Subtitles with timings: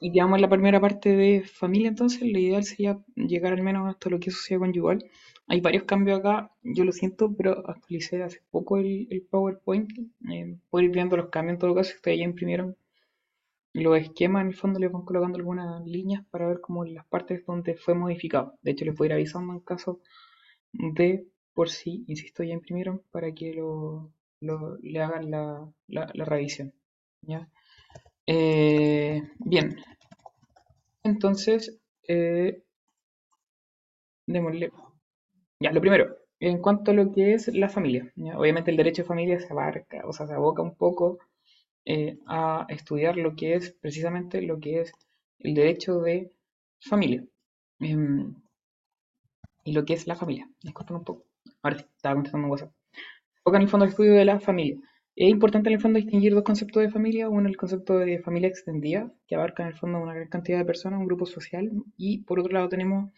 [0.00, 4.10] Y digamos la primera parte de familia, entonces, lo ideal sería llegar al menos hasta
[4.10, 5.04] lo que es sociedad conyugal.
[5.46, 9.90] Hay varios cambios acá, yo lo siento, pero actualicé hace poco el, el PowerPoint.
[10.32, 12.76] Eh, puedo ir viendo los cambios en todo caso, ustedes ya imprimieron
[13.74, 17.44] los esquemas, en el fondo les van colocando algunas líneas para ver como las partes
[17.46, 18.54] donde fue modificado.
[18.62, 20.00] De hecho, les voy a ir avisando en caso
[20.72, 26.24] de, por si, insisto, ya imprimieron, para que lo, lo- le hagan la, la, la
[26.24, 26.72] revisión.
[27.22, 27.48] ¿ya?
[28.26, 29.76] Eh, bien,
[31.04, 31.78] entonces,
[32.08, 32.64] eh,
[34.26, 34.70] démosle.
[35.60, 38.38] Ya, lo primero, en cuanto a lo que es la familia, ¿ya?
[38.38, 41.18] Obviamente el derecho de familia se abarca, o sea, se aboca un poco
[41.86, 44.92] eh, a estudiar lo que es precisamente lo que es
[45.40, 46.32] el derecho de
[46.80, 47.24] familia
[47.80, 48.34] em,
[49.64, 50.48] y lo que es la familia.
[50.62, 51.24] Disculpen un poco.
[51.62, 52.72] Ahora sí, estaba contestando un WhatsApp.
[52.92, 54.76] Se enfoca en el fondo el estudio de la familia.
[55.16, 57.28] Es importante en el fondo distinguir dos conceptos de familia.
[57.28, 60.64] Uno, el concepto de familia extendida, que abarca en el fondo una gran cantidad de
[60.64, 61.70] personas, un grupo social.
[61.96, 63.12] Y por otro lado tenemos,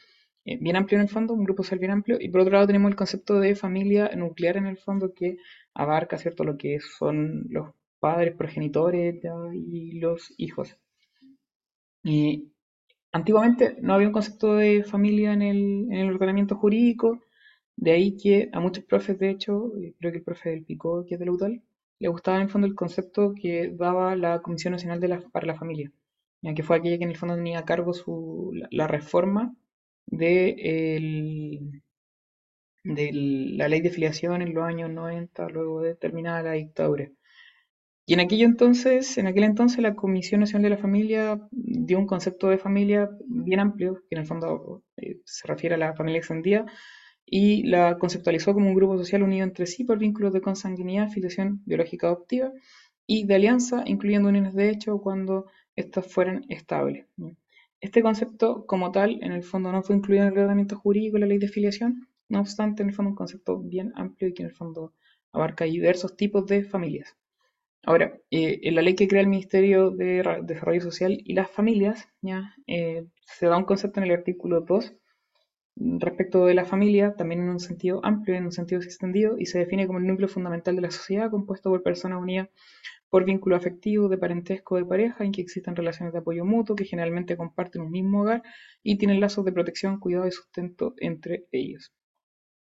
[0.45, 2.19] eh, bien amplio en el fondo, un grupo social bien amplio.
[2.21, 5.39] Y por otro lado tenemos el concepto de familia nuclear en el fondo, que
[5.75, 9.23] abarca, ¿cierto?, lo que son los padres, progenitores
[9.55, 10.77] y los hijos.
[13.13, 15.59] Antiguamente no había un concepto de familia en el,
[15.91, 17.23] en el ordenamiento jurídico,
[17.77, 21.05] de ahí que a muchos profes, de hecho, eh, creo que el profe del Picó,
[21.07, 21.63] que es de la UTAL,
[21.99, 25.01] le gustaba en el fondo el concepto que daba la Comisión Nacional
[25.33, 25.93] para la Familia,
[26.43, 27.93] ya que fue aquella que en el fondo tenía a cargo
[28.71, 29.55] la, reforma
[30.07, 31.61] de
[32.85, 37.11] la ley de filiación en los años 90, luego de terminada la dictadura.
[38.09, 42.07] Y en aquello entonces, en aquel entonces la Comisión Nacional de la Familia dio un
[42.07, 46.19] concepto de familia bien amplio, que en el fondo eh, se refiere a la familia
[46.19, 46.67] extendida,
[47.27, 51.61] y la conceptualizó como un grupo social unido entre sí por vínculos de consanguinidad, filiación
[51.67, 52.53] biológica adoptiva
[53.07, 57.07] y de alianza, incluyendo uniones de hecho cuando éstas fueran estables.
[57.81, 61.21] Este concepto, como tal, en el fondo no fue incluido en el ordenamiento jurídico de
[61.21, 64.43] la ley de filiación, no obstante, en el fondo un concepto bien amplio y que
[64.43, 64.93] en el fondo
[65.33, 67.17] abarca diversos tipos de familias.
[67.83, 72.09] Ahora, eh, en la ley que crea el Ministerio de Desarrollo Social y las Familias,
[72.67, 74.95] eh, se da un concepto en el artículo 2
[75.77, 79.59] respecto de la familia, también en un sentido amplio, en un sentido extendido, y se
[79.59, 82.49] define como el núcleo fundamental de la sociedad, compuesto por personas unidas
[83.09, 86.85] por vínculo afectivo, de parentesco, de pareja, en que existen relaciones de apoyo mutuo, que
[86.85, 88.43] generalmente comparten un mismo hogar
[88.83, 91.93] y tienen lazos de protección, cuidado y sustento entre ellos.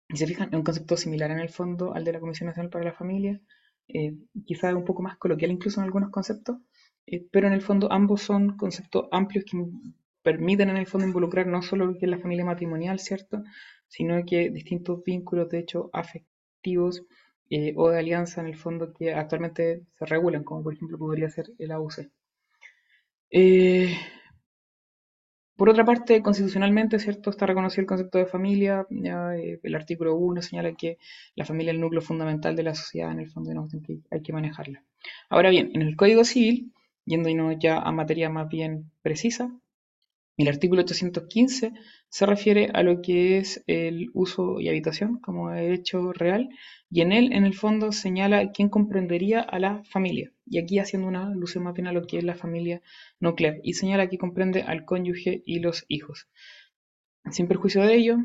[0.09, 2.71] Y se fijan, es un concepto similar en el fondo al de la Comisión Nacional
[2.71, 3.41] para la Familia,
[3.89, 6.59] eh, quizás un poco más coloquial incluso en algunos conceptos,
[7.07, 9.57] eh, pero en el fondo ambos son conceptos amplios que
[10.25, 13.45] permiten en el fondo involucrar no solo lo que es la familia matrimonial, ¿cierto?
[13.87, 17.03] Sino que distintos vínculos, de hecho, afectivos
[17.51, 21.29] eh, o de alianza en el fondo que actualmente se regulan, como por ejemplo podría
[21.29, 22.11] ser el AUC.
[23.31, 23.95] Eh,
[25.57, 27.29] por otra parte, constitucionalmente, ¿cierto?
[27.31, 28.87] Está reconocido el concepto de familia.
[28.91, 30.97] Ya, eh, el artículo 1 señala que
[31.37, 33.69] la familia es el núcleo fundamental de la sociedad, en el fondo, no
[34.11, 34.83] hay que manejarla.
[35.29, 36.73] Ahora bien, en el Código Civil,
[37.05, 39.53] yéndonos ya a materia más bien precisa,
[40.37, 41.73] el artículo 815
[42.09, 46.49] se refiere a lo que es el uso y habitación como derecho real
[46.91, 50.33] y en él, en el fondo, señala quién comprendería a la familia.
[50.47, 52.83] Y aquí haciendo una alusión más bien a lo que es la familia
[53.19, 56.29] nuclear y señala que comprende al cónyuge y los hijos.
[57.31, 58.19] Sin perjuicio de ello,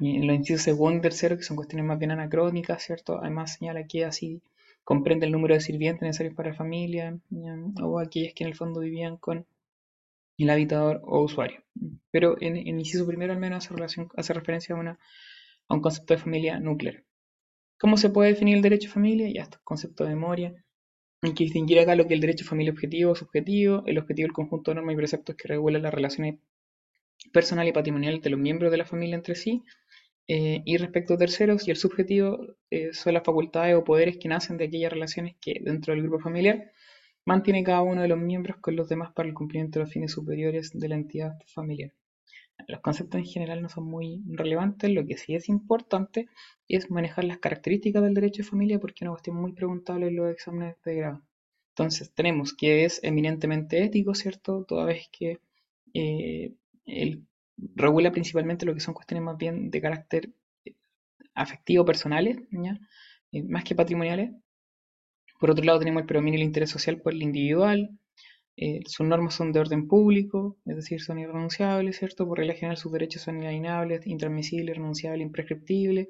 [0.00, 3.18] en los incisos segundo y tercero, que son cuestiones más bien anacrónicas, ¿cierto?
[3.18, 4.42] Además señala que así
[4.84, 7.56] comprende el número de sirvientes necesarios para la familia, ¿ya?
[7.82, 9.46] o aquellas que en el fondo vivían con
[10.44, 11.62] el habitador o usuario.
[12.10, 14.98] Pero en, en inciso primero al menos hace, relación, hace referencia a, una,
[15.68, 17.04] a un concepto de familia nuclear.
[17.78, 19.30] ¿Cómo se puede definir el derecho a familia?
[19.32, 20.54] Ya está, concepto de memoria.
[21.22, 23.82] Hay que distinguir acá lo que el derecho a familia objetivo subjetivo.
[23.86, 26.36] El objetivo el conjunto de normas y preceptos que regulan las relaciones
[27.32, 29.62] personales y patrimoniales de los miembros de la familia entre sí.
[30.28, 34.28] Eh, y respecto a terceros, y el subjetivo eh, son las facultades o poderes que
[34.28, 36.70] nacen de aquellas relaciones que dentro del grupo familiar
[37.24, 40.12] mantiene cada uno de los miembros con los demás para el cumplimiento de los fines
[40.12, 41.92] superiores de la entidad familiar.
[42.68, 46.28] Los conceptos en general no son muy relevantes, lo que sí es importante
[46.68, 50.16] es manejar las características del derecho de familia porque es una cuestión muy preguntable en
[50.16, 51.22] los exámenes de grado.
[51.70, 54.64] Entonces tenemos que es eminentemente ético, ¿cierto?
[54.64, 55.40] Toda vez que
[55.94, 56.54] eh,
[56.84, 60.30] él regula principalmente lo que son cuestiones más bien de carácter
[60.64, 60.74] eh,
[61.34, 62.38] afectivo personales.
[63.32, 64.32] Eh, más que patrimoniales.
[65.40, 67.90] Por otro lado tenemos el predominio del interés social por el individual,
[68.62, 72.26] eh, sus normas son de orden público, es decir, son irrenunciables, ¿cierto?
[72.26, 76.08] Por regla general sus derechos son inalienables, intransmisibles, irrenunciables, imprescriptibles.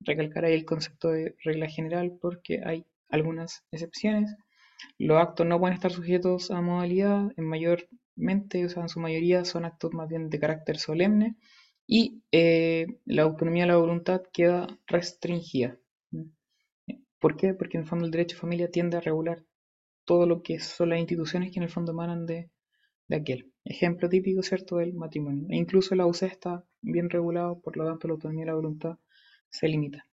[0.00, 4.34] Recalcar ahí el concepto de regla general porque hay algunas excepciones.
[4.98, 9.44] Los actos no pueden estar sujetos a modalidad, en mayormente, o sea, en su mayoría
[9.44, 11.36] son actos más bien de carácter solemne
[11.86, 15.78] y eh, la autonomía de la voluntad queda restringida.
[17.24, 17.54] ¿Por qué?
[17.54, 19.46] Porque en el fondo el derecho de familia tiende a regular
[20.04, 22.50] todo lo que son las instituciones que en el fondo emanan de,
[23.08, 23.50] de aquel.
[23.64, 25.46] Ejemplo típico, ¿cierto?, del matrimonio.
[25.48, 28.98] E incluso la UCE está bien regulado, por lo tanto la autonomía de la voluntad
[29.48, 30.06] se limita.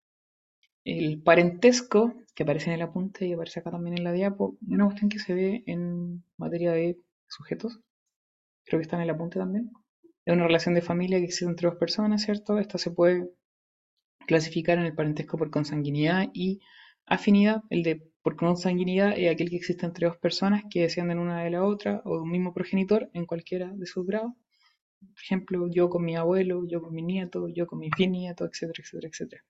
[0.85, 4.69] El parentesco, que aparece en el apunte y aparece acá también en la diapo, es
[4.69, 6.97] una cuestión que se ve en materia de
[7.27, 7.81] sujetos.
[8.63, 9.73] Creo que está en el apunte también.
[10.25, 12.61] Es una relación de familia que existe entre dos personas, ¿cierto?
[12.61, 13.33] Esta se puede
[14.29, 16.61] clasificar en el parentesco por consanguinidad y
[17.11, 17.62] afinidad.
[17.69, 21.51] El de por consanguinidad es aquel que existe entre dos personas que descienden una de
[21.51, 24.33] la otra o de un mismo progenitor en cualquiera de sus grados.
[25.01, 28.83] Por ejemplo, yo con mi abuelo, yo con mi nieto, yo con mi bisnieto, etcétera,
[28.83, 29.45] etcétera, etcétera.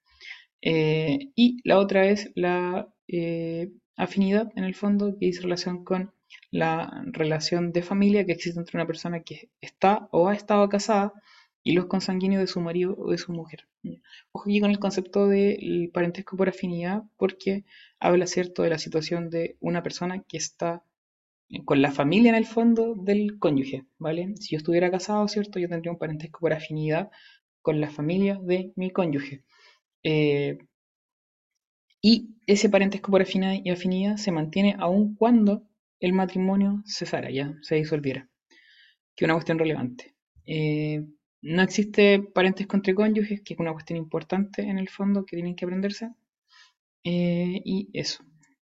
[0.63, 6.13] Eh, y la otra es la eh, afinidad, en el fondo, que dice relación con
[6.53, 11.13] la relación de familia que existe entre una persona que está o ha estado casada
[11.63, 13.69] y los consanguíneos de su marido o de su mujer.
[14.33, 17.65] Ojo aquí con el concepto del parentesco por afinidad, porque
[17.99, 20.85] habla, ¿cierto?, de la situación de una persona que está
[21.65, 24.35] con la familia en el fondo del cónyuge, ¿vale?
[24.37, 27.11] Si yo estuviera casado, ¿cierto?, yo tendría un parentesco por afinidad
[27.61, 29.45] con la familia de mi cónyuge.
[30.03, 30.59] Eh,
[32.01, 35.67] y ese parentesco por afinidad se mantiene aun cuando
[35.99, 38.29] el matrimonio cesara, ya se disolviera.
[39.15, 40.15] Que es una cuestión relevante.
[40.47, 41.05] Eh,
[41.43, 45.57] no existe parentesco entre cónyuges, que es una cuestión importante en el fondo que tienen
[45.57, 46.11] que aprenderse.
[47.05, 48.25] Eh, y eso.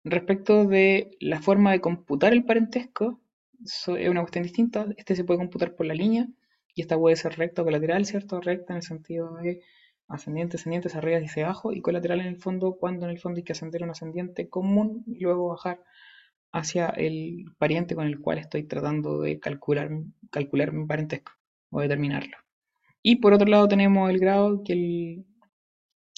[0.05, 3.20] Respecto de la forma de computar el parentesco,
[3.64, 4.87] es una cuestión distinta.
[4.97, 6.29] Este se puede computar por la línea
[6.75, 8.41] y esta puede ser recta o colateral, ¿cierto?
[8.41, 9.62] Recta en el sentido de
[10.09, 13.19] ascendiente, ascendiente, hacia arriba y hacia abajo, y colateral en el fondo cuando en el
[13.19, 15.82] fondo hay que ascender un ascendiente común y luego bajar
[16.53, 19.91] hacia el pariente con el cual estoy tratando de calcular,
[20.31, 21.32] calcular mi parentesco
[21.70, 22.41] o determinarlo.
[23.02, 25.26] Y por otro lado tenemos el grado, que el,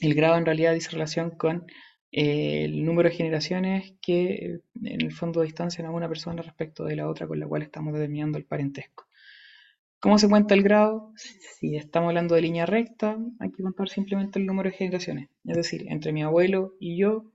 [0.00, 1.66] el grado en realidad dice relación con
[2.12, 6.96] eh, el número de generaciones que en el fondo distancian a una persona respecto de
[6.96, 9.06] la otra con la cual estamos determinando el parentesco.
[10.00, 11.12] ¿Cómo se cuenta el grado?
[11.16, 15.30] Si estamos hablando de línea recta, hay que contar simplemente el número de generaciones.
[15.44, 17.32] Es decir, entre mi abuelo y yo,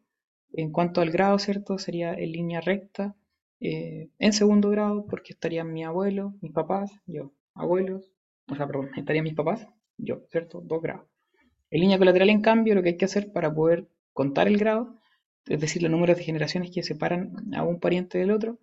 [0.53, 1.79] en cuanto al grado, ¿cierto?
[1.79, 3.15] Sería en línea recta.
[3.59, 8.13] Eh, en segundo grado, porque estarían mi abuelo, mis papás, yo, abuelos,
[8.49, 9.67] o sea, perdón, estarían mis papás,
[9.97, 10.61] yo, ¿cierto?
[10.61, 11.07] Dos grados.
[11.71, 14.95] En línea colateral, en cambio, lo que hay que hacer para poder contar el grado,
[15.47, 18.59] es decir, los números de generaciones que separan a un pariente del otro,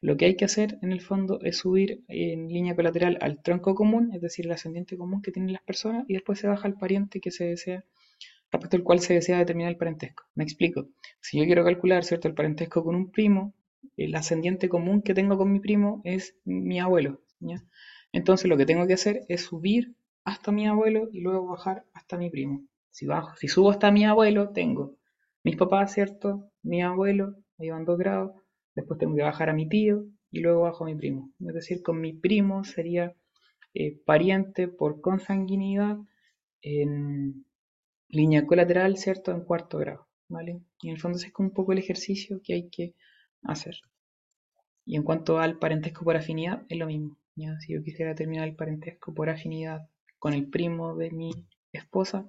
[0.00, 3.74] lo que hay que hacer en el fondo es subir en línea colateral al tronco
[3.74, 6.74] común, es decir, el ascendiente común que tienen las personas, y después se baja al
[6.74, 7.84] pariente que se desea,
[8.50, 10.24] respecto al cual se desea determinar el parentesco.
[10.34, 10.88] Me explico.
[11.20, 13.54] Si yo quiero calcular, ¿cierto?, el parentesco con un primo,
[13.96, 17.62] el ascendiente común que tengo con mi primo es mi abuelo, ¿ya?
[18.12, 19.94] Entonces lo que tengo que hacer es subir
[20.24, 22.64] hasta mi abuelo y luego bajar hasta mi primo.
[22.90, 24.96] Si, bajo, si subo hasta mi abuelo, tengo
[25.44, 26.50] mis papás, ¿cierto?
[26.62, 28.32] Mi abuelo, ahí van dos grados.
[28.74, 31.32] Después tengo que bajar a mi tío y luego bajo a mi primo.
[31.40, 33.14] Es decir, con mi primo sería
[33.74, 35.98] eh, pariente por consanguinidad
[36.60, 37.44] en
[38.08, 39.32] línea colateral, ¿cierto?
[39.32, 40.60] En cuarto grado, ¿vale?
[40.82, 42.94] Y en el fondo ese es como un poco el ejercicio que hay que
[43.42, 43.76] hacer.
[44.84, 47.18] Y en cuanto al parentesco por afinidad, es lo mismo.
[47.60, 51.30] Si yo quisiera terminar el parentesco por afinidad con el primo de mi
[51.72, 52.28] esposa,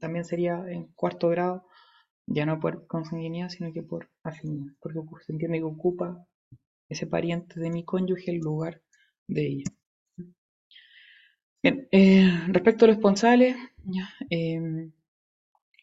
[0.00, 1.66] también sería en cuarto grado,
[2.26, 6.24] ya no por consanguinidad, sino que por afinidad, porque se entiende que ocupa
[6.88, 8.80] ese pariente de mi cónyuge el lugar
[9.26, 9.64] de ella.
[11.62, 13.56] Bien, eh, respecto a los esponsales,
[14.30, 14.92] em,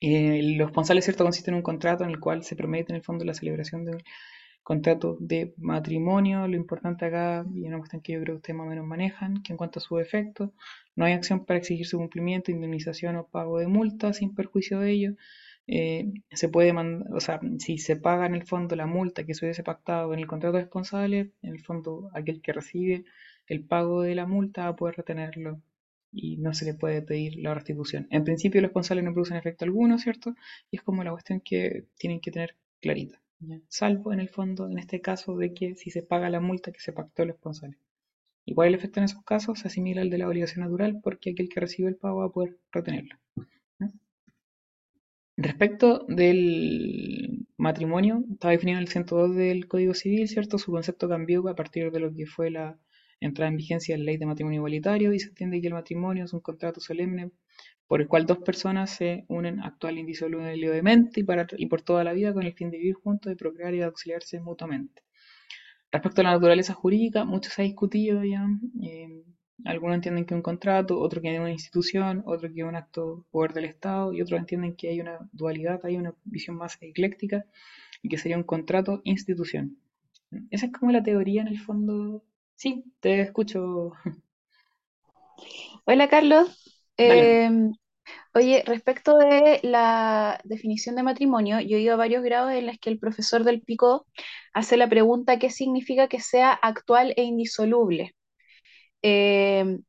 [0.01, 3.03] eh, los esponsales, ¿cierto?, consisten en un contrato en el cual se promete en el
[3.03, 3.97] fondo la celebración de
[4.65, 8.65] contrato de matrimonio, lo importante acá, y una cuestión que yo creo que ustedes más
[8.65, 10.53] o menos manejan, que en cuanto a su efecto,
[10.95, 14.91] no hay acción para exigir su cumplimiento, indemnización o pago de multa sin perjuicio de
[14.91, 15.11] ello.
[15.67, 19.35] Eh, se puede mandar, o sea, si se paga en el fondo la multa que
[19.35, 23.05] se hubiese pactado en el contrato responsable, en el fondo aquel que recibe
[23.47, 25.61] el pago de la multa va a poder retenerlo
[26.11, 28.07] y no se le puede pedir la restitución.
[28.09, 30.33] En principio los responsables no producen efecto alguno, ¿cierto?
[30.71, 33.21] Y es como la cuestión que tienen que tener clarita.
[33.67, 36.79] Salvo en el fondo, en este caso, de que si se paga la multa que
[36.79, 37.77] se pactó el responsable.
[38.45, 41.49] Igual el efecto en esos casos se asimila al de la obligación natural porque aquel
[41.49, 43.17] que recibe el pago va a poder retenerlo.
[45.37, 50.57] Respecto del matrimonio, estaba definido en el 102 del Código Civil, ¿cierto?
[50.57, 52.79] Su concepto cambió a partir de lo que fue la
[53.19, 56.23] entrada en vigencia de la ley de matrimonio igualitario y se entiende que el matrimonio
[56.23, 57.31] es un contrato solemne
[57.87, 62.13] por el cual dos personas se unen actual indisolublemente y, para, y por toda la
[62.13, 65.03] vida con el fin de vivir juntos, de procrear y de auxiliarse mutuamente.
[65.91, 68.45] Respecto a la naturaleza jurídica, mucho se ha discutido ya.
[68.83, 69.23] Eh,
[69.63, 72.75] algunos entienden que es un contrato, otros que es una institución, otros que es un
[72.75, 76.57] acto de poder del Estado y otros entienden que hay una dualidad, hay una visión
[76.57, 77.45] más ecléctica
[78.01, 79.77] y que sería un contrato-institución.
[80.51, 82.23] Esa es como la teoría en el fondo.
[82.55, 83.93] Sí, te escucho.
[85.85, 86.74] Hola Carlos.
[86.97, 87.73] Em,
[88.33, 92.77] oye, respecto de la definición de matrimonio, yo he ido a varios grados en los
[92.79, 94.07] que el profesor del Pico
[94.53, 98.15] hace la pregunta qué significa que sea actual e indisoluble.
[99.01, 99.83] Em,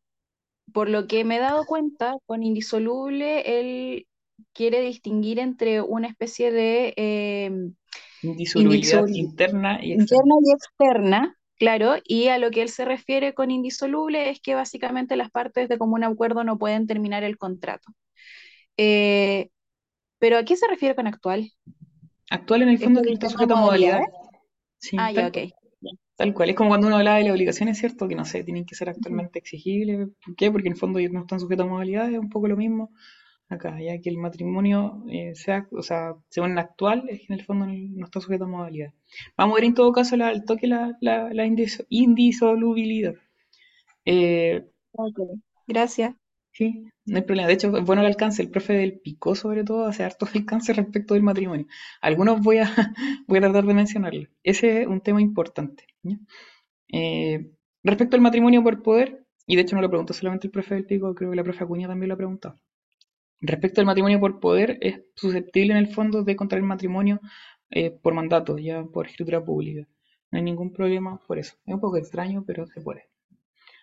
[0.73, 4.07] por lo que me he dado cuenta, con indisoluble él
[4.53, 7.75] quiere distinguir entre una especie de em,
[8.23, 10.35] indisolubilidad interna y externa.
[10.43, 15.17] y externa, claro, y a lo que él se refiere con indisoluble es que básicamente
[15.17, 17.93] las partes de común acuerdo no pueden terminar el contrato.
[18.77, 19.51] Eh,
[20.19, 21.51] pero ¿a qué se refiere con actual?
[22.31, 24.09] Actual en el fondo que está sujeto a modalidades.
[24.99, 25.39] ah, ya, ok.
[26.17, 28.09] Tal cual, es como cuando uno habla de las obligaciones, ¿cierto?
[28.09, 30.09] Que no sé, tienen que ser actualmente exigibles.
[30.25, 30.51] ¿Por qué?
[30.51, 32.91] Porque en el fondo no están sujetos a modalidades, es un poco lo mismo
[33.49, 37.39] acá, ya que el matrimonio eh, sea, o sea, según el actual, es que en
[37.41, 38.95] el fondo no está sujeto a modalidades.
[39.37, 41.47] Vamos a ver en todo caso la, el toque la, la, la
[41.91, 43.15] indisolubilidad.
[44.07, 44.65] Eh,
[45.67, 46.15] gracias.
[46.53, 47.49] Sí, no hay problema.
[47.49, 48.41] De hecho, es bueno el alcance.
[48.43, 51.67] El profe del Picó, sobre todo, hace harto alcance respecto del matrimonio.
[52.01, 52.65] Algunos voy a,
[53.29, 54.29] voy a tratar de mencionarlo.
[54.43, 55.85] Ese es un tema importante.
[56.93, 57.51] Eh,
[57.85, 60.87] respecto al matrimonio por poder, y de hecho no lo preguntó solamente el profe del
[60.87, 62.57] Pico, creo que la profe Acuña también lo ha preguntado.
[63.41, 67.21] Respecto al matrimonio por poder, es susceptible en el fondo de contraer matrimonio
[67.71, 69.87] eh, por mandato, ya por escritura pública.
[70.31, 71.55] No hay ningún problema por eso.
[71.67, 73.05] Es un poco extraño, pero se puede.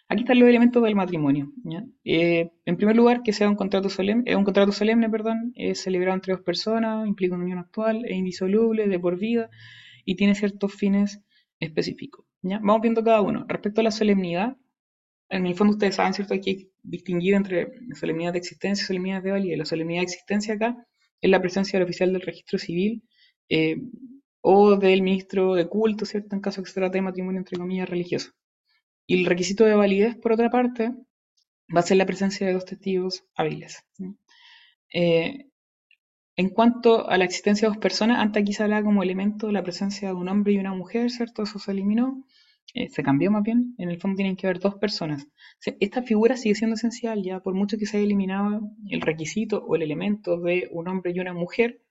[0.09, 1.51] Aquí están los elementos del matrimonio.
[2.03, 6.15] Eh, en primer lugar, que sea un contrato solemne, un contrato solemne, perdón, es celebrado
[6.15, 9.49] entre dos personas, implica una unión actual, es indisoluble, de por vida
[10.05, 11.21] y tiene ciertos fines
[11.59, 12.25] específicos.
[12.41, 12.59] ¿ya?
[12.59, 13.45] Vamos viendo cada uno.
[13.47, 14.57] Respecto a la solemnidad,
[15.29, 16.33] en el fondo ustedes saben, ¿cierto?
[16.33, 16.41] Hay
[16.83, 19.57] que distinguir entre solemnidad de existencia y solemnidad de validez.
[19.57, 20.85] La solemnidad de existencia acá
[21.21, 23.03] es la presencia del oficial del registro civil
[23.49, 23.77] eh,
[24.41, 26.35] o del ministro de culto, ¿cierto?
[26.35, 28.31] En caso que se trate de matrimonio, entre comillas, religioso.
[29.07, 30.91] Y el requisito de validez, por otra parte,
[31.75, 33.83] va a ser la presencia de dos testigos hábiles.
[34.93, 35.47] Eh,
[36.35, 39.63] en cuanto a la existencia de dos personas, antes aquí se hablaba como elemento la
[39.63, 41.43] presencia de un hombre y una mujer, ¿cierto?
[41.43, 42.25] Eso se eliminó,
[42.73, 43.75] eh, se cambió más bien.
[43.77, 45.27] En el fondo tienen que haber dos personas.
[45.79, 49.75] esta figura sigue siendo esencial, ya por mucho que se haya eliminado el requisito o
[49.75, 51.81] el elemento de un hombre y una mujer,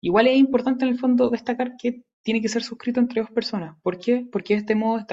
[0.00, 3.76] igual es importante en el fondo destacar que tiene que ser suscrito entre dos personas.
[3.82, 4.26] ¿Por qué?
[4.30, 5.06] Porque de este modo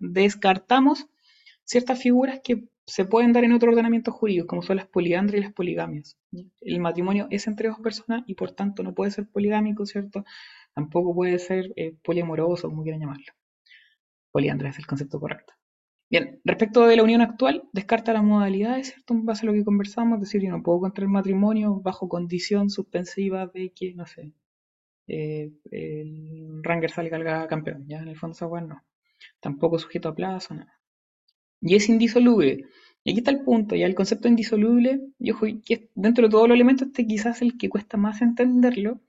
[0.00, 1.06] descartamos
[1.64, 5.44] ciertas figuras que se pueden dar en otro ordenamiento jurídico, como son las poliandrias y
[5.44, 6.18] las poligamias.
[6.60, 10.24] El matrimonio es entre dos personas y por tanto no puede ser poligámico, ¿cierto?
[10.74, 13.32] Tampoco puede ser eh, poliamoroso, como quieran llamarlo.
[14.32, 15.54] Poliandria es el concepto correcto.
[16.10, 19.14] Bien, respecto de la unión actual, descarta las modalidades, ¿cierto?
[19.14, 22.68] En base a lo que conversamos, es decir, yo no puedo contraer matrimonio bajo condición
[22.68, 24.32] suspensiva de que, no sé,
[25.06, 28.84] eh, el Ranger salga campeón, ya en el fondo esa no.
[29.40, 30.78] Tampoco sujeto a plazo, nada.
[31.60, 32.66] Y es indisoluble.
[33.04, 35.34] Y aquí está el punto, ya el concepto indisoluble, yo
[35.64, 39.00] que dentro de todos los elementos este quizás es el que cuesta más entenderlo,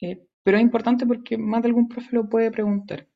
[0.00, 3.08] eh, pero es importante porque más de algún profe lo puede preguntar.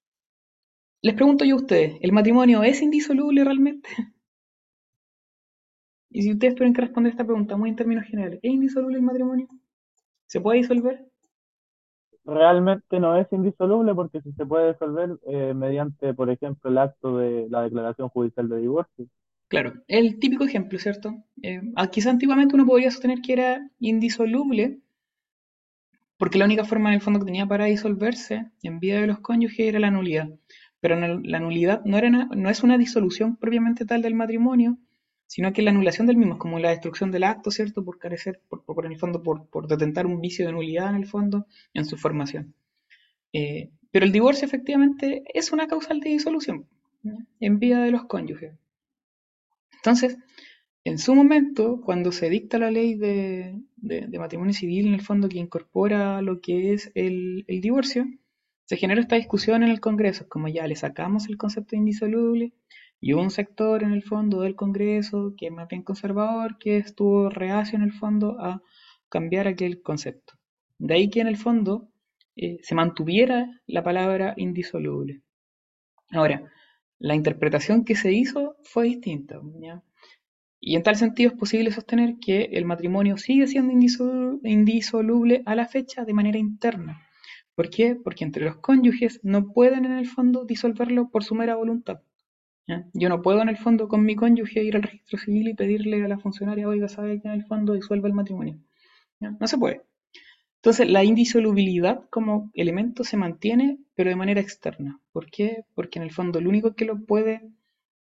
[1.02, 3.88] Les pregunto yo a ustedes, ¿el matrimonio es indisoluble realmente?
[6.11, 9.02] Y si ustedes tienen que responder esta pregunta muy en términos generales, ¿es indisoluble el
[9.02, 9.49] matrimonio?
[10.26, 11.12] ¿Se puede disolver?
[12.25, 17.18] realmente no es indisoluble porque si se puede disolver eh, mediante, por ejemplo, el acto
[17.18, 19.06] de la declaración judicial de divorcio.
[19.49, 21.14] Claro, el típico ejemplo, ¿cierto?
[21.42, 24.78] Eh, quizá antiguamente uno podría sostener que era indisoluble
[26.16, 29.18] porque la única forma en el fondo que tenía para disolverse en vida de los
[29.18, 30.28] cónyuges era la nulidad.
[30.83, 34.79] Pero la nulidad no, es una disolución propiamente tal del matrimonio,
[35.29, 37.85] sino que la anulación del mismo es como la destrucción del acto, ¿cierto?
[37.85, 40.97] Por carecer, por, por en el fondo, por, por, detentar un vicio de nulidad en
[40.97, 42.57] el fondo en su formación.
[43.33, 46.67] Eh, pero el divorcio efectivamente es una causal de disolución
[47.39, 48.53] en vida de los cónyuges.
[49.77, 50.19] Entonces,
[50.83, 55.29] en su momento, cuando se dicta la ley de, de, matrimonio civil, en el fondo
[55.29, 58.05] que incorpora lo que es el divorcio,
[58.64, 62.52] se genera esta discusión en el Congreso, como ya le sacamos el concepto de indisoluble,
[63.00, 66.76] y hubo un sector en el fondo del Congreso que es más bien conservador, que
[66.76, 68.62] estuvo reacio en el fondo a
[69.09, 70.35] cambiar aquel concepto.
[70.78, 71.90] De ahí que en el fondo
[72.37, 75.23] eh, se mantuviera la palabra indisoluble.
[76.11, 76.50] Ahora,
[76.99, 79.40] la interpretación que se hizo fue distinta.
[80.61, 85.66] Y en tal sentido es posible sostener que el matrimonio sigue siendo indisoluble a la
[85.66, 87.04] fecha de manera interna.
[87.54, 87.97] ¿Por qué?
[87.97, 92.00] Porque entre los cónyuges no pueden en el fondo disolverlo por su mera voluntad.
[92.94, 96.02] Yo no puedo en el fondo con mi cónyuge ir al registro civil y pedirle
[96.04, 98.59] a la funcionaria, oiga, ¿sabe que en el fondo disuelva el matrimonio?
[99.21, 99.82] No se puede.
[100.56, 105.00] Entonces, la indisolubilidad como elemento se mantiene, pero de manera externa.
[105.12, 105.64] ¿Por qué?
[105.75, 107.50] Porque en el fondo lo único que lo puede,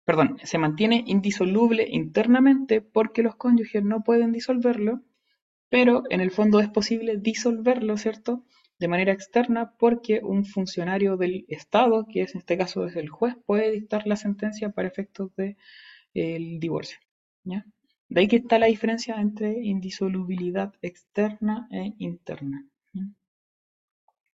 [0.06, 5.02] perdón, se mantiene indisoluble internamente porque los cónyuges no pueden disolverlo,
[5.70, 8.44] pero en el fondo es posible disolverlo, ¿cierto?
[8.82, 13.10] De manera externa porque un funcionario del Estado, que es en este caso es el
[13.10, 16.98] juez, puede dictar la sentencia para efectos del divorcio.
[17.44, 17.64] ¿ya?
[18.10, 22.66] De ahí que está la diferencia entre indisolubilidad externa e interna.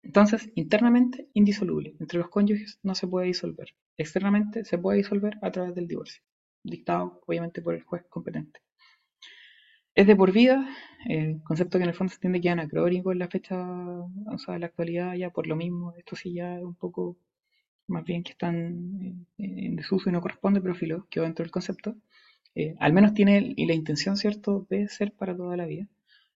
[0.01, 1.95] Entonces, internamente, indisoluble.
[2.01, 3.69] Entre los cónyuges no se puede disolver.
[3.95, 6.21] Externamente se puede disolver a través del divorcio,
[6.63, 8.59] dictado obviamente por el juez competente.
[9.95, 10.67] Es de por vida,
[11.05, 14.37] el concepto que en el fondo se entiende que es anacrónico en la fecha, o
[14.39, 17.15] sea, en la actualidad ya por lo mismo, esto sí ya es un poco
[17.87, 21.95] más bien que están en desuso y no corresponde, pero filo, quedó dentro del concepto.
[22.55, 25.87] Eh, al menos tiene la intención, ¿cierto?, de ser para toda la vida.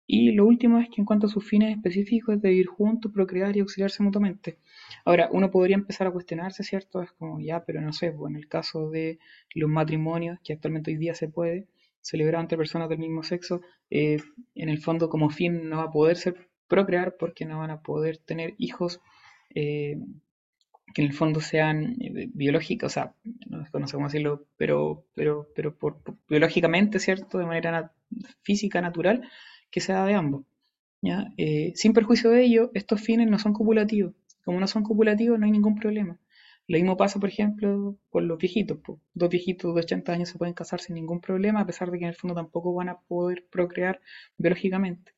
[0.07, 3.11] Y lo último es que en cuanto a sus fines específicos es de vivir juntos,
[3.13, 4.59] procrear y auxiliarse mutuamente.
[5.05, 7.01] Ahora, uno podría empezar a cuestionarse, ¿cierto?
[7.01, 9.19] Es como, ya, pero no sé, pues en el caso de
[9.55, 11.67] los matrimonios, que actualmente hoy día se puede
[12.05, 14.19] celebrar entre personas del mismo sexo, eh,
[14.53, 16.35] en el fondo como fin no va a poder ser
[16.67, 19.01] procrear porque no van a poder tener hijos
[19.55, 19.97] eh,
[20.93, 23.13] que en el fondo sean eh, biológicas, o sea,
[23.47, 25.97] no, sé cómo decirlo, pero, pero, pero por,
[26.29, 27.39] biológicamente, ¿cierto?
[27.39, 27.91] De manera
[28.43, 29.27] física, natural,
[29.71, 30.45] que sea de ambos.
[31.01, 31.33] ¿ya?
[31.37, 34.13] Eh, sin perjuicio de ello, estos fines no son copulativos.
[34.43, 36.19] Como no son copulativos, no hay ningún problema.
[36.67, 38.79] Lo mismo pasa, por ejemplo, con los viejitos.
[39.13, 42.05] Dos viejitos de 80 años se pueden casar sin ningún problema, a pesar de que
[42.05, 44.01] en el fondo tampoco van a poder procrear
[44.37, 45.13] biológicamente.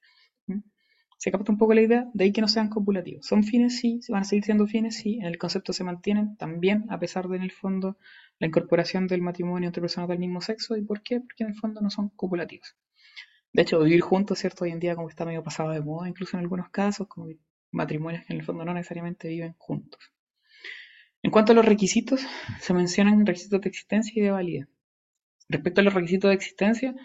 [1.17, 3.25] Se capta un poco la idea de ahí que no sean copulativos.
[3.25, 6.85] Son fines, sí, van a seguir siendo fines, sí, en el concepto se mantienen también,
[6.89, 7.97] a pesar de en el fondo
[8.39, 10.77] la incorporación del matrimonio entre personas del mismo sexo.
[10.77, 11.19] ¿Y por qué?
[11.19, 12.75] Porque en el fondo no son copulativos.
[13.51, 14.65] De hecho, vivir juntos, ¿cierto?
[14.65, 17.27] Hoy en día como está medio pasado de moda, incluso en algunos casos, como
[17.71, 19.99] matrimonios que en el fondo no necesariamente viven juntos.
[21.27, 22.25] En cuanto a los requisitos,
[22.61, 24.69] se mencionan requisitos de existencia y de validez.
[25.49, 26.95] Respecto a los requisitos de existencia,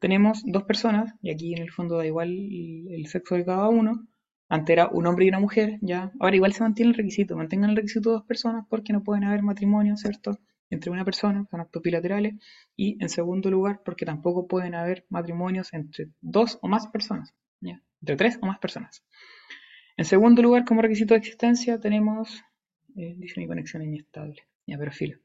[0.00, 4.04] tenemos dos personas, y aquí en el fondo da igual el, sexo de cada uno.
[4.48, 6.10] Antes era un hombre y una mujer, ya.
[6.18, 9.22] Ahora igual se mantiene el requisito, mantengan el requisito de dos personas porque no pueden
[9.22, 10.40] haber matrimonio, ¿cierto?
[10.70, 12.34] Entre una persona, son actos bilaterales.
[12.74, 17.32] Y en segundo lugar, porque tampoco pueden haber matrimonios entre dos o más personas.
[17.62, 19.04] Entre tres o más personas.
[19.96, 22.42] En segundo lugar, como requisito de existencia, tenemos.
[22.96, 24.42] Eh, dice mi conexión inestable.
[24.66, 25.18] Ya, pero filo.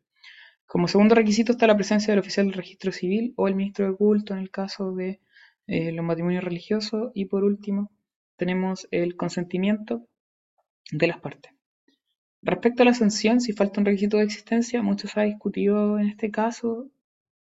[0.65, 3.95] Como segundo requisito está la presencia del oficial del registro civil o el ministro de
[3.95, 5.19] culto en el caso de
[5.67, 7.11] eh, los matrimonios religiosos.
[7.13, 7.91] Y por último,
[8.37, 10.07] tenemos el consentimiento
[10.91, 11.51] de las partes.
[12.41, 16.07] Respecto a la sanción, si falta un requisito de existencia, mucho se ha discutido en
[16.07, 16.89] este caso.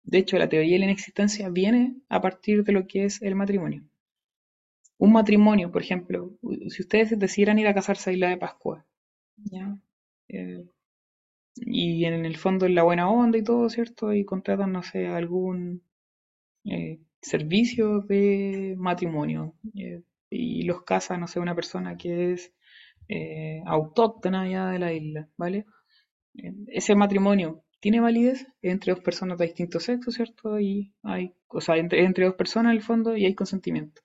[0.04, 3.35] De hecho, la teoría de la inexistencia viene a partir de lo que es el
[3.35, 3.85] matrimonio.
[4.98, 8.87] Un matrimonio, por ejemplo, si ustedes decidieran ir a casarse a Isla de Pascua,
[9.37, 9.76] ¿ya?
[10.33, 10.66] Eh,
[11.57, 14.12] y en el fondo es la buena onda y todo, ¿cierto?
[14.12, 15.83] Y contratan, no sé, algún
[16.64, 22.53] eh, servicio de matrimonio eh, y los casa, no sé, una persona que es
[23.66, 25.66] autóctona ya de la isla, ¿vale?
[26.68, 30.59] Ese matrimonio tiene validez entre dos personas de distinto sexo, ¿cierto?
[30.61, 34.03] Y hay, o sea, entre, entre dos personas en el fondo y hay consentimiento.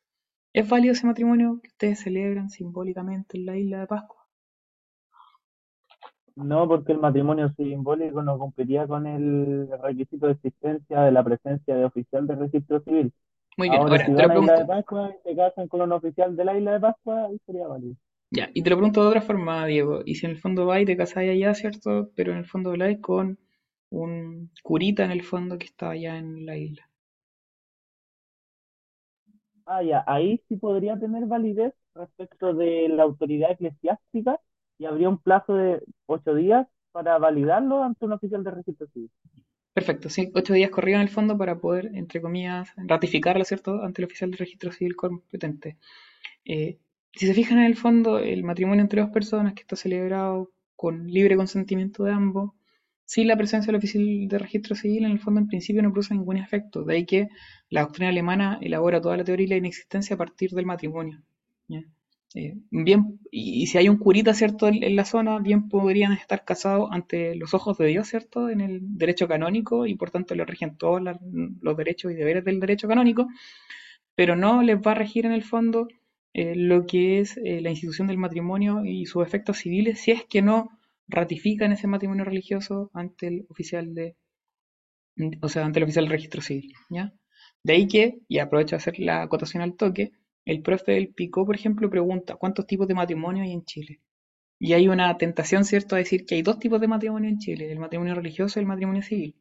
[0.52, 4.17] ¿Es válido ese matrimonio que ustedes celebran simbólicamente en la isla de Pascua?
[6.38, 11.76] No, porque el matrimonio simbólico no cumpliría con el requisito de existencia de la presencia
[11.76, 13.12] de oficial de registro civil.
[13.58, 14.66] Muy bien, ahora, si te lo a Isla de.
[14.66, 17.96] Pascua y se casan con un oficial de la Isla de Pascua, ahí sería válido.
[18.30, 20.02] Ya, y te lo pregunto de otra forma, Diego.
[20.06, 22.12] Y si en el fondo vais y te casáis allá, ¿cierto?
[22.16, 23.40] Pero en el fondo habláis con
[23.90, 26.88] un curita en el fondo que está allá en la isla.
[29.66, 34.40] Ah, ya, ahí sí podría tener validez respecto de la autoridad eclesiástica
[34.78, 39.12] y habría un plazo de ocho días para validarlo ante un oficial de registro civil.
[39.74, 44.02] Perfecto, sí, ocho días corridos en el fondo para poder, entre comillas, ratificarlo, ¿cierto?, ante
[44.02, 45.78] el oficial de registro civil competente.
[46.46, 46.80] Eh,
[47.14, 51.08] si se fijan en el fondo, el matrimonio entre dos personas que está celebrado con
[51.08, 52.54] libre consentimiento de ambos,
[53.06, 56.14] sin la presencia del oficial de registro civil, en el fondo, en principio no produce
[56.14, 56.84] ningún efecto.
[56.84, 57.30] De ahí que
[57.70, 61.22] la doctrina alemana elabora toda la teoría de la inexistencia a partir del matrimonio.
[62.36, 66.90] Eh, bien, y, si hay un curita, ¿cierto?, en, la zona, bien podrían estar casados
[66.92, 70.78] ante los ojos de Dios, ¿cierto?, en el derecho canónico y por tanto le rigen
[70.78, 73.28] todos los derechos y deberes del derecho canónico,
[74.16, 75.88] pero no les va a regir en el fondo
[76.34, 80.26] eh, lo que es eh, la institución del matrimonio y sus efectos civiles si es
[80.26, 80.70] que no
[81.08, 84.16] ratifican ese matrimonio religioso ante el oficial de,
[85.42, 86.74] o sea, ante el oficial registro civil.
[87.64, 90.12] De ahí que, y aprovecho a hacer la acotación al toque,
[90.48, 94.00] el profe del Picó, por ejemplo, pregunta cuántos tipos de matrimonio hay en Chile.
[94.58, 97.70] Y hay una tentación, ¿cierto?, a decir que hay dos tipos de matrimonio en Chile,
[97.70, 99.36] el matrimonio religioso y el matrimonio civil.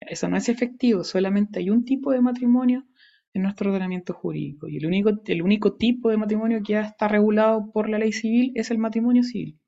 [0.00, 2.86] Eso no es efectivo, solamente hay un tipo de matrimonio
[3.34, 4.66] en nuestro ordenamiento jurídico.
[4.66, 8.12] Y el único, el único tipo de matrimonio que ya está regulado por la ley
[8.12, 9.60] civil es el matrimonio civil.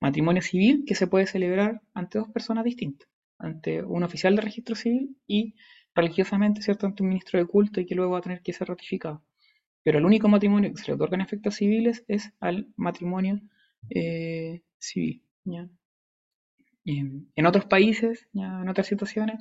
[0.00, 3.06] Matrimonio civil que se puede celebrar ante dos personas distintas,
[3.38, 5.56] ante un oficial de registro civil y
[5.94, 8.68] religiosamente, ¿cierto?, ante un ministro de culto y que luego va a tener que ser
[8.68, 9.22] ratificado.
[9.82, 13.40] Pero el único matrimonio que se le otorgan efectos civiles es al matrimonio
[13.90, 15.22] eh, civil.
[16.84, 19.40] En otros países, en otras situaciones,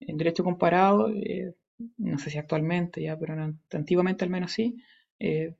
[0.00, 1.54] en derecho comparado, eh,
[1.98, 3.34] no sé si actualmente ya, pero
[3.72, 4.76] antiguamente al menos sí,
[5.18, 5.54] eh,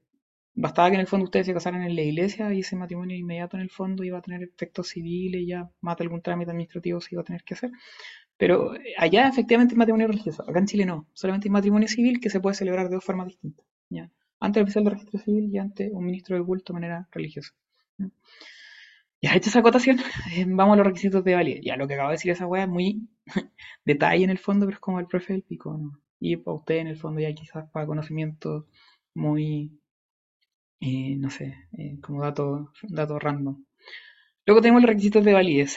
[0.55, 3.57] bastaba que en el fondo ustedes se casaran en la iglesia y ese matrimonio inmediato
[3.57, 7.23] en el fondo iba a tener efectos civiles, ya mata algún trámite administrativo se iba
[7.23, 7.71] a tener que hacer.
[8.37, 12.21] Pero eh, allá efectivamente hay matrimonio religioso, acá en Chile no, solamente hay matrimonio civil
[12.21, 13.67] que se puede celebrar de dos formas distintas.
[13.91, 14.11] ¿Ya?
[14.41, 17.53] Ante el oficial de registro civil y ante un ministro de culto de manera religiosa.
[19.23, 19.99] Ya hecha esa acotación,
[20.35, 21.61] eh, vamos a los requisitos de validez.
[21.65, 23.09] Ya lo que acabo de decir esa weá es muy
[23.85, 26.01] detalle en el fondo, pero es como el profe del pico, ¿no?
[26.21, 28.67] Y para usted en el fondo ya quizás para conocimiento
[29.15, 29.79] muy,
[30.81, 33.66] eh, no sé, eh, como dato, dato random.
[34.47, 35.77] Luego tenemos los requisitos de validez.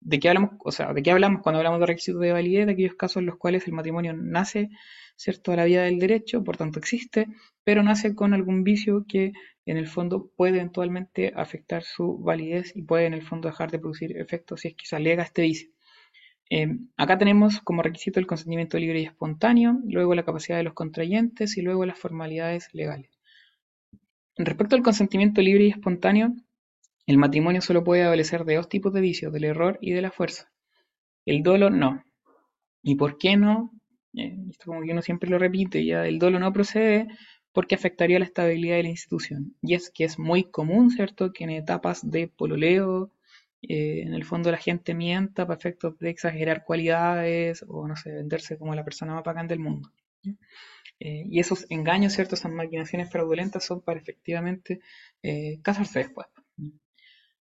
[0.00, 0.52] ¿De qué hablamos?
[0.64, 2.64] O sea, ¿de qué hablamos cuando hablamos de requisitos de validez?
[2.64, 4.70] De aquellos casos en los cuales el matrimonio nace,
[5.14, 7.26] ¿cierto?, a la vida del derecho, por tanto existe,
[7.64, 9.32] pero nace con algún vicio que
[9.66, 13.78] en el fondo puede eventualmente afectar su validez y puede en el fondo dejar de
[13.78, 15.68] producir efectos si es que se alega este vicio.
[16.48, 20.74] Em, acá tenemos como requisito el consentimiento libre y espontáneo, luego la capacidad de los
[20.74, 23.10] contrayentes y luego las formalidades legales.
[24.38, 26.34] Respecto al consentimiento libre y espontáneo,
[27.06, 30.10] el matrimonio solo puede adolecer de dos tipos de vicios, del error y de la
[30.10, 30.50] fuerza.
[31.24, 32.04] El dolo no.
[32.82, 33.72] ¿Y por qué no?
[34.14, 37.08] Eh, esto como que uno siempre lo repite, ya el dolo no procede
[37.52, 39.56] porque afectaría la estabilidad de la institución.
[39.62, 43.10] Y es que es muy común, ¿cierto?, que en etapas de pololeo,
[43.62, 48.12] eh, en el fondo la gente mienta para efectos de exagerar cualidades o, no sé,
[48.12, 49.90] venderse como la persona más bacán del mundo.
[51.00, 52.34] Eh, y esos engaños, ¿cierto?
[52.34, 54.80] Esas maquinaciones fraudulentas son para efectivamente
[55.22, 56.26] eh, casarse después.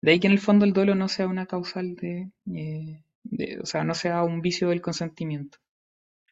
[0.04, 3.64] De ahí que en el fondo el duelo no sea una causal de, de, o
[3.64, 5.56] sea, no sea un vicio del consentimiento.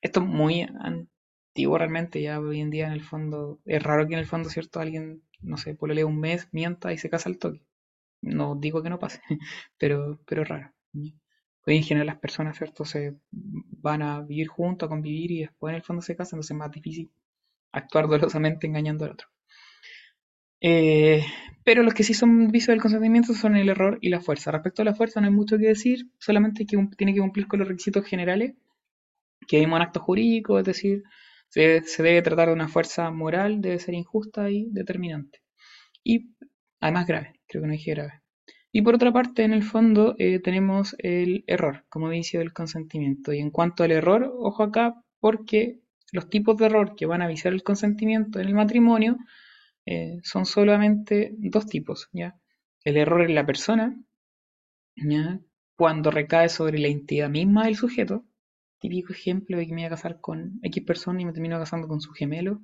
[0.02, 4.12] Esto es muy antiguo realmente, ya hoy en día en el fondo, es raro que
[4.12, 4.78] en el fondo, ¿cierto?
[4.80, 7.62] Alguien, no sé, lea un mes, mienta y se casa al toque.
[8.20, 9.22] No digo que no pase,
[9.78, 10.72] pero, pero es raro.
[11.66, 12.84] Hoy en general las personas, ¿cierto?
[12.84, 16.50] Se van a vivir juntos, a convivir y después en el fondo se casan, entonces
[16.50, 17.10] es más difícil
[17.72, 19.28] actuar dolosamente engañando al otro.
[20.62, 21.24] Eh,
[21.64, 24.52] pero los que sí son vicios del consentimiento son el error y la fuerza.
[24.52, 27.58] Respecto a la fuerza no hay mucho que decir, solamente que tiene que cumplir con
[27.58, 28.54] los requisitos generales
[29.48, 31.02] que vimos en acto jurídico, es decir,
[31.48, 35.40] se, se, debe tratar de una fuerza moral, debe ser injusta y determinante.
[36.04, 36.30] Y
[36.80, 38.22] además grave, creo que no dije grave.
[38.72, 43.32] Y por otra parte, en el fondo, eh, tenemos el error como vicio del consentimiento.
[43.32, 45.80] Y en cuanto al error, ojo acá, porque
[46.12, 49.18] los tipos de error que van a viciar el consentimiento en el matrimonio
[49.86, 52.36] eh, son solamente dos tipos, ¿ya?
[52.84, 53.96] El error en la persona,
[54.96, 55.40] ¿ya?
[55.76, 58.24] Cuando recae sobre la entidad misma del sujeto,
[58.78, 61.88] típico ejemplo de que me voy a casar con X persona y me termino casando
[61.88, 62.60] con su gemelo,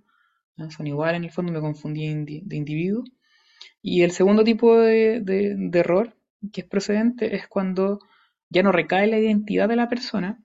[0.71, 3.05] son iguales en el fondo, me confundí de individuo.
[3.81, 5.23] Y el segundo tipo de,
[5.73, 6.17] error
[6.53, 8.01] que es procedente es cuando
[8.51, 10.43] ya no recae la identidad de la persona,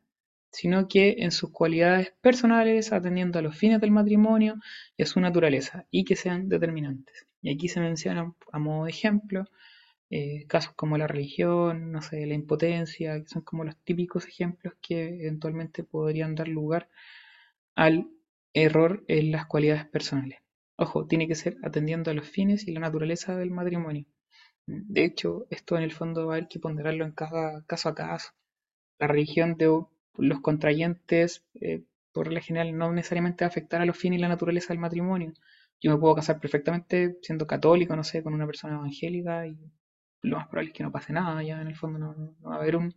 [0.54, 4.56] sino que en sus cualidades personales, atendiendo a los fines del matrimonio
[4.96, 7.28] y a su naturaleza, y que sean determinantes.
[7.42, 9.46] Y aquí se mencionan a modo de ejemplo
[10.12, 14.76] eh, casos como la religión, no sé, la impotencia, que son como los típicos ejemplos
[14.80, 16.88] que eventualmente podrían dar lugar
[17.76, 18.08] al
[18.54, 20.40] error en las cualidades personales.
[20.78, 24.06] Ojo, tiene que ser atendiendo a los fines y la naturaleza del matrimonio.
[24.68, 27.96] De hecho, esto en el fondo va a haber que ponderarlo en cada caso a
[27.96, 28.32] caso.
[29.00, 29.68] La religión de
[30.18, 34.28] los contrayentes, eh, por regla general, no necesariamente a afectar a los fines y la
[34.30, 35.34] naturaleza del matrimonio.
[35.82, 39.58] Yo me puedo casar perfectamente siendo católico, no sé, con una persona evangélica y
[40.22, 42.60] lo más probable es que no pase nada, ya en el fondo no, va a
[42.60, 42.96] haber un,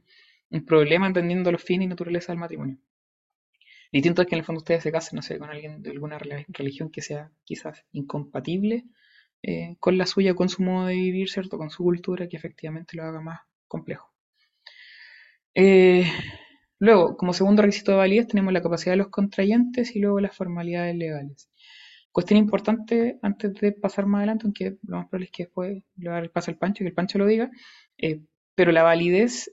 [0.50, 2.79] un problema entendiendo los fines y naturaleza del matrimonio.
[3.92, 6.18] Distinto es que en el fondo ustedes se casen, no sé, con alguien de alguna
[6.18, 8.85] religión que sea quizás incompatible
[9.42, 11.57] eh, con la suya, con su modo de vivir, ¿cierto?
[11.59, 14.12] Con su cultura, que efectivamente lo haga más complejo.
[15.55, 16.05] Eh,
[16.79, 20.37] luego, como segundo requisito de validez, tenemos la capacidad de los contrayentes y luego las
[20.37, 21.51] formalidades legales.
[22.12, 26.09] Cuestión importante antes de pasar más adelante, aunque lo más probable es que después le
[26.09, 27.51] va a paso al Pancho, que el Pancho lo diga,
[27.99, 28.23] eh,
[28.55, 29.51] pero la validez,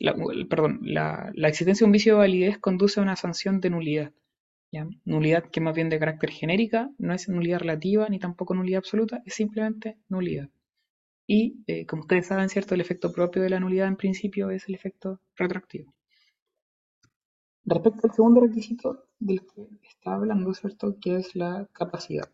[0.49, 4.13] perdón, la, existencia de un vicio de validez conduce a una sanción de nulidad.
[5.03, 9.21] Nulidad que más bien de carácter genérica, no es nulidad relativa ni tampoco nulidad absoluta,
[9.25, 10.49] es simplemente nulidad.
[11.27, 12.75] Y eh, como ustedes saben, ¿cierto?
[12.75, 15.93] El efecto propio de la nulidad en principio es el efecto retroactivo.
[17.65, 20.97] Respecto al segundo requisito del que está hablando, ¿cierto?
[20.99, 22.29] Que es la capacidad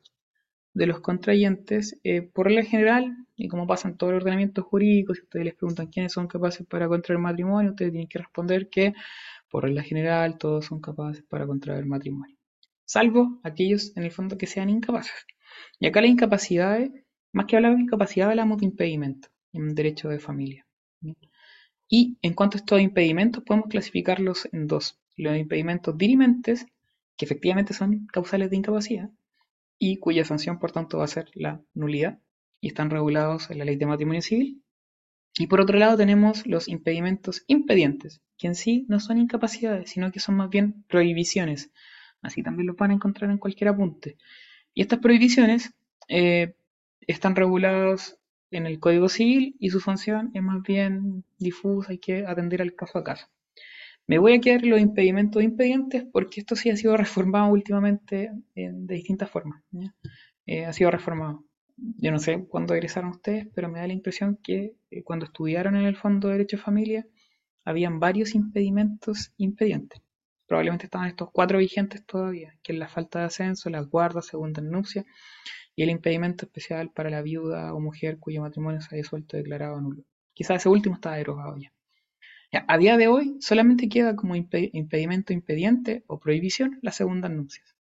[0.73, 5.13] de los contrayentes, eh, por regla general, y como pasa en todo el ordenamiento jurídico,
[5.13, 8.93] si ustedes les preguntan quiénes son capaces para contraer matrimonio, ustedes tienen que responder que,
[9.49, 12.37] por regla general, todos son capaces para contraer matrimonio.
[12.85, 15.25] Salvo aquellos, en el fondo, que sean incapaces.
[15.79, 16.79] Y acá la incapacidad,
[17.33, 20.65] más que hablar de incapacidad, hablamos de impedimento en derecho de familia.
[21.87, 24.98] Y en cuanto a estos impedimentos, podemos clasificarlos en dos.
[25.19, 26.65] Los impedimentos dirimentes,
[27.17, 29.09] que efectivamente son causales de incapacidad,
[29.77, 32.19] y cuya sanción, por tanto, va a ser la nulidad
[32.61, 34.63] y están regulados en la ley de matrimonio civil.
[35.37, 40.09] Y por otro lado tenemos los impedimentos impedientes, que en sí no son incapacidades, sino
[40.11, 41.69] que son más bien prohibiciones.
[42.21, 44.17] Así también lo van a encontrar en cualquier apunte.
[44.73, 45.73] Y estas prohibiciones
[46.07, 46.55] eh,
[47.01, 48.17] están reguladas
[48.51, 52.73] en el Código Civil y su función es más bien difusa, hay que atender al
[52.73, 53.27] caso a caso.
[54.09, 58.95] Me voy a quedar los impedimentos impedientes porque esto sí ha sido reformado últimamente de
[58.95, 59.61] distintas formas.
[60.47, 61.45] Eh, ha sido reformado.
[61.77, 65.75] Yo no sé cuándo egresaron ustedes, pero me da la impresión que eh, cuando estudiaron
[65.75, 67.07] en el Fondo de Derecho de Familia,
[67.63, 70.01] habían varios impedimentos impedientes.
[70.47, 74.59] Probablemente estaban estos cuatro vigentes todavía, que es la falta de ascenso, la guarda, segunda
[74.59, 75.05] nupcia
[75.75, 79.79] y el impedimento especial para la viuda o mujer cuyo matrimonio se ha disuelto declarado
[79.79, 80.03] nulo.
[80.33, 81.71] Quizás ese último estaba derogado ya
[82.51, 87.75] a día de hoy solamente queda como impedimento impediente o prohibición las segundas nupcias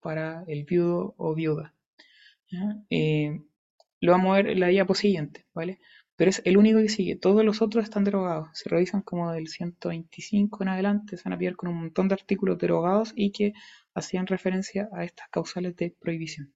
[0.00, 1.74] para el viudo o viuda.
[2.90, 3.40] Eh,
[4.00, 5.80] lo vamos a ver en la diapositiva siguiente, ¿vale?
[6.16, 7.16] Pero es el único que sigue.
[7.16, 8.48] Todos los otros están derogados.
[8.52, 12.14] Se revisan como del 125 en adelante, se van a pillar con un montón de
[12.14, 13.54] artículos derogados y que
[13.94, 16.52] hacían referencia a estas causales de prohibición.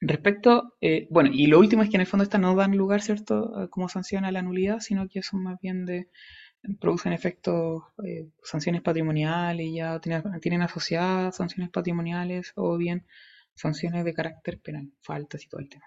[0.00, 3.02] Respecto, eh, bueno, y lo último es que en el fondo estas no dan lugar,
[3.02, 6.08] ¿cierto?, como sanción a la nulidad, sino que son más bien de,
[6.78, 13.06] producen efectos, eh, sanciones patrimoniales, ya tienen, asociadas sanciones patrimoniales o bien
[13.54, 15.84] sanciones de carácter penal, faltas y todo el tema,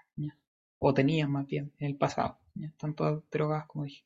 [0.78, 2.68] o tenían más bien en el pasado, ¿ya?
[2.68, 4.04] están todas derogadas, como dije.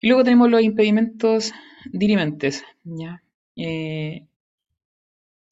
[0.00, 1.52] Y luego tenemos los impedimentos
[1.90, 3.22] dirimentes, ¿ya?
[3.56, 4.26] Eh,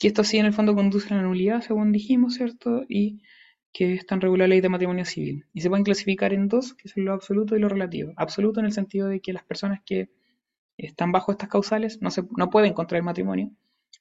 [0.04, 2.84] que esto sí en el fondo conduce a la nulidad, según dijimos, ¿cierto?
[2.90, 3.22] Y
[3.72, 5.46] que están reguladas la ley de matrimonio civil.
[5.54, 8.12] Y se pueden clasificar en dos, que son lo absoluto y lo relativo.
[8.18, 10.10] Absoluto en el sentido de que las personas que
[10.76, 13.50] están bajo estas causales no, se, no pueden contraer matrimonio.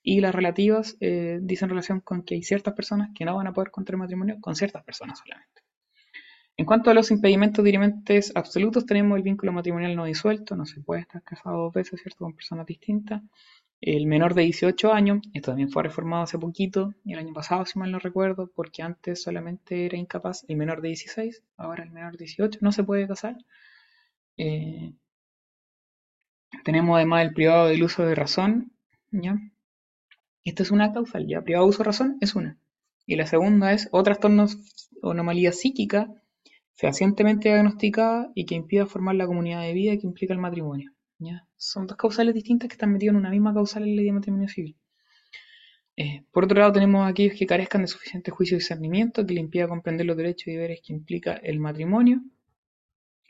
[0.02, 3.54] Y las relativas eh, dicen relación con que hay ciertas personas que no van a
[3.54, 5.62] poder contraer matrimonio con ciertas personas solamente.
[6.58, 10.82] En cuanto a los impedimentos dirimentes absolutos, tenemos el vínculo matrimonial no disuelto, no se
[10.82, 13.22] puede estar casado dos veces, ¿cierto?, con personas distintas.
[13.86, 17.78] El menor de 18 años, esto también fue reformado hace poquito, el año pasado si
[17.78, 22.13] mal no recuerdo, porque antes solamente era incapaz el menor de 16, ahora el menor
[22.13, 23.36] de 18 no se puede casar.
[24.38, 24.93] Eh,
[26.63, 28.72] tenemos además el privado del uso de razón,
[29.12, 29.38] ¿ya?
[30.46, 32.58] Esta es una causal, ya, privado de uso de razón es una.
[33.06, 34.17] Y la segunda es otra
[35.02, 36.08] o anomalía psíquica
[36.76, 40.92] fehacientemente diagnosticada y que impida formar la comunidad de vida que implica el matrimonio.
[41.55, 44.12] Son dos causales distintas que están metidas en una misma causal en la ley de
[44.12, 44.75] matrimonio civil.
[45.95, 49.39] Eh, por otro lado, tenemos aquellos que carezcan de suficiente juicio y discernimiento que le
[49.41, 52.21] impida comprender los derechos y deberes que implica el matrimonio.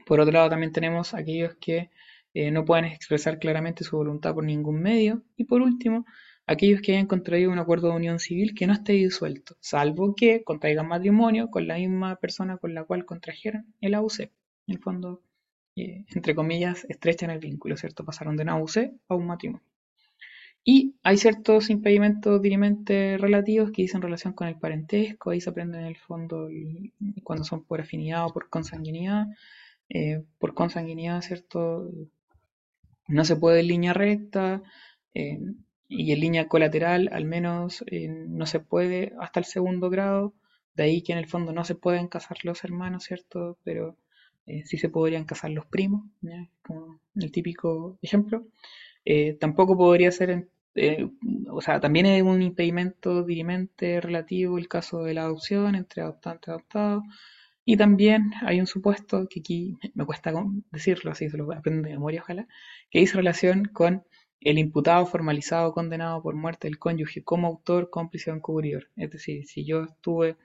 [0.06, 1.90] Por otro lado, también tenemos aquellos que
[2.34, 5.24] eh, no pueden expresar claramente su voluntad por ningún medio.
[5.36, 6.06] Y por último,
[6.46, 10.44] aquellos que hayan contraído un acuerdo de unión civil que no esté disuelto, salvo que
[10.44, 14.22] contraigan matrimonio con la misma persona con la cual contrajeron el AUC.
[14.22, 14.32] En
[14.68, 15.22] el fondo,
[15.76, 18.06] entre comillas, estrechan el vínculo, ¿cierto?
[18.06, 19.66] Pasaron de una UC a un matrimonio.
[20.66, 25.78] Y hay ciertos impedimentos dirimentes relativos que dicen relación con el parentesco, ahí se aprende
[25.78, 26.48] en el fondo
[27.24, 29.28] cuando son por afinidad o por consanguinidad.
[29.90, 31.92] Eh, por consanguinidad, ¿cierto?
[33.08, 34.64] No se puede en línea recta
[35.14, 35.40] eh,
[35.88, 40.34] y en línea colateral al menos no se puede hasta el segundo grado,
[40.76, 43.58] de ahí que en el fondo no se pueden casar los hermanos, ¿cierto?
[43.64, 43.98] Pero
[44.46, 46.04] eh, sí se podrían casar los primos,
[46.66, 48.46] como el típico ejemplo.
[49.06, 51.08] Eh, tampoco podría ser eh,
[51.52, 56.46] o sea, también es un impedimento dirimente relativo el caso de la adopción entre adoptante
[56.48, 57.04] y adoptado.
[57.66, 60.34] Y también hay un supuesto que aquí me cuesta
[60.72, 62.48] decirlo, así se lo aprendo de memoria, ojalá,
[62.90, 64.04] que dice relación con
[64.42, 68.90] el imputado formalizado condenado por muerte del cónyuge como autor, cómplice o encubridor.
[68.98, 70.36] Es decir, si yo estuve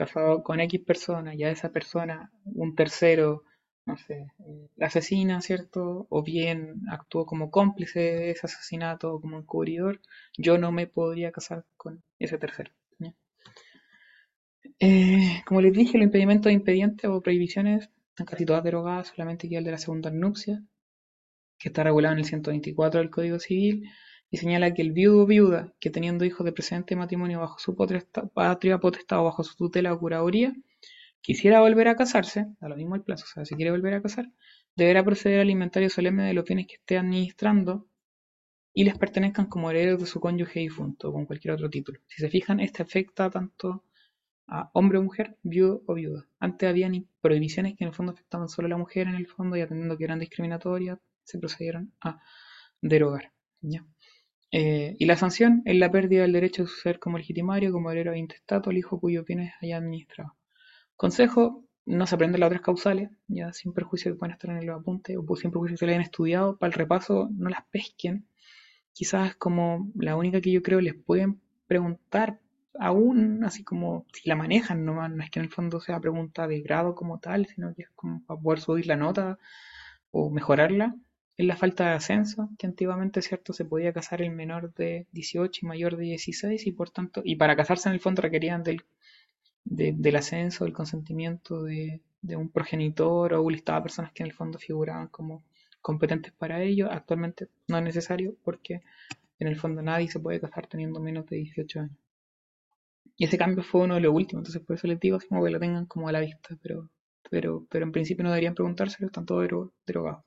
[0.00, 3.44] casado con X persona y a esa persona un tercero
[3.86, 6.06] no sé, eh, asesina, ¿cierto?
[6.10, 10.00] O bien actuó como cómplice de ese asesinato o como encubridor,
[10.36, 12.70] yo no me podría casar con ese tercero.
[14.78, 19.58] Eh, como les dije, los impedimentos impedientes o prohibiciones están casi todas derogadas, solamente queda
[19.58, 20.62] el de la segunda nupcia,
[21.58, 23.90] que está regulado en el 124 del Código Civil,
[24.30, 27.76] y señala que el viudo o viuda que teniendo hijos de precedente matrimonio bajo su
[27.76, 30.54] patria potestad o bajo su tutela o curaduría,
[31.20, 34.02] quisiera volver a casarse, da lo mismo el plazo, o sea, si quiere volver a
[34.02, 34.30] casar,
[34.76, 37.88] deberá proceder al inventario solemne de los bienes que esté administrando
[38.72, 42.00] y les pertenezcan como herederos de su cónyuge difunto o con cualquier otro título.
[42.06, 43.84] Si se fijan, este afecta tanto
[44.46, 46.26] a hombre o mujer, viudo o viuda.
[46.38, 46.90] Antes había
[47.20, 49.98] prohibiciones que en el fondo afectaban solo a la mujer en el fondo y atendiendo
[49.98, 52.20] que eran discriminatorias, se procedieron a
[52.80, 53.32] derogar.
[53.62, 53.80] Eh,
[54.52, 58.14] y la sanción es la pérdida del derecho de su ser como legitimario, como heredero
[58.16, 60.34] intestato, el hijo cuyos bienes haya administrado.
[60.96, 64.70] Consejo, no se aprenden las otras causales, ya sin perjuicio que puedan estar en el
[64.70, 68.26] apunte o sin perjuicio que le hayan estudiado, para el repaso no las pesquen.
[68.92, 72.40] Quizás es como la única que yo creo les pueden preguntar
[72.78, 76.60] aún, así como si la manejan no es que en el fondo sea pregunta de
[76.60, 79.38] grado como tal, sino que es como para poder subir la nota
[80.10, 80.96] o mejorarla,
[81.36, 85.60] es la falta de ascenso, que antiguamente, cierto, se podía casar el menor de 18
[85.62, 90.16] y mayor de 16 y por tanto, y para casarse en el fondo requerían del
[90.16, 92.02] ascenso, del consentimiento de,
[92.36, 95.42] un progenitor o un listado de personas que en el fondo figuraban como
[95.80, 96.90] competentes para ello.
[96.90, 98.82] Actualmente no es necesario porque
[99.38, 101.96] en el fondo nadie se puede casar teniendo menos de 18 años.
[103.16, 105.50] Y ese cambio fue uno de los últimos, entonces por eso les digo, como que
[105.50, 106.88] lo tengan como a la vista, pero,
[107.30, 110.24] pero, pero en principio no deberían preguntárselo, están todos derogados.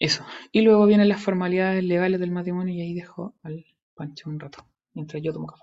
[0.00, 0.24] Eso.
[0.50, 4.66] Y luego vienen las formalidades legales del matrimonio y ahí dejo al Pancho un rato,
[4.94, 5.62] mientras yo tomo café.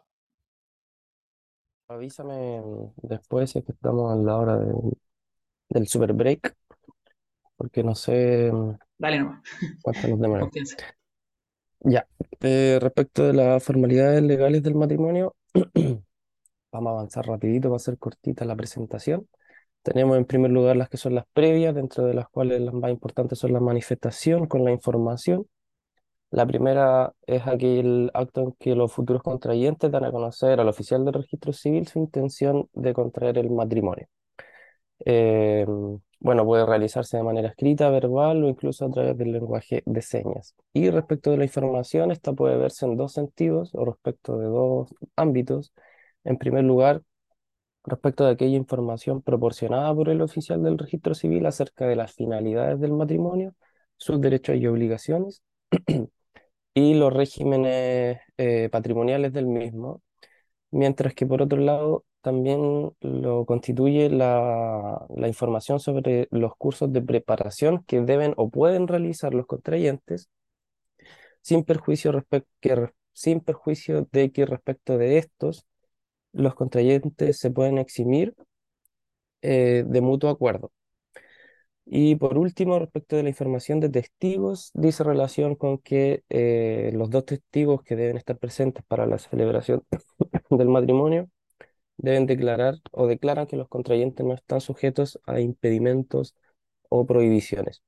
[1.89, 2.61] Avísame
[2.97, 4.57] después si es que estamos a la hora
[5.69, 6.55] del super break,
[7.55, 8.51] porque no sé
[8.97, 9.41] Dale nomás,
[9.81, 10.51] cuánto nos demora.
[10.51, 10.77] confianza.
[11.81, 12.07] Ya,
[12.41, 15.35] eh, respecto de las formalidades legales del matrimonio,
[16.71, 19.27] vamos a avanzar rapidito, va a ser cortita la presentación.
[19.83, 22.91] Tenemos en primer lugar las que son las previas, dentro de las cuales las más
[22.91, 25.47] importantes son la manifestación con la información,
[26.29, 31.05] la primera es aquel acto en que los futuros contrayentes dan a conocer al oficial
[31.05, 34.07] del registro civil su intención de contraer el matrimonio.
[35.05, 35.65] Eh,
[36.19, 40.55] bueno, puede realizarse de manera escrita, verbal o incluso a través del lenguaje de señas.
[40.73, 44.93] Y respecto de la información, esta puede verse en dos sentidos o respecto de dos
[45.15, 45.73] ámbitos.
[46.23, 47.03] En primer lugar,
[47.87, 52.79] respecto de aquella información proporcionada por el oficial del registro civil acerca de las finalidades
[52.79, 53.55] del matrimonio,
[53.97, 55.41] sus derechos y obligaciones
[56.73, 60.01] y los regímenes eh, patrimoniales del mismo,
[60.71, 67.83] mientras que por otro lado también lo constituye la, información sobre los cursos de preparación
[67.85, 70.29] que deben o pueden realizar los contrayentes,
[71.41, 72.11] sin perjuicio,
[73.13, 75.65] sin perjuicio de que respecto de estos,
[76.37, 78.35] los contrayentes se pueden eximir
[79.41, 80.71] eh, de mutuo acuerdo.
[81.85, 87.09] Y por último, respecto de la información de testigos, dice relación con que eh, los
[87.09, 89.83] dos testigos que deben estar presentes para la celebración
[90.49, 91.29] del matrimonio
[91.97, 96.35] deben declarar o declaran que los contrayentes no están sujetos a impedimentos
[96.89, 97.83] o prohibiciones.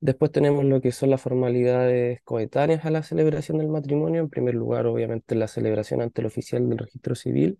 [0.00, 4.20] Después tenemos lo que son las formalidades coetáneas a la celebración del matrimonio.
[4.20, 7.58] En primer lugar, obviamente, la celebración ante el oficial del registro civil.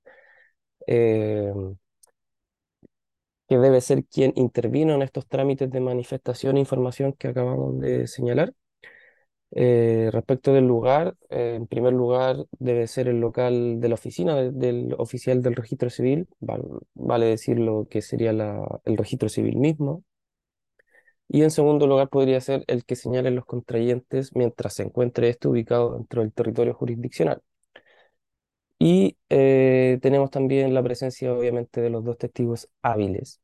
[0.87, 1.53] Eh,
[3.49, 8.07] que debe ser quien intervino en estos trámites de manifestación e información que acabamos de
[8.07, 8.53] señalar.
[9.53, 14.35] Eh, respecto del lugar, eh, en primer lugar debe ser el local de la oficina
[14.37, 16.29] del oficial del registro civil,
[16.95, 18.31] vale, decir lo que sería
[18.85, 20.03] el registro civil mismo.
[21.29, 25.49] Y en segundo lugar podría ser el que señalen los contrayentes mientras se encuentre este
[25.49, 27.43] ubicado dentro del territorio jurisdiccional.
[28.79, 33.41] Y eh, tenemos también la presencia, obviamente, de los dos testigos hábiles.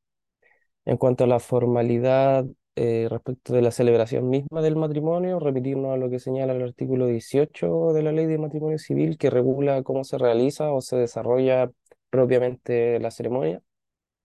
[0.85, 5.97] En cuanto a la formalidad eh, respecto de la celebración misma del matrimonio, remitirnos a
[5.99, 10.05] lo que señala el artículo 18 de la Ley de Matrimonio Civil, que regula cómo
[10.05, 11.71] se realiza o se desarrolla
[12.11, 13.63] propiamente la ceremonia.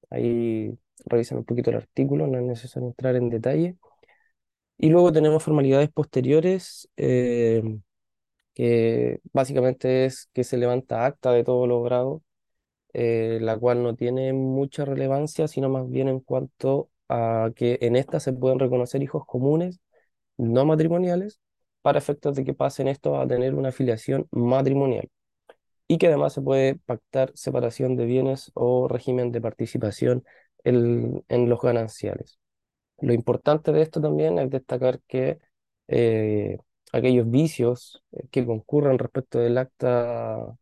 [0.10, 3.78] Ahí revisan un poquito el artículo, no es necesario entrar en detalle.
[4.78, 7.64] Y luego tenemos formalidades posteriores, eh,
[8.54, 12.24] que básicamente es que se levanta acta de todo logrado,
[12.94, 17.96] eh, la cual no tiene mucha relevancia, sino más bien en cuanto a que en
[17.96, 19.80] esta se pueden reconocer hijos comunes,
[20.38, 21.40] no matrimoniales,
[21.82, 25.10] para efectos de que pasen estos a tener una afiliación matrimonial.
[25.88, 30.26] Y que además se puede pactar separación de bienes o régimen de participación
[30.64, 32.40] en, en los gananciales.
[33.02, 35.40] Lo importante de esto también es destacar que
[35.88, 36.58] eh,
[36.94, 40.58] aquellos vicios eh, que concurran respecto del acta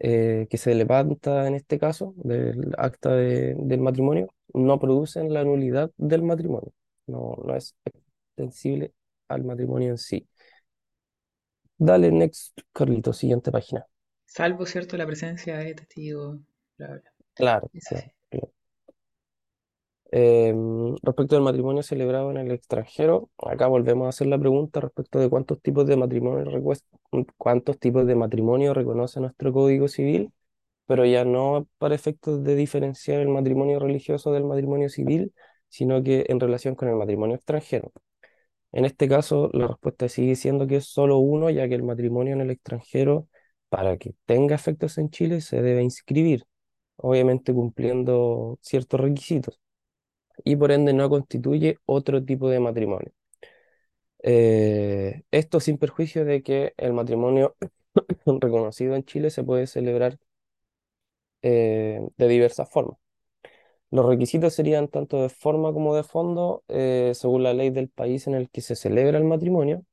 [0.00, 5.44] eh, que se levanta en este caso, del acta de- del matrimonio, no producen la
[5.44, 6.72] nulidad del matrimonio.
[7.06, 7.76] No, no es
[8.36, 8.94] extensible
[9.28, 10.28] al matrimonio en sí.
[11.80, 13.84] Dale, next, Carlito, siguiente página.
[14.26, 16.38] Salvo, ¿cierto?, la presencia de testigos,
[16.76, 17.12] bla, bla.
[17.34, 18.12] Claro, Es claro,
[20.10, 25.18] Em, respecto al matrimonio celebrado en el extranjero, acá volvemos a hacer la pregunta respecto
[25.18, 26.44] de cuántos tipos de matrimonio
[27.36, 30.32] cuántos tipos de matrimonio reconoce nuestro Código Civil,
[30.86, 35.34] pero ya no para efectos de diferenciar el matrimonio religioso del matrimonio civil,
[35.68, 37.92] sino que en relación con el matrimonio extranjero.
[38.72, 42.34] En este caso, la respuesta sigue siendo que es solo uno, ya que el matrimonio
[42.34, 43.28] en el extranjero,
[43.68, 46.44] para que tenga efectos en Chile, se debe inscribir,
[46.96, 49.60] obviamente cumpliendo ciertos requisitos
[50.44, 53.12] y por ende no constituye otro tipo de matrimonio.
[54.22, 57.56] Eh, esto sin perjuicio de que el matrimonio
[58.26, 60.18] reconocido en Chile se puede celebrar
[61.42, 62.98] eh, de diversas formas.
[63.90, 68.26] Los requisitos serían tanto de forma como de fondo, eh, según la ley del país
[68.26, 69.84] en el que se celebra el matrimonio,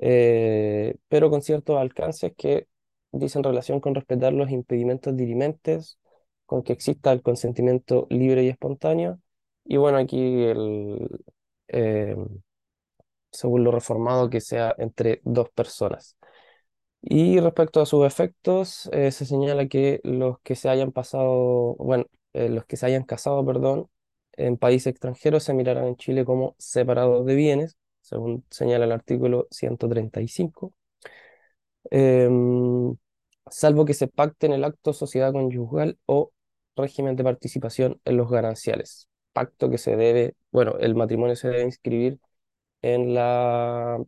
[0.00, 2.68] eh, pero con ciertos alcances que
[3.12, 5.98] dicen relación con respetar los impedimentos dirimentes,
[6.46, 9.20] con que exista el consentimiento libre y espontáneo.
[9.64, 11.08] Y bueno, aquí el,
[11.68, 12.16] eh,
[13.32, 16.16] según lo reformado, que sea entre dos personas.
[17.02, 22.06] Y respecto a sus efectos, eh, se señala que los que se hayan pasado, bueno,
[22.34, 23.88] eh, los que se hayan casado, perdón,
[24.34, 29.48] en países extranjeros se mirarán en Chile como separados de bienes, según señala el artículo
[29.50, 30.74] 135,
[31.90, 32.96] em,
[33.50, 36.32] salvo que se pacte en el acto sociedad conyugal o
[36.76, 39.08] régimen de participación en los gananciales.
[39.34, 42.20] Pacto que se debe, bueno, el matrimonio se debe inscribir
[42.82, 44.02] en la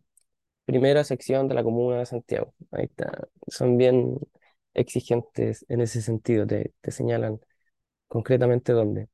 [0.65, 2.53] primera sección de la Comuna de Santiago.
[2.71, 3.27] Ahí está.
[3.47, 4.17] Son bien
[4.75, 7.39] exigentes en ese sentido, te, te señalan
[8.09, 9.09] concretamente dónde.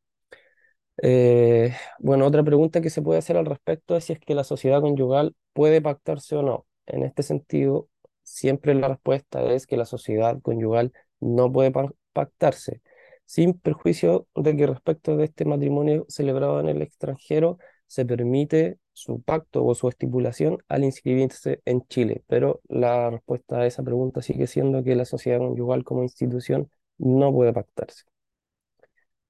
[1.01, 4.43] Eh, bueno, otra pregunta que se puede hacer al respecto es si es que la
[4.43, 6.67] sociedad conyugal puede pactarse o no.
[6.85, 7.89] En este sentido,
[8.23, 12.81] siempre la respuesta es que la sociedad conyugal no puede pa- pactarse,
[13.25, 17.57] sin perjuicio de que respecto de este matrimonio celebrado en el extranjero
[17.87, 23.65] se permite su pacto o su estipulación al inscribirse en Chile, pero la respuesta a
[23.65, 28.03] esa pregunta sigue siendo que la sociedad conyugal como institución no puede pactarse.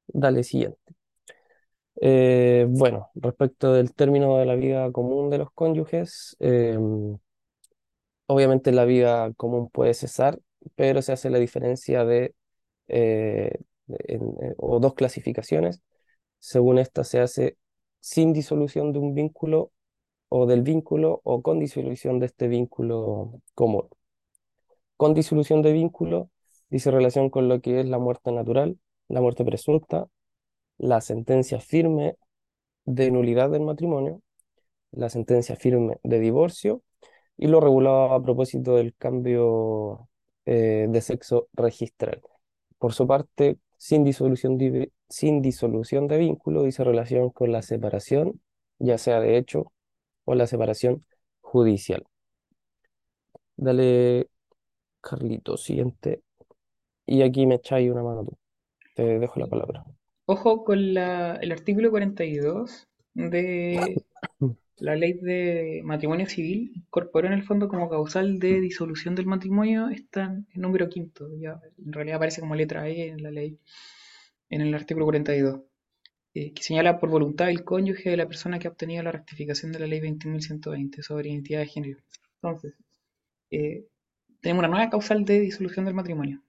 [0.08, 0.94] Dale, siguiente.
[2.02, 7.18] Eh, bueno, respecto del término de la vida común de los cónyuges, em,
[8.28, 10.40] obviamente la vida común puede cesar,
[10.76, 12.36] pero se hace la diferencia de,
[12.88, 13.60] eh,
[14.08, 14.20] eh,
[14.58, 15.82] o dos clasificaciones.
[16.40, 17.58] Según esta se hace
[18.00, 19.72] sin disolución de un vínculo
[20.30, 23.88] o del vínculo o con disolución de este vínculo común.
[24.98, 26.30] Con disolución de vínculo
[26.70, 28.78] dice relación con lo que es la muerte natural,
[29.08, 30.08] la muerte presunta,
[30.78, 32.18] la sentencia firme
[32.86, 34.22] de nulidad del matrimonio,
[34.92, 36.84] la sentencia firme de divorcio
[37.38, 40.10] y lo regulado a propósito del cambio
[40.46, 42.22] eh, de sexo registral.
[42.78, 48.42] Por su parte, sin disolución de, sin disolución de vínculo, dice relación con la separación,
[48.80, 49.74] ya sea de hecho
[50.24, 51.06] o la separación
[51.42, 52.06] judicial.
[53.58, 54.30] Dale,
[55.02, 56.24] Carlito, siguiente.
[57.06, 58.38] Y aquí me echáis una mano tú.
[58.96, 59.86] Te dejo la palabra.
[60.26, 64.02] Ojo con la- el artículo 42 de
[64.78, 69.90] la ley de matrimonio civil, incorporó en el fondo como causal de disolución del matrimonio,
[69.90, 73.60] está el número quinto, ya en realidad aparece como letra E en la ley,
[74.50, 75.62] en el artículo 42,
[76.34, 79.72] eh, que señala por voluntad del cónyuge de la persona que ha obtenido la rectificación
[79.72, 82.00] de la ley 21.120 sobre identidad de género.
[82.42, 82.74] Entonces,
[83.52, 83.86] eh,
[84.42, 86.42] tenemos una nueva causal de disolución del matrimonio.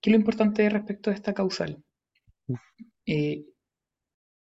[0.00, 1.82] ¿Qué es lo importante respecto a esta causal?
[3.06, 3.44] Eh,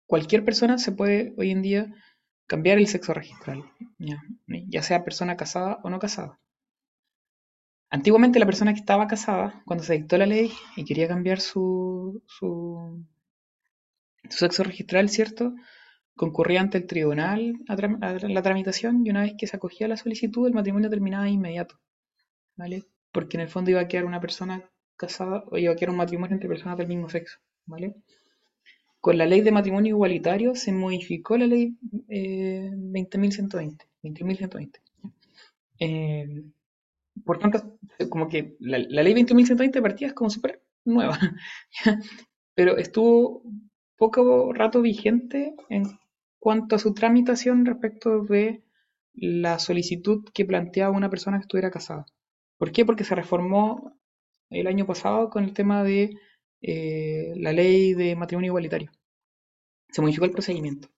[0.06, 1.94] cualquier persona se puede hoy en día
[2.48, 3.64] cambiar el sexo registral,
[3.98, 6.40] ya, sea persona casada o no casada.
[7.90, 12.24] Antiguamente la persona que estaba casada, cuando se dictó la ley y quería cambiar su,
[12.28, 13.06] su,
[14.30, 15.54] su sexo registral, ¿cierto?
[16.16, 20.48] concurría ante el tribunal a, la tramitación y una vez que se acogía la solicitud,
[20.48, 21.80] el matrimonio terminaba de inmediato,
[22.56, 22.84] ¿vale?
[23.12, 24.64] Porque en el fondo iba a quedar una persona
[24.98, 27.96] casada o iba a quedar un matrimonio entre personas del mismo sexo, ¿vale?
[29.06, 31.78] Con la ley de matrimonio igualitario se modificó la ley
[32.10, 34.80] eh, 20.120, 20.120.
[35.80, 36.44] Eh,
[37.24, 37.78] por tanto,
[38.10, 41.20] como que la, la ley 20.120 partía como súper nueva,
[42.56, 43.44] pero estuvo
[43.96, 45.84] poco rato vigente en
[46.40, 48.64] cuanto a su tramitación respecto de
[49.14, 52.08] la solicitud que planteaba una persona que estuviera casada.
[52.58, 52.86] ¿Por qué?
[52.86, 53.96] Porque se reformó
[54.50, 56.18] el año pasado con el tema de
[56.68, 58.90] eh, la ley de matrimonio igualitario.
[59.90, 60.90] Se modificó el procedimiento.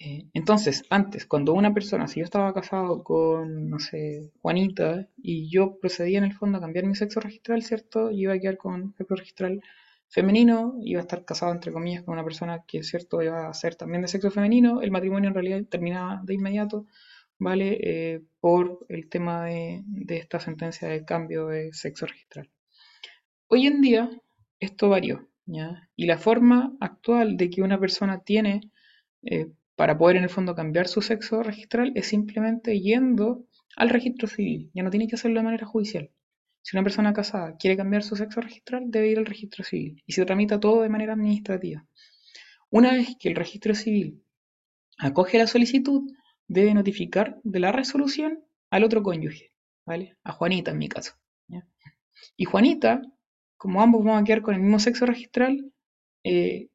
[0.00, 5.50] Eh, entonces, antes, cuando una persona, si yo estaba casado con, no sé, Juanita, y
[5.50, 8.10] yo procedía en el fondo a cambiar mi sexo registral, ¿cierto?
[8.10, 9.60] Yo iba a quedar con sexo registral
[10.08, 13.74] femenino, iba a estar casado, entre comillas, con una persona que, ¿cierto?, iba a ser
[13.76, 16.86] también de sexo femenino, el matrimonio en realidad terminaba de inmediato,
[17.38, 17.78] ¿vale?
[17.82, 22.50] Eh, por el tema de, esta sentencia de cambio de sexo registral.
[23.48, 24.10] Hoy en día,
[24.60, 25.28] esto varió,
[25.96, 28.70] Y la forma actual de que una persona tiene
[29.22, 33.46] eh, para poder en el fondo cambiar su sexo registral es simplemente yendo
[33.76, 36.10] al registro civil, ya no tiene que hacerlo de manera judicial.
[36.62, 40.12] Si una persona casada quiere cambiar su sexo registral, debe ir al registro civil y
[40.12, 41.86] se tramita todo de manera administrativa.
[42.70, 44.22] Una vez que el registro civil
[44.98, 46.10] acoge la solicitud,
[46.46, 49.52] debe notificar de la resolución al otro cónyuge,
[49.86, 50.16] ¿vale?
[50.24, 51.14] A Juanita en mi caso.
[52.36, 53.00] Y Juanita,
[53.58, 55.72] como ambos van a quedar con el mismo sexo registral,
[56.24, 56.68] eh,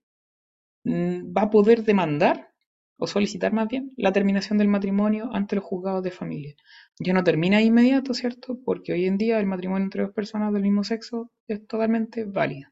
[0.84, 2.54] mm, va a poder demandar
[2.98, 6.56] o solicitar más bien la terminación del matrimonio ante los juzgados de familia.
[7.00, 8.60] Ya no termina de inmediato, ¿cierto?
[8.64, 12.70] Porque hoy en día el matrimonio entre dos personas del mismo sexo es totalmente válido.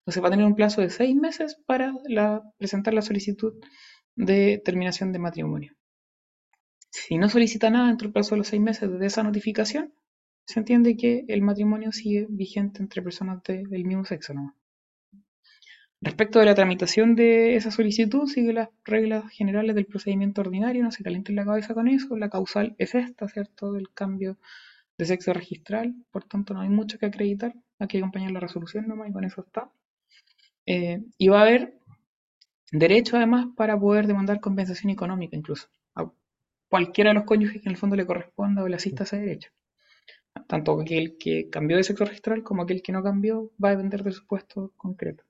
[0.00, 1.94] Entonces va a tener un plazo de seis meses para
[2.58, 3.54] presentar la solicitud
[4.16, 5.74] de terminación de matrimonio.
[6.90, 9.94] Si no solicita nada dentro del plazo de los seis meses de esa notificación,
[10.44, 14.34] se entiende que el matrimonio sigue vigente entre personas del mismo sexo.
[14.34, 14.54] ¿no?
[16.00, 20.90] Respecto de la tramitación de esa solicitud, sigue las reglas generales del procedimiento ordinario, no
[20.90, 24.36] se calienten la cabeza con eso, la causal es esta, ¿cierto?, del cambio
[24.98, 28.88] de sexo registral, por tanto no hay mucho que acreditar, hay que acompañar la resolución
[28.88, 29.70] nomás y con eso está.
[30.66, 31.78] Eh, y va a haber
[32.72, 36.10] derecho además para poder demandar compensación económica incluso, a
[36.68, 39.50] cualquiera de los cónyuges que en el fondo le corresponda o le asista ese derecho.
[40.48, 44.02] Tanto aquel que cambió de sexo registral como aquel que no cambió va a depender
[44.02, 45.24] del supuesto concreto.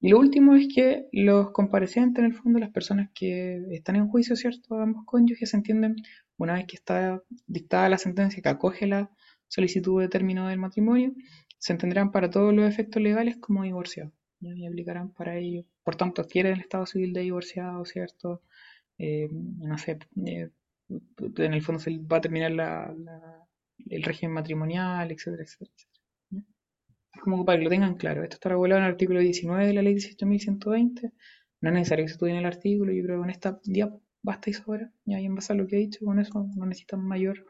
[0.00, 4.08] Y lo último es que los comparecientes, en el fondo, las personas que están en
[4.08, 4.78] juicio, ¿cierto?
[4.78, 5.96] Ambos cónyuges se entienden,
[6.36, 9.10] una vez que está dictada la sentencia que acoge la
[9.48, 11.14] solicitud de término del matrimonio,
[11.58, 14.12] se entenderán para todos los efectos legales como divorciados.
[14.40, 15.64] Y aplicarán para ello.
[15.82, 18.42] Por tanto, adquieren el estado civil de divorciado, ¿cierto?
[18.98, 20.50] Eh, no sé, eh,
[20.88, 22.52] en el fondo se va a terminar
[23.90, 25.72] el régimen matrimonial, etcétera, etcétera
[27.24, 28.22] como para que lo tengan claro.
[28.22, 31.12] Esto está regulado en el artículo 19 de la ley 18.120.
[31.60, 33.90] No es necesario que se estudien el artículo, yo creo que con esta ya
[34.22, 34.92] basta y sobra.
[35.04, 37.46] Ya, y en base a lo que he dicho, con eso no necesitan mayor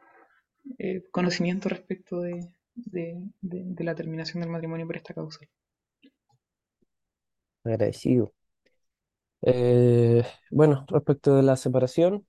[0.78, 2.48] eh, conocimiento respecto de,
[3.42, 5.40] la terminación del matrimonio por esta causa.
[7.64, 8.32] Agradecido.
[9.42, 12.26] Eh, bueno, respecto de la separación,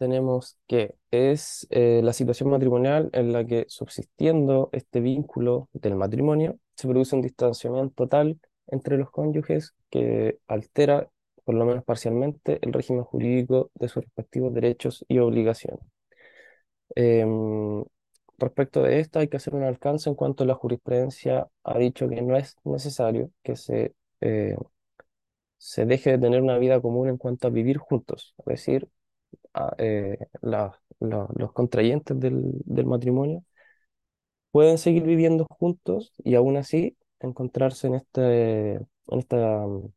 [0.00, 6.58] tenemos que es eh, la situación matrimonial en la que subsistiendo este vínculo del matrimonio
[6.76, 11.08] se produce un distanciamiento total entre los cónyuges que altera,
[11.44, 15.80] por lo menos parcialmente, el régimen jurídico de sus respectivos derechos y obligaciones.
[16.94, 17.84] Em,
[18.38, 22.22] respecto de esto hay que hacer un alcance en cuanto la jurisprudencia ha dicho que
[22.22, 24.56] no es necesario que se, eh,
[25.58, 28.88] se deje de tener una vida común en cuanto a vivir juntos, es decir,
[29.78, 33.44] eh, los contrayentes del, matrimonio
[34.50, 39.92] pueden seguir viviendo juntos y aún así encontrarse en, este, en, esta, en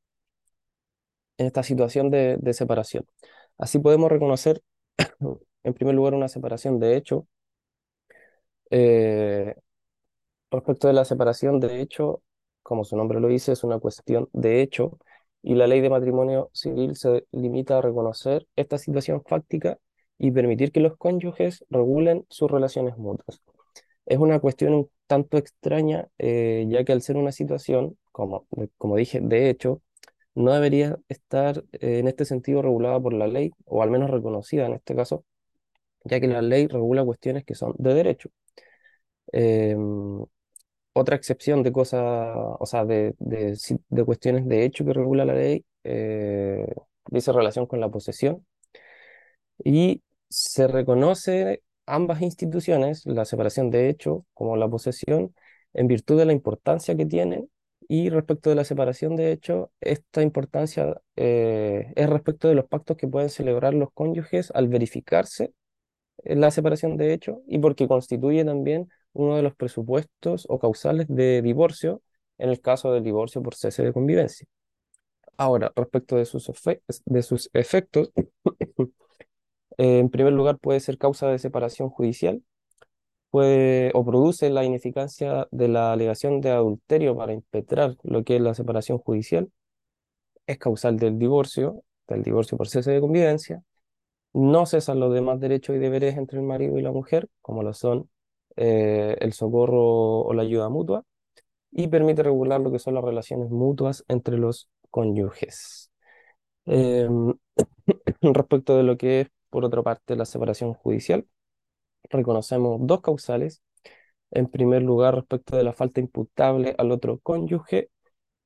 [1.38, 3.06] esta situación de, separación.
[3.58, 4.62] Así podemos reconocer,
[5.64, 7.28] en primer lugar, una separación de hecho.
[8.70, 9.56] Eh,
[10.52, 12.24] respecto de la separación de hecho,
[12.64, 14.98] como su nombre lo dice, es una cuestión de hecho
[15.44, 19.78] y la ley de matrimonio civil se limita a reconocer esta situación fáctica
[20.18, 23.42] y permitir que los cónyuges regulen sus relaciones mutuas.
[24.06, 28.96] Es una cuestión un tanto extraña, eh, ya que al ser una situación, como, como
[28.98, 29.82] dije, de hecho,
[30.36, 34.66] no debería estar eh, en este sentido regulada por la ley, o al menos reconocida
[34.66, 35.26] en este caso,
[36.06, 38.30] ya que la ley regula cuestiones que son de derecho.
[39.32, 40.24] Em,
[40.94, 42.02] otra excepción de cosas,
[42.36, 46.68] o sea, de, de, cuestiones de hecho que regula la ley eh,
[47.10, 48.46] dice relación con la posesión.
[49.64, 55.36] Y se reconoce ambas instituciones, la separación de hecho como la posesión,
[55.74, 57.50] en virtud de la importancia que tienen
[57.88, 62.98] y respecto de la separación de hecho, esta importancia eh, es respecto de los pactos
[62.98, 65.54] que pueden celebrar los cónyuges al verificarse
[66.24, 71.42] la separación de hecho y porque constituye también uno de los presupuestos o causales de
[71.42, 72.02] divorcio
[72.38, 74.48] en el caso del divorcio por cese de convivencia.
[75.38, 76.52] Ahora, respecto de sus,
[77.06, 78.12] de sus efectos,
[79.78, 82.44] en primer lugar puede ser causa de separación judicial,
[83.30, 88.42] puede o produce la ineficacia de la alegación de adulterio para impetrar lo que es
[88.42, 89.52] la separación judicial,
[90.48, 93.64] es causal del divorcio, del divorcio por cese de convivencia,
[94.34, 97.74] no cesan los demás derechos y deberes entre el marido y la mujer, como lo
[97.74, 98.10] son
[98.58, 101.06] eh, el socorro o la ayuda mutua,
[101.72, 105.92] y permite regular lo que son las relaciones mutuas entre los cónyuges.
[106.66, 107.34] Em,
[108.22, 111.28] respecto de lo que es, por otra parte, la separación judicial,
[112.10, 113.62] reconocemos dos causales.
[114.32, 117.90] En primer lugar, respecto de la falta imputable al otro cónyuge,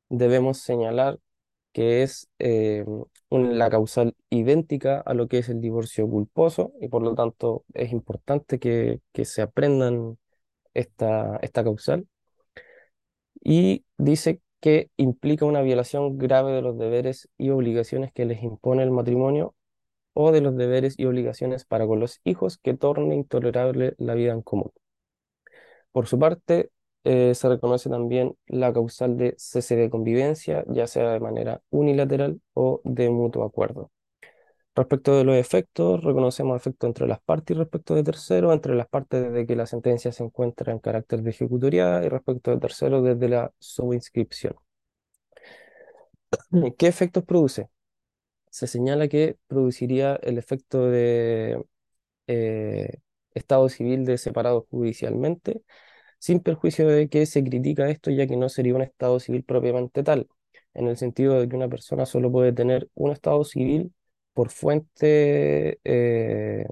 [0.09, 1.19] debemos señalar
[1.78, 7.03] que es em, la causal idéntica a lo que es el divorcio culposo y por
[7.03, 10.17] lo tanto es importante que, que se aprendan
[10.73, 12.07] esta, esta causal.
[13.43, 18.84] Y dice que implica una violación grave de los deberes y obligaciones que les impone
[18.84, 19.55] el matrimonio
[20.13, 24.34] o de los deberes y obligaciones para con los hijos que torne intolerable la vida
[24.34, 24.71] en común.
[25.91, 26.71] Por su parte,
[27.09, 32.41] eh, se reconoce también la causal de cese de convivencia, ya sea de manera unilateral
[32.53, 33.91] o de mutuo acuerdo.
[34.75, 38.87] Respecto de los efectos, reconocemos efectos entre las partes y respecto de terceros, entre las
[38.89, 43.03] partes desde que la sentencia se encuentra en carácter de ejecutoria y respecto de terceros
[43.03, 44.55] desde la subinscripción.
[46.77, 47.69] ¿Qué efectos produce?
[48.49, 51.63] Se señala que produciría el efecto de
[52.27, 52.99] eh,
[53.33, 55.63] estado civil de separado judicialmente,
[56.20, 60.03] sin perjuicio de que se critica esto ya que no sería un estado civil propiamente
[60.03, 60.28] tal,
[60.74, 63.93] en el sentido de que una persona solo puede tener un estado civil
[64.34, 66.65] por fuente, eh,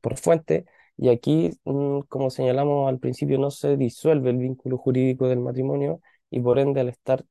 [0.00, 5.28] por fuente, y aquí, mm, como señalamos al principio, no se disuelve el vínculo jurídico
[5.28, 6.00] del matrimonio
[6.30, 7.24] y por ende al estar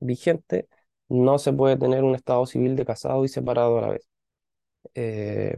[0.00, 0.68] vigente
[1.08, 4.08] no se puede tener un estado civil de casado y separado a la vez.
[4.94, 5.56] Eh,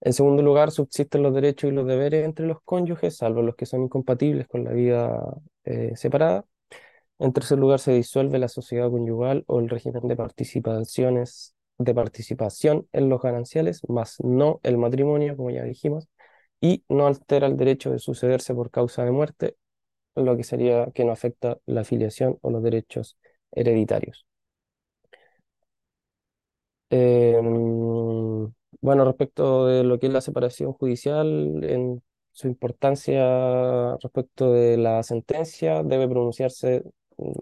[0.00, 3.66] en segundo lugar, subsisten los derechos y los deberes entre los cónyuges, salvo los que
[3.66, 5.20] son incompatibles con la vida
[5.64, 6.44] eh, separada.
[7.18, 12.88] En tercer lugar, se disuelve la sociedad conyugal o el régimen de participaciones de participación
[12.92, 16.08] en los gananciales, más no el matrimonio, como ya dijimos,
[16.60, 19.56] y no altera el derecho de sucederse por causa de muerte,
[20.16, 23.18] lo que sería que no afecta la afiliación o los derechos
[23.52, 24.26] hereditarios.
[26.90, 27.44] Em,
[28.80, 32.02] bueno, respecto de lo que es la separación judicial, en
[32.32, 36.82] su importancia respecto de la sentencia, debe pronunciarse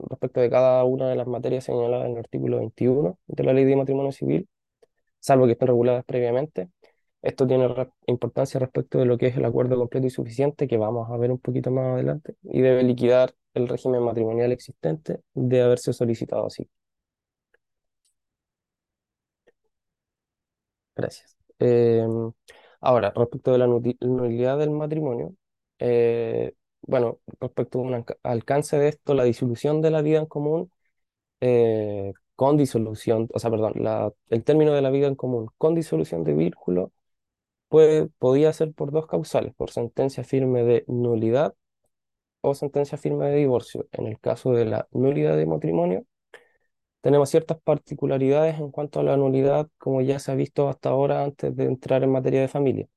[0.09, 3.65] respecto de cada una de las materias señaladas en el artículo 21 de la Ley
[3.65, 4.49] de Matrimonio Civil,
[5.21, 6.71] salvo que estén reguladas previamente.
[7.23, 7.69] Esto tiene
[8.07, 11.31] importancia respecto de lo que es el acuerdo completo y suficiente, que vamos a ver
[11.33, 16.69] un poquito más adelante, y debe liquidar el régimen matrimonial existente de haberse solicitado así.
[20.97, 21.37] Gracias.
[21.59, 22.33] Em,
[22.81, 25.35] ahora, respecto de la nulidad del matrimonio,
[25.79, 30.71] eh, bueno, respecto a un alcance de esto, la disolución de la vida en común
[31.41, 33.75] eh, con disolución, o sea, perdón,
[34.31, 36.93] el término de la vida en común con disolución de vínculo
[37.69, 41.55] puede, podía ser por dos causales, por sentencia firme de nulidad
[42.43, 43.87] o sentencia firme de divorcio.
[43.93, 46.07] En el caso de la nulidad de matrimonio,
[47.05, 51.23] tenemos ciertas particularidades en cuanto a la nulidad, como ya se ha visto hasta ahora
[51.25, 52.89] antes de entrar en materia de familia.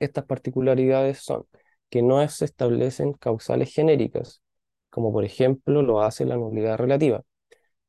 [0.00, 1.46] Estas particularidades son
[1.90, 4.42] que no se establecen causales genéricas,
[4.90, 7.22] como por ejemplo lo hace la nulidad relativa.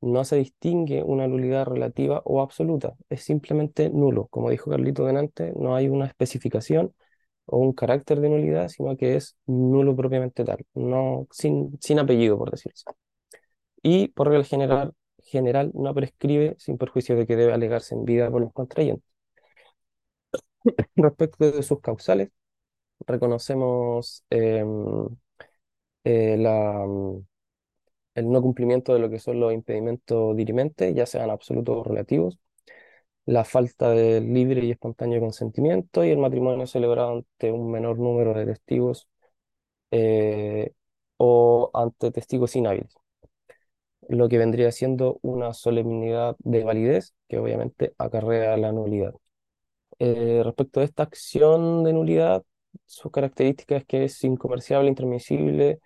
[0.02, 4.28] No se distingue una nulidad relativa o absoluta, es simplemente nulo.
[4.28, 6.94] Como dijo Carlito delante, no hay una especificación
[7.46, 12.38] o un carácter de nulidad, sino que es nulo propiamente tal, no, sin, sin apellido,
[12.38, 12.98] por decirlo así.
[13.82, 14.94] Y por regla general,
[15.24, 19.04] general no prescribe sin perjuicio de que debe alegarse en vida por los contrayentes.
[20.96, 22.30] Respecto de sus causales,
[23.08, 25.08] reconocemos em,
[26.04, 26.86] eh, la,
[28.16, 32.40] el no cumplimiento de lo que son los impedimentos dirimentes, ya sean absolutos o relativos,
[33.26, 38.36] la falta de libre y espontáneo consentimiento y el matrimonio celebrado ante un menor número
[38.36, 39.10] de testigos
[39.92, 40.74] eh,
[41.18, 42.99] o ante testigos inhábiles.
[44.10, 49.14] Lo que vendría siendo una solemnidad de validez que obviamente acarrea la nulidad.
[50.00, 52.44] Eh, respecto a esta acción de nulidad,
[52.86, 55.80] sus características es que es incomerciable, intransmisible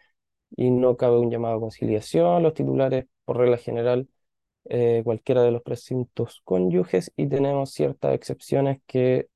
[0.58, 2.44] y no cabe un llamado a conciliación.
[2.44, 4.08] Los titulares, por regla general,
[4.66, 9.28] eh, cualquiera de los presuntos cónyuges y tenemos ciertas excepciones que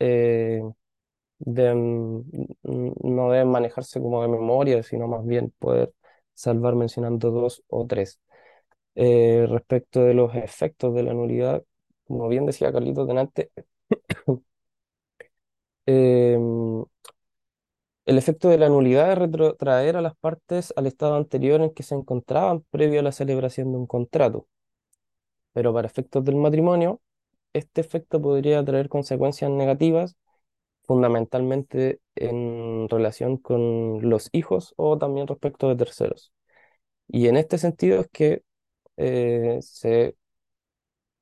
[0.00, 0.62] eh,
[1.40, 5.92] no deben manejarse como de memoria, sino más bien poder
[6.40, 8.20] salvar mencionando dos o tres.
[8.96, 11.64] Eh, respecto de los efectos de la nulidad,
[12.06, 13.50] como bien decía Carlitos delante,
[15.86, 16.84] em,
[18.04, 21.82] el efecto de la nulidad es retrotraer a las partes al estado anterior en que
[21.82, 24.46] se encontraban previo a la celebración de un contrato.
[25.52, 27.00] Pero para efectos del matrimonio,
[27.52, 30.16] este efecto podría traer consecuencias negativas,
[30.90, 36.32] fundamentalmente en relación con los hijos o también respecto de terceros.
[37.08, 38.44] Y en este sentido es que
[38.98, 40.16] eh, se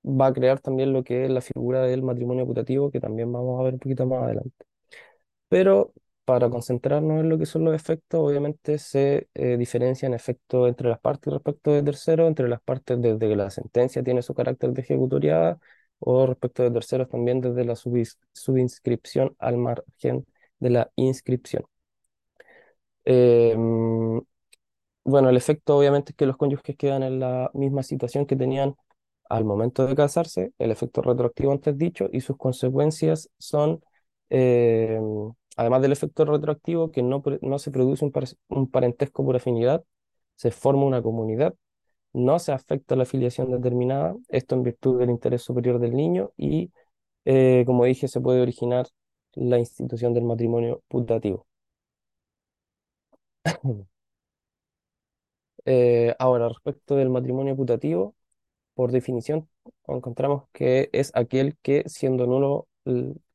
[0.05, 3.61] va a crear también lo que es la figura del matrimonio putativo, que también vamos
[3.61, 4.65] a ver un poquito más adelante.
[5.49, 5.93] Pero
[6.25, 11.01] para concentrarnos en lo que son los efectos, obviamente se eh, diferencian efectos entre las
[11.01, 14.83] partes respecto de terceros, entre las partes desde que la sentencia tiene su carácter de
[14.83, 15.59] ejecutoriada,
[16.01, 20.27] o respecto de terceros también desde la subinscripción al margen
[20.61, 21.65] de la inscripción.
[23.05, 24.21] Em,
[25.05, 28.75] bueno, el efecto obviamente es que los cónyuges quedan en la misma situación que tenían
[29.29, 33.83] al momento de casarse, el efecto retroactivo antes dicho, y sus consecuencias son,
[34.31, 35.01] eh,
[35.57, 38.13] además del efecto retroactivo, que no, no se produce un,
[38.49, 39.85] un parentesco por afinidad,
[40.37, 41.55] se forma una comunidad,
[42.13, 46.73] no se afecta la afiliación determinada, esto en virtud del interés superior del niño, y
[47.25, 48.87] eh, como dije, se puede originar
[49.35, 51.47] la institución del matrimonio putativo.
[55.65, 58.15] Eh, ahora, respecto del matrimonio putativo,
[58.75, 59.49] por definición,
[59.89, 62.69] encontramos que es aquel que siendo nulo,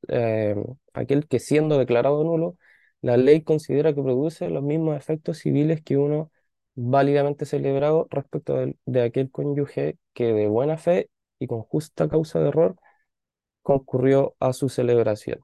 [0.10, 0.56] eh,
[0.94, 2.58] aquel que siendo declarado nulo,
[3.02, 6.32] la ley considera que produce los mismos efectos civiles que uno
[6.76, 11.10] válidamente celebrado respecto del- de, aquel cónyuge que de buena fe
[11.40, 12.76] y con justa causa de error
[13.62, 15.40] concurrió a su celebración.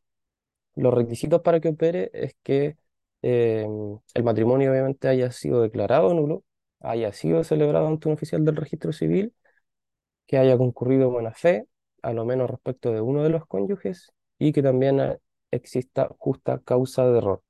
[0.75, 2.77] Los requisitos para que opere es que
[3.23, 3.67] eh,
[4.15, 6.43] el matrimonio obviamente haya sido declarado nulo,
[6.81, 9.33] haya sido celebrado ante un oficial del registro civil
[10.27, 11.67] que haya concurrido buena fe,
[12.01, 15.19] a lo menos respecto de uno de los cónyuges, y que también eh,
[15.51, 17.43] exista justa causa de error.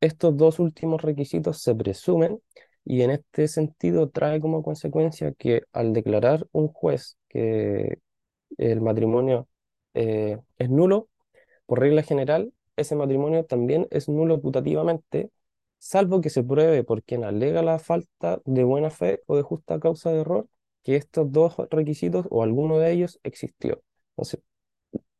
[0.00, 2.40] Estos dos últimos requisitos se presumen
[2.84, 7.98] y en este sentido trae como consecuencia que al declarar un juez que
[8.58, 9.48] el matrimonio
[9.94, 11.08] eh, es nulo,
[11.66, 15.30] por regla general, ese matrimonio también es nulo putativamente,
[15.78, 19.80] salvo que se pruebe por quien alega la falta de buena fe o de justa
[19.80, 20.48] causa de error,
[20.82, 23.82] que estos dos requisitos o alguno de ellos existió.
[24.12, 24.40] Entonces,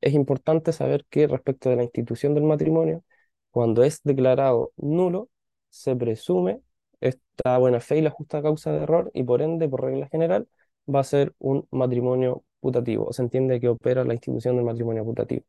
[0.00, 3.04] es importante saber que respecto de la institución del matrimonio,
[3.50, 5.28] cuando es declarado nulo,
[5.70, 6.62] se presume
[7.00, 10.48] esta buena fe y la justa causa de error y por ende, por regla general,
[10.92, 13.06] va a ser un matrimonio putativo.
[13.06, 15.44] O se entiende que opera la institución del matrimonio putativo.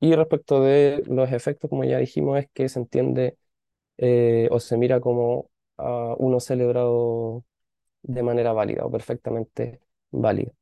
[0.00, 3.36] Y respecto de los efectos, como ya dijimos, es que se entiende
[3.98, 7.44] eh, o se mira como ah, uno celebrado
[8.02, 9.80] de manera válida o perfectamente
[10.12, 10.52] válida.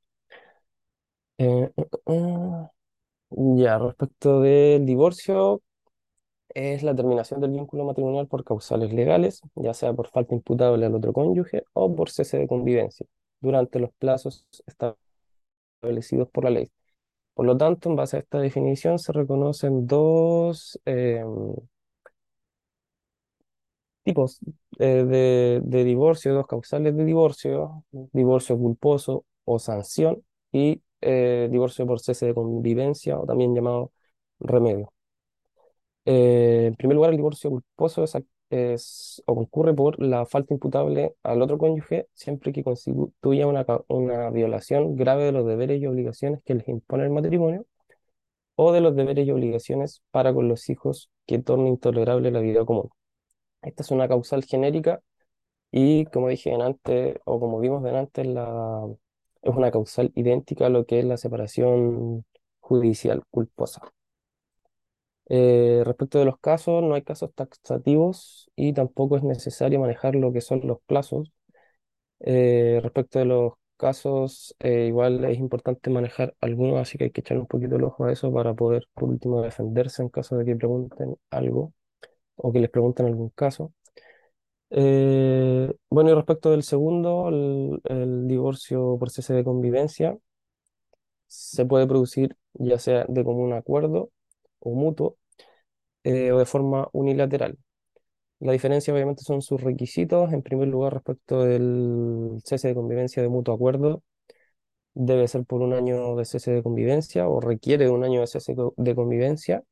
[1.38, 1.70] Eh,
[3.30, 5.62] ya, respecto del divorcio,
[6.54, 10.94] es la terminación del vínculo matrimonial por causales legales, ya sea por falta imputable al
[10.94, 13.06] otro cónyuge o por cese de convivencia,
[13.40, 14.46] durante los plazos
[15.80, 16.70] establecidos por la ley.
[17.34, 21.24] Por lo tanto, en base a esta definición se reconocen dos eh,
[24.02, 24.38] tipos
[24.78, 30.22] eh, de, de divorcio, dos causales de divorcio, divorcio culposo o sanción
[30.52, 33.92] y eh, divorcio por cese de convivencia o también llamado
[34.40, 34.92] remedio.
[36.10, 38.02] Eh, en primer lugar, el divorcio culposo
[38.50, 45.24] es, concurre por la falta imputable al otro cónyuge siempre que constituya una, violación grave
[45.24, 47.66] de los deberes y obligaciones que les impone el matrimonio
[48.56, 52.64] o de los deberes y obligaciones para con los hijos que torne intolerable la vida
[52.64, 52.90] común.
[53.62, 55.02] Esta es una causal genérica
[55.70, 58.88] y como dije antes, o como vimos la,
[59.42, 62.24] es una causal idéntica a lo que es la separación
[62.60, 63.82] judicial culposa.
[65.30, 70.32] Eh, respecto de los casos, no hay casos taxativos y tampoco es necesario manejar lo
[70.32, 71.32] que son los plazos.
[72.20, 77.20] Eh, respecto de los casos, eh, igual es importante manejar algunos, así que hay que
[77.22, 80.44] echar un poquito el ojo a eso para poder, por último, defenderse en caso de
[80.44, 81.72] que pregunten algo
[82.36, 83.72] o que les pregunten algún caso.
[84.70, 90.18] Eh, bueno, y respecto del segundo, el, el divorcio por cese de convivencia
[91.26, 94.10] se puede producir ya sea de común acuerdo
[94.60, 95.16] o mutuo
[96.04, 97.58] eh, o de forma unilateral.
[98.40, 100.32] La diferencia obviamente son sus requisitos.
[100.32, 104.02] En primer lugar, respecto del cese de convivencia de mutuo acuerdo,
[104.94, 108.54] debe ser por un año de cese de convivencia o requiere un año de cese
[108.76, 109.64] de convivencia.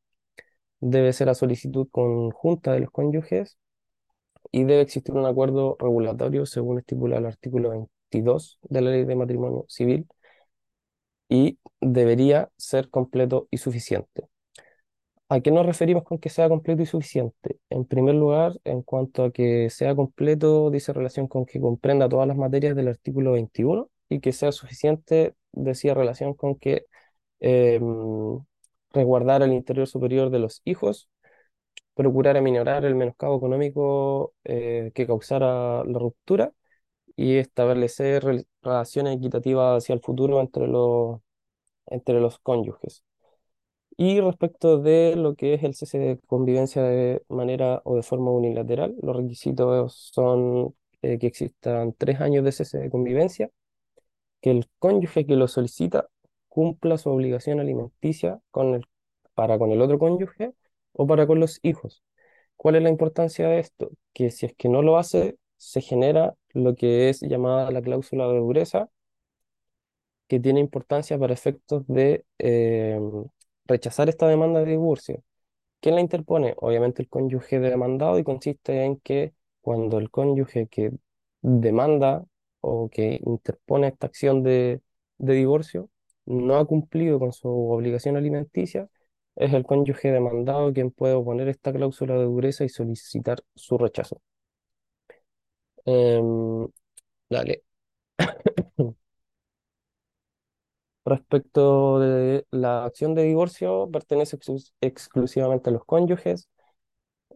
[0.80, 3.58] Debe ser a solicitud conjunta de los cónyuges
[4.52, 9.16] y debe existir un acuerdo regulatorio según estipula el artículo 22 de la Ley de
[9.16, 10.06] Matrimonio Civil
[11.28, 14.28] y debería ser completo y suficiente.
[15.28, 17.58] ¿A qué nos referimos con que sea completo y suficiente?
[17.68, 22.28] En primer lugar, en cuanto a que sea completo, dice relación con que comprenda todas
[22.28, 26.86] las materias del artículo 21 y que sea suficiente, decía relación con que
[27.40, 27.80] eh,
[28.92, 31.08] resguardar el interior superior de los hijos,
[31.94, 36.52] procurar aminorar el menoscabo económico eh, que causara la ruptura
[37.16, 41.20] y establecer rel- relaciones equitativas hacia el futuro entre los,
[41.86, 43.04] entre los cónyuges.
[43.98, 48.30] Y respecto de lo que es el cese de convivencia de manera o de forma
[48.30, 53.50] unilateral, los requisitos son eh, que existan tres años de cese de convivencia,
[54.40, 56.08] que el cónyuge que lo solicita
[56.48, 58.86] cumpla su obligación alimenticia con el,
[59.34, 60.52] para con el otro cónyuge
[60.92, 62.02] o para con los hijos.
[62.56, 63.90] ¿Cuál es la importancia de esto?
[64.12, 68.28] Que si es que no lo hace, se genera lo que es llamada la cláusula
[68.28, 68.90] de dureza,
[70.28, 72.98] que tiene importancia para efectos de eh,
[73.66, 75.22] rechazar esta demanda de divorcio.
[75.80, 76.54] ¿Quién la interpone?
[76.58, 80.92] Obviamente el cónyuge demandado y consiste en que cuando el cónyuge que
[81.42, 82.24] demanda
[82.60, 84.80] o que interpone esta acción de,
[85.18, 85.90] de divorcio
[86.26, 88.88] no ha cumplido con su obligación alimenticia,
[89.36, 94.20] es el cónyuge demandado quien puede oponer esta cláusula de dureza y solicitar su rechazo.
[95.86, 96.68] Em,
[97.30, 97.62] dale.
[101.06, 106.48] Respecto de la acción de divorcio, pertenece exclus- exclusivamente a los cónyuges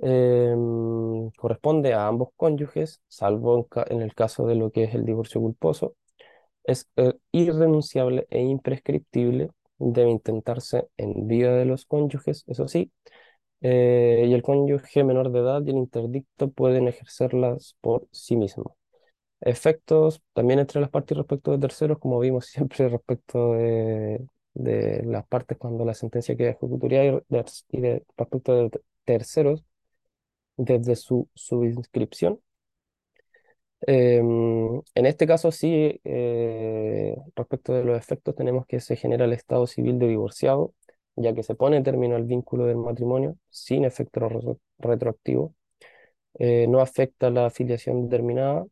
[0.03, 5.41] em, corresponde a ambos cónyuges, salvo en, el caso de lo que es el divorcio
[5.41, 5.95] culposo.
[6.65, 12.93] Es eh, irrenunciable e imprescriptible, debe intentarse en vida de los cónyuges, eso sí,
[13.63, 18.73] eh, y el cónyuge menor de edad y el interdicto pueden ejercerlas por sí mismos.
[19.43, 25.27] Efectos también entre las partes respecto de terceros, como vimos siempre respecto de, de las
[25.27, 28.71] partes cuando la sentencia queda ejecutoria y, de- y de- respecto de
[29.05, 29.65] terceros
[30.57, 30.97] desde
[31.35, 32.41] su inscripción.
[34.95, 39.67] en este caso sí, eh, respecto de los efectos, tenemos que se genera el estado
[39.67, 40.75] civil de divorciado,
[41.17, 45.55] ya que se pone término al vínculo del matrimonio sin efecto re- retroactivo,
[46.39, 48.67] eh, no afecta la afiliación determinada,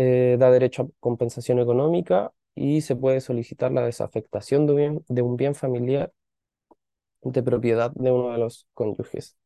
[0.00, 5.54] eh, da derecho a compensación económica y se puede solicitar la desafectación de un bien,
[5.56, 6.12] familiar
[7.22, 9.36] de propiedad de uno de los cónyuges.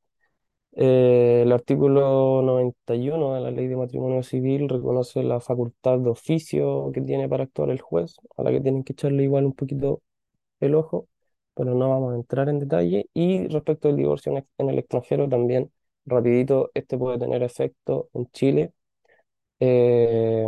[0.75, 6.91] Eh, el artículo 91 de la Ley de Matrimonio Civil reconoce la facultad de oficio
[6.95, 10.03] que tiene para actuar el juez, a la que tienen que echarle igual un poquito
[10.61, 11.09] el ojo,
[11.55, 13.09] pero no vamos a entrar en detalle.
[13.15, 15.73] Y respecto al divorcio en el extranjero, también,
[16.07, 18.73] rapidito, este puede tener efecto en Chile
[19.65, 20.45] eh,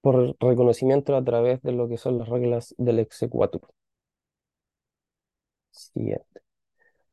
[0.00, 3.68] por reconocimiento a través de lo que son las reglas del exequatur.
[5.70, 6.42] Siguiente.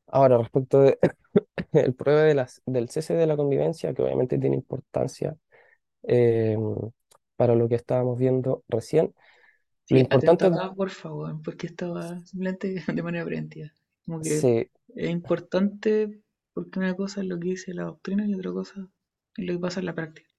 [0.07, 0.97] Ahora, respecto de
[1.73, 5.37] el prueba de las, del cese de la convivencia, que obviamente tiene importancia
[6.01, 6.57] eh,
[7.35, 9.13] para lo que estábamos viendo recién.
[9.87, 13.69] Lo importante atenta es, acá, por favor, porque estaba simplemente de manera preventiva.
[14.03, 16.21] Como que sí, es importante
[16.53, 18.89] porque una cosa es lo que dice la doctrina y otra cosa
[19.37, 20.30] es lo que pasa en la práctica.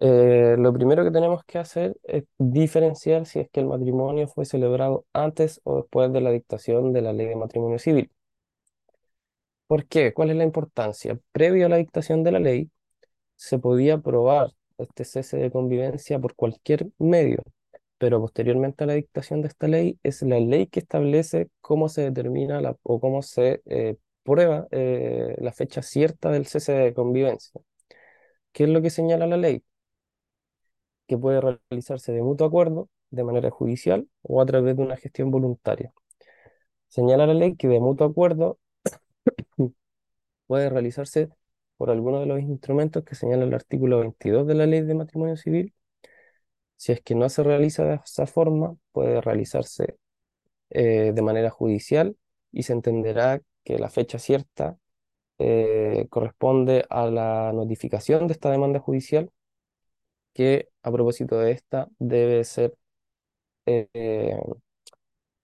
[0.00, 4.44] Eh, lo primero que tenemos que hacer es diferenciar si es que el matrimonio fue
[4.46, 8.10] celebrado antes o después de la dictación de la ley de matrimonio civil.
[9.66, 10.12] ¿Por qué?
[10.12, 11.18] ¿Cuál es la importancia?
[11.32, 12.70] Previo a la dictación de la ley,
[13.36, 17.42] se podía probar este cese de convivencia por cualquier medio,
[17.98, 22.02] pero posteriormente a la dictación de esta ley es la ley que establece cómo se
[22.02, 27.60] determina o cómo se eh, prueba eh, la fecha cierta del cese de convivencia.
[28.52, 29.62] ¿Qué es lo que señala la ley?
[31.06, 35.30] Que puede realizarse de mutuo acuerdo, de manera judicial o a través de una gestión
[35.30, 35.92] voluntaria.
[36.88, 38.58] Señala la ley que de mutuo acuerdo
[40.46, 41.30] puede realizarse
[41.76, 45.36] por alguno de los instrumentos que señala el artículo 22 de la Ley de Matrimonio
[45.36, 45.74] Civil.
[46.76, 49.96] Si es que no se realiza de esa forma, puede realizarse
[50.70, 52.16] eh, de manera judicial
[52.52, 54.78] y se entenderá que la fecha cierta
[55.44, 59.30] eh, corresponde a la notificación de esta demanda judicial,
[60.34, 62.76] que a propósito de esta debe ser
[63.66, 64.38] eh,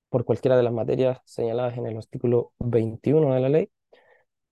[0.09, 3.71] por cualquiera de las materias señaladas en el artículo 21 de la ley.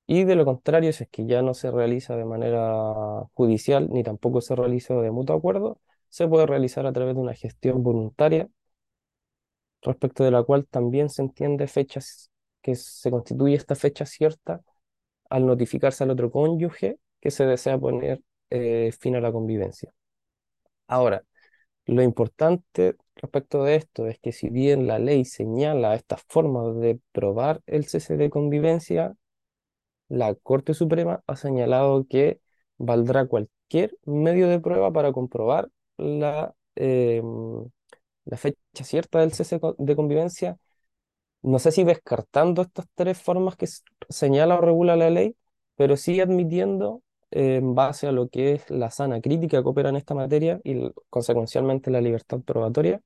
[0.07, 4.03] Y de lo contrario, si es que ya no se realiza de manera judicial ni
[4.05, 8.49] tampoco se realiza de mutuo acuerdo, se puede realizar a través de una gestión voluntaria,
[9.83, 12.31] respecto de la cual también se entiende fechas
[12.63, 14.63] que se constituye esta fecha cierta
[15.31, 19.93] al notificarse al otro cónyuge que se desea poner eh, fin a la convivencia.
[20.87, 21.23] Ahora,
[21.87, 27.01] lo importante respecto de esto es que si bien la ley señala estas formas de
[27.13, 29.15] probar el cese de convivencia,
[30.09, 32.41] la Corte Suprema ha señalado que
[32.79, 37.65] valdrá cualquier medio de prueba para comprobar la, em,
[38.25, 40.59] la fecha cierta del cese de convivencia.
[41.43, 43.67] No sé si descartando estas tres formas que
[44.09, 45.37] señala o regula la ley,
[45.77, 49.97] pero sí admitiendo en base a lo que es la sana crítica que opera en
[49.97, 53.01] esta materia y consecuencialmente la libertad probatoria,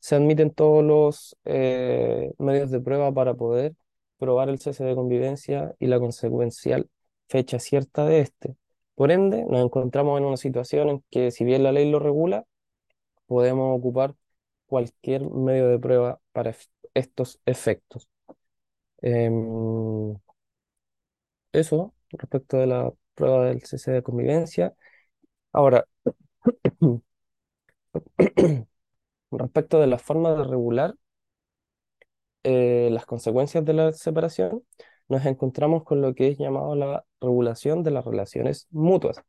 [0.00, 3.74] se admiten todos los eh, medios de prueba para poder
[4.18, 6.88] probar el cese de convivencia y la consecuencial
[7.28, 8.56] fecha cierta de este.
[8.94, 12.44] Por ende, nos encontramos en una situación en que si bien la ley lo regula,
[13.26, 14.14] podemos ocupar
[14.66, 16.50] cualquier medio de prueba para
[16.94, 18.08] estos efectos.
[19.02, 20.14] Em,
[21.52, 24.74] eso respecto de la prueba del cese de convivencia.
[25.52, 25.86] Ahora,
[29.32, 30.94] respecto de la forma de regular
[32.44, 34.62] eh, las consecuencias de la separación,
[35.08, 39.22] nos encontramos con lo que es llamado la regulación de las relaciones mutuas,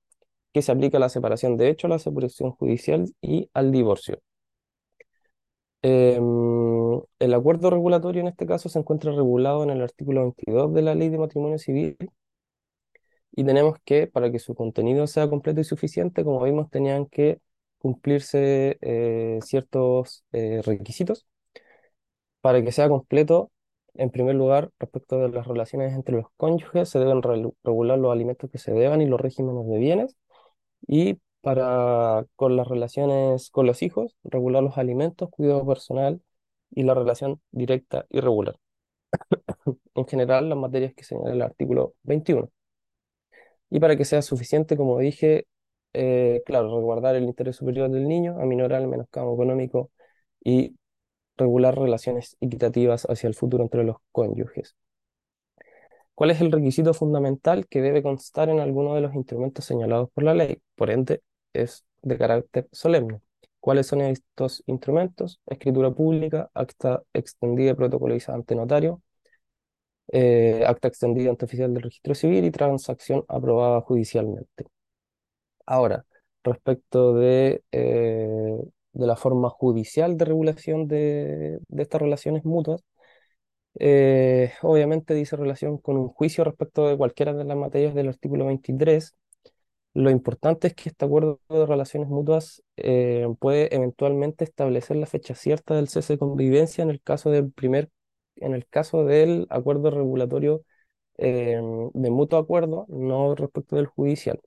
[0.54, 4.22] que se aplica a la separación de hecho, a la separación judicial y al divorcio.
[5.84, 10.82] Em, el acuerdo regulatorio en este caso se encuentra regulado en el artículo 22 de
[10.84, 11.98] la Ley de Matrimonio Civil
[13.32, 17.40] y tenemos que, para que su contenido sea completo y suficiente, como vimos, tenían que
[17.80, 21.26] cumplirse eh, ciertos eh, requisitos.
[22.42, 23.52] Para que sea completo,
[23.94, 28.50] en primer lugar, respecto de las relaciones entre los cónyuges, se deben regular los alimentos
[28.50, 30.18] que se deban y los regímenes de bienes.
[30.88, 36.22] Y para con las relaciones con los hijos, regular los alimentos, cuidado personal
[36.72, 38.58] y la relación directa y regular.
[39.96, 42.50] en general, las materias que señala el artículo 21.
[43.70, 45.48] Y para que sea suficiente, como dije,
[45.94, 49.92] eh, claro, resguardar el interés superior del niño, aminorar el menoscabo económico
[50.44, 50.76] y
[51.38, 54.76] regular relaciones equitativas hacia el futuro entre los cónyuges.
[56.16, 60.24] ¿Cuál es el requisito fundamental que debe constar en alguno de los instrumentos señalados por
[60.24, 60.62] la ley?
[60.76, 61.22] Por ende,
[61.54, 63.22] es de carácter solemne.
[63.60, 65.40] ¿Cuáles son estos instrumentos?
[65.46, 69.02] Escritura pública, acta extendida y protocolizada ante notario,
[70.12, 74.66] eh, acta extendida ante oficial del registro civil y transacción aprobada judicialmente.
[75.66, 76.06] Ahora,
[76.44, 78.58] respecto de, eh,
[78.94, 82.84] de la forma judicial de regulación de, estas relaciones mutuas,
[83.80, 88.46] eh, obviamente dice relación con un juicio respecto de cualquiera de las materias del artículo
[88.48, 89.16] 23.
[89.94, 92.64] Lo importante es que este acuerdo de relaciones mutuas
[93.40, 97.90] puede eventualmente establecer la fecha cierta del cese de convivencia en el caso del primer
[98.38, 100.64] en el caso del acuerdo regulatorio
[101.18, 104.42] em, de mutuo acuerdo, no respecto del judicial,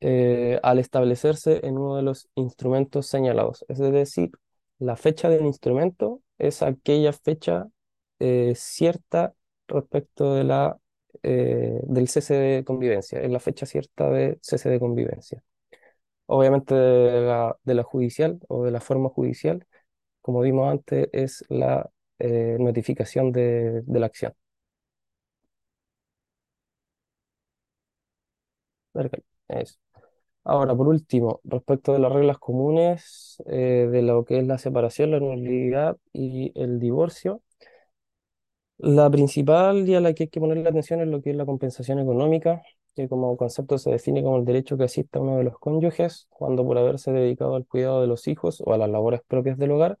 [0.00, 3.64] eh, al establecerse en uno de los instrumentos señalados.
[3.68, 4.30] Es decir,
[4.78, 7.66] la fecha del instrumento es aquella fecha
[8.18, 9.34] eh, cierta
[9.68, 10.78] respecto de la,
[11.22, 15.42] eh, del cese de convivencia, es la fecha cierta de cese de convivencia.
[16.26, 19.66] Obviamente de la, de la judicial o de la forma judicial,
[20.22, 24.34] como vimos antes, es la eh, notificación de, la acción.
[30.44, 35.10] Ahora, por último, respecto de las reglas comunes eh, de lo que es la separación,
[35.10, 37.42] la nulidad y el divorcio,
[38.78, 41.46] la principal y a la que hay que ponerle atención es lo que es la
[41.46, 42.62] compensación económica,
[42.94, 46.26] que como concepto se define como el derecho que asista a uno de los cónyuges
[46.30, 49.72] cuando por haberse dedicado al cuidado de los hijos o a las labores propias del
[49.72, 49.98] hogar,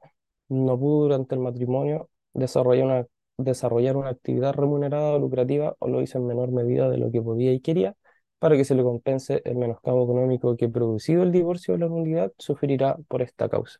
[0.48, 3.06] no pudo durante el matrimonio desarrollar una,
[3.38, 7.22] desarrollar una actividad remunerada o lucrativa o lo hizo en menor medida de lo que
[7.22, 7.96] podía y quería
[8.38, 12.32] para que se le compense el menoscabo económico que producido el divorcio de la nulidad
[12.38, 13.78] sufrirá por esta causa.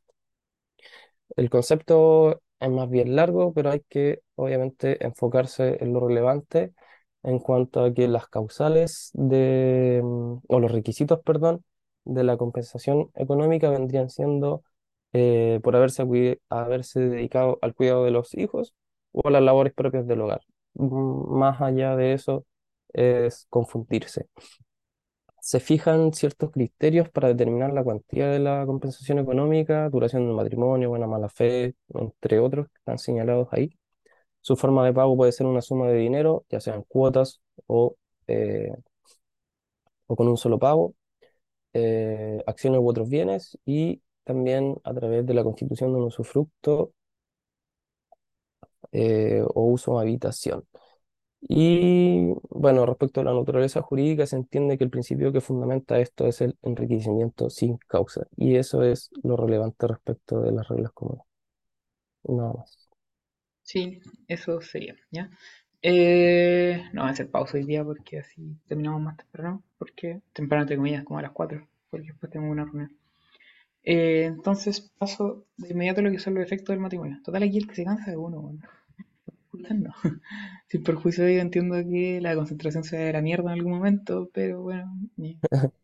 [1.36, 6.72] El concepto es más bien largo, pero hay que obviamente enfocarse en lo relevante
[7.22, 11.64] en cuanto a que las causales de, mm, o los requisitos, perdón,
[12.04, 14.62] de la compensación económica vendrían siendo
[15.12, 16.04] eh, por haberse,
[16.50, 18.74] haberse dedicado al cuidado de los hijos
[19.12, 20.42] o a las labores propias del hogar.
[20.74, 22.46] Mm, más allá de eso,
[22.92, 24.28] es confundirse.
[25.40, 30.90] Se fijan ciertos criterios para determinar la cuantía de la compensación económica, duración del matrimonio,
[30.90, 33.70] buena mala fe, entre otros que están señalados ahí.
[34.46, 37.96] Su forma de pago puede ser una suma de dinero, ya sean cuotas o,
[38.28, 38.70] eh,
[40.06, 40.94] o con un solo pago,
[41.74, 46.92] eh, acciones u otros bienes y también a través de la constitución de un usufructo
[48.92, 50.64] eh, o uso habitación.
[51.48, 56.26] Y bueno, respecto a la naturaleza jurídica, se entiende que el principio que fundamenta esto
[56.26, 58.26] es el enriquecimiento sin causa.
[58.36, 61.24] Y eso es lo relevante respecto de las reglas comunes.
[62.24, 62.85] Nada más.
[63.66, 65.28] Sí, eso sería, ¿ya?
[65.82, 70.62] Eh, no voy a hacer pausa hoy día porque así terminamos más temprano, porque temprano
[70.62, 72.96] entre comillas como a las 4, porque después tengo una reunión.
[73.84, 77.18] Eh, entonces paso de inmediato a lo que son los efectos del matrimonio.
[77.24, 78.60] Total aquí el que se cansa de uno, bueno.
[79.52, 79.92] No.
[80.68, 84.30] Sin perjuicio de ello entiendo que la concentración se de la mierda en algún momento,
[84.34, 84.92] pero bueno,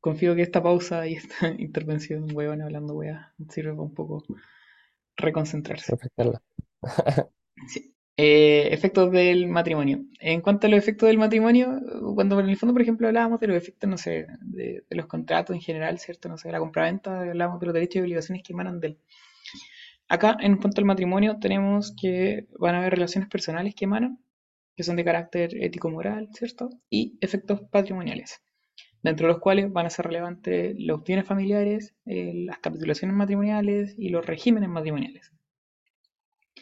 [0.00, 4.24] confío que esta pausa y esta intervención huevón hablando wea sirve para un poco
[5.16, 5.92] reconcentrarse.
[5.92, 6.42] Refrescarla.
[8.22, 10.04] Eh, efectos del matrimonio.
[10.18, 11.80] En cuanto a los efectos del matrimonio,
[12.14, 15.56] cuando en el fondo, por ejemplo, hablábamos de los efectos, no sé, de, los contratos
[15.56, 16.28] en general, ¿cierto?
[16.28, 18.98] No sé, de la compraventa, hablábamos de los derechos y obligaciones que emanan de él.
[20.06, 24.18] Acá, en cuanto al matrimonio, tenemos que van a haber relaciones personales que emanan,
[24.76, 26.68] que son de carácter ético-moral, ¿cierto?
[26.90, 28.42] Y efectos patrimoniales,
[29.02, 33.94] dentro de los cuales van a ser relevantes los bienes familiares, eh, las capitulaciones matrimoniales
[33.96, 35.32] y los regímenes matrimoniales.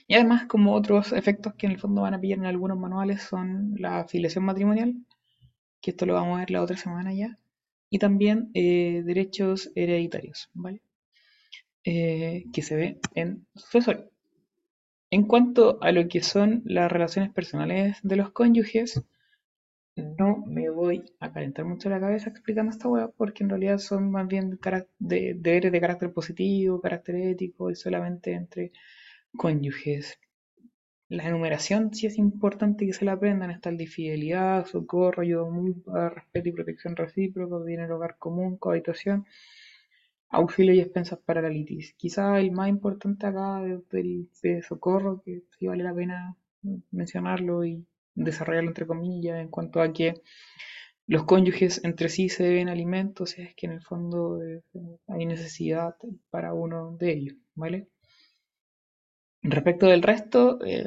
[0.09, 3.23] Y además, como otros efectos que en el fondo van a pillar en algunos manuales,
[3.23, 4.95] son la afiliación matrimonial,
[5.83, 7.39] que esto lo vamos a ver la otra semana ya,
[7.91, 10.81] y también eh, derechos hereditarios, ¿vale?
[11.85, 14.11] Eh, que se ve en sucesorio.
[15.11, 19.03] En cuanto a lo que son las relaciones personales de los cónyuges,
[19.97, 24.11] no me voy a calentar mucho la cabeza explicando esta hueá, porque en realidad son
[24.11, 24.59] más bien
[24.99, 28.73] de, deberes de carácter positivo, carácter ético, y solamente entre
[29.39, 30.18] cónyuges.
[31.09, 33.51] La enumeración sí es importante que se la aprendan.
[33.51, 39.24] Está el de fidelidad, socorro, ayuda mutua, respeto y protección recíproca, dinero hogar común, cohabitación,
[40.28, 41.95] auxilio y expensas para la litis.
[41.95, 46.36] Quizá el más importante acá es de socorro, que sí vale la pena
[46.91, 50.20] mencionarlo y desarrollarlo entre comillas, en cuanto a que
[51.07, 54.62] los cónyuges entre sí se deben alimentos, es que en el fondo eh,
[55.07, 55.95] hay necesidad
[56.28, 57.89] para uno de ellos, ¿vale?
[59.43, 60.86] Respecto del resto, eh,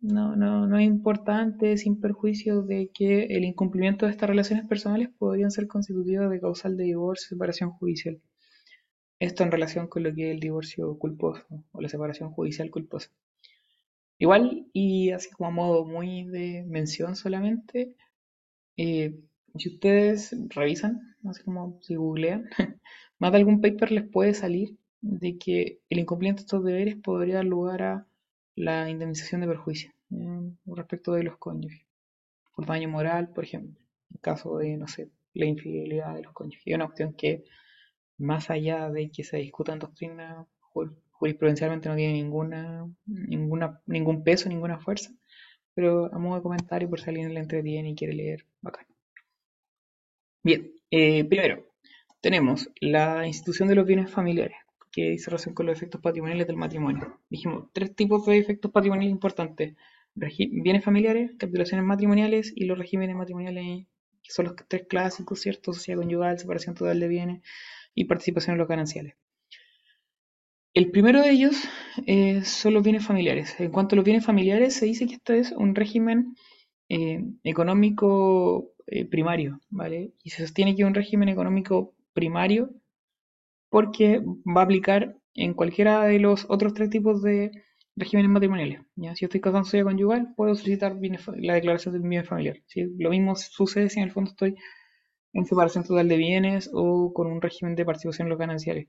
[0.00, 5.10] no, no, no es importante, sin perjuicio de que el incumplimiento de estas relaciones personales
[5.18, 8.20] podrían ser constitutivas de causal de divorcio o separación judicial.
[9.20, 13.10] Esto en relación con lo que es el divorcio culposo o la separación judicial culposa.
[14.18, 17.94] Igual, y así como a modo muy de mención solamente,
[18.76, 19.14] eh,
[19.56, 22.48] si ustedes revisan, así como si googlean,
[23.18, 27.36] más de algún paper les puede salir de que el incumplimiento de estos deberes podría
[27.36, 28.06] dar lugar a
[28.56, 31.82] la indemnización de perjuicio eh, respecto de los cónyuges,
[32.54, 33.80] por daño moral, por ejemplo,
[34.12, 36.66] en caso de, no sé, la infidelidad de los cónyuges.
[36.66, 37.44] Y una opción que,
[38.18, 44.24] más allá de que se discuta en doctrina, ju- jurisprudencialmente no tiene ninguna, ninguna, ningún
[44.24, 45.12] peso, ninguna fuerza,
[45.74, 48.86] pero a modo de comentario, por si alguien le entretiene y quiere leer, bacán.
[50.42, 51.64] Bien, eh, primero,
[52.20, 54.56] tenemos la institución de los bienes familiares,
[54.98, 57.20] que dice relación con los efectos patrimoniales del matrimonio.
[57.30, 59.76] Dijimos, tres tipos de efectos patrimoniales importantes.
[60.14, 63.86] Bienes familiares, capitulaciones matrimoniales y los regímenes matrimoniales,
[64.22, 65.72] que son los tres clásicos, ¿cierto?
[65.72, 67.42] Sociedad conyugal, separación total de bienes
[67.94, 69.14] y participación en los gananciales.
[70.74, 71.56] El primero de ellos
[72.06, 73.54] eh, son los bienes familiares.
[73.60, 76.34] En cuanto a los bienes familiares, se dice que esto es un régimen
[76.88, 80.12] eh, económico eh, primario, ¿vale?
[80.24, 82.70] Y se sostiene que es un régimen económico primario
[83.78, 87.52] porque va a aplicar en cualquiera de los otros tres tipos de
[87.94, 88.80] regímenes matrimoniales.
[88.96, 89.14] ¿ya?
[89.14, 92.56] Si estoy casado en sociedad conyugal, puedo solicitar bienes la declaración del bien familiar.
[92.66, 92.88] ¿sí?
[92.98, 94.56] Lo mismo sucede si en el fondo estoy
[95.32, 98.88] en separación total de bienes o con un régimen de participación en los gananciales.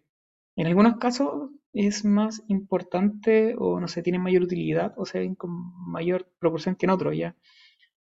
[0.55, 5.35] En algunos casos es más importante o no sé, tiene mayor utilidad o se ven
[5.35, 5.51] con
[5.87, 7.35] mayor proporción que en otros, ¿ya?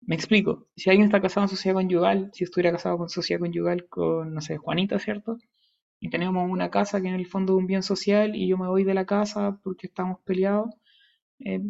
[0.02, 0.68] Me explico.
[0.76, 4.42] Si alguien está casado en sociedad conyugal, si estuviera casado con sociedad conyugal con, no
[4.42, 5.40] sé, Juanita, ¿cierto?
[6.00, 8.68] Y tenemos una casa que en el fondo es un bien social y yo me
[8.68, 10.70] voy de la casa porque estamos peleados.
[11.40, 11.62] eh,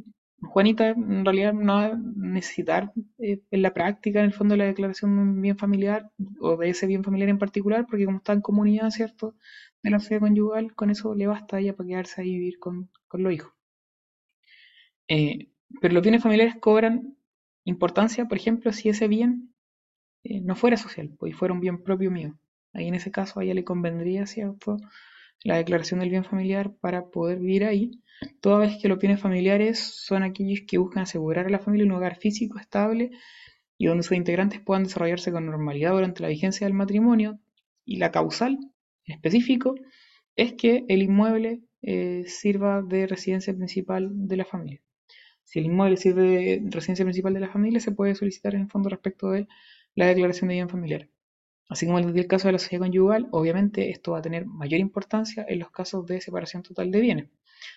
[0.42, 4.66] Juanita en realidad no va a necesitar eh, en la práctica, en el fondo, la
[4.66, 8.34] declaración de un bien familiar o de ese bien familiar en particular, porque como está
[8.34, 9.36] en comunidad, ¿cierto?
[9.84, 12.60] De la sociedad conyugal, con eso le basta a ella para quedarse ahí y vivir
[12.60, 13.54] con, con los hijos.
[15.10, 15.50] Eh,
[15.82, 17.18] pero los bienes familiares cobran
[17.66, 19.54] importancia, por ejemplo, si ese bien
[20.24, 22.38] no fuera social, pues fuera un bien propio mío.
[22.78, 24.78] Ahí en ese caso a ella le convendría, ¿cierto?
[25.44, 28.04] La declaración del bien familiar para poder vivir ahí,
[28.40, 31.94] toda vez que los bienes familiares son aquellos que buscan asegurar a la familia un
[31.94, 33.10] hogar físico estable
[33.80, 37.40] y donde sus integrantes puedan desarrollarse con normalidad durante la vigencia del matrimonio,
[37.84, 38.60] y la causal
[39.06, 39.76] en específico
[40.36, 44.82] es que el inmueble eh, sirva de residencia principal de la familia.
[45.44, 48.70] Si el inmueble sirve de residencia principal de la familia, se puede solicitar en el
[48.70, 49.48] fondo respecto de
[49.96, 51.10] la declaración de bien familiar.
[51.70, 54.80] Así como en el caso de la sociedad conyugal, obviamente esto va a tener mayor
[54.80, 57.30] importancia en los casos de separación total de bienes.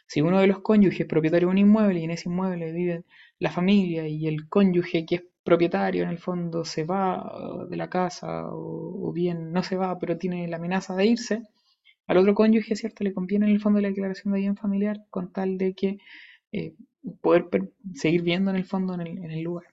[0.07, 3.05] Si uno de los cónyuges es propietario de un inmueble y en ese inmueble vive
[3.39, 7.89] la familia y el cónyuge que es propietario en el fondo se va de la
[7.89, 11.43] casa o, bien no se va pero tiene la amenaza de irse,
[12.07, 13.05] al otro cónyuge, ¿cierto?
[13.05, 15.99] Le conviene en el fondo la declaración de bien familiar con tal de que
[16.53, 16.75] eh,
[17.21, 17.49] poder
[17.95, 19.67] seguir viendo en el fondo en el, lugar.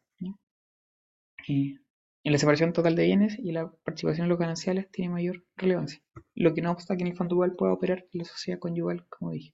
[2.28, 6.02] En la separación total de bienes y la participación en los gananciales tiene mayor relevancia,
[6.36, 9.06] lo que no obsta que en el fondo igual pueda operar en la sociedad conyugal,
[9.10, 9.54] como dije.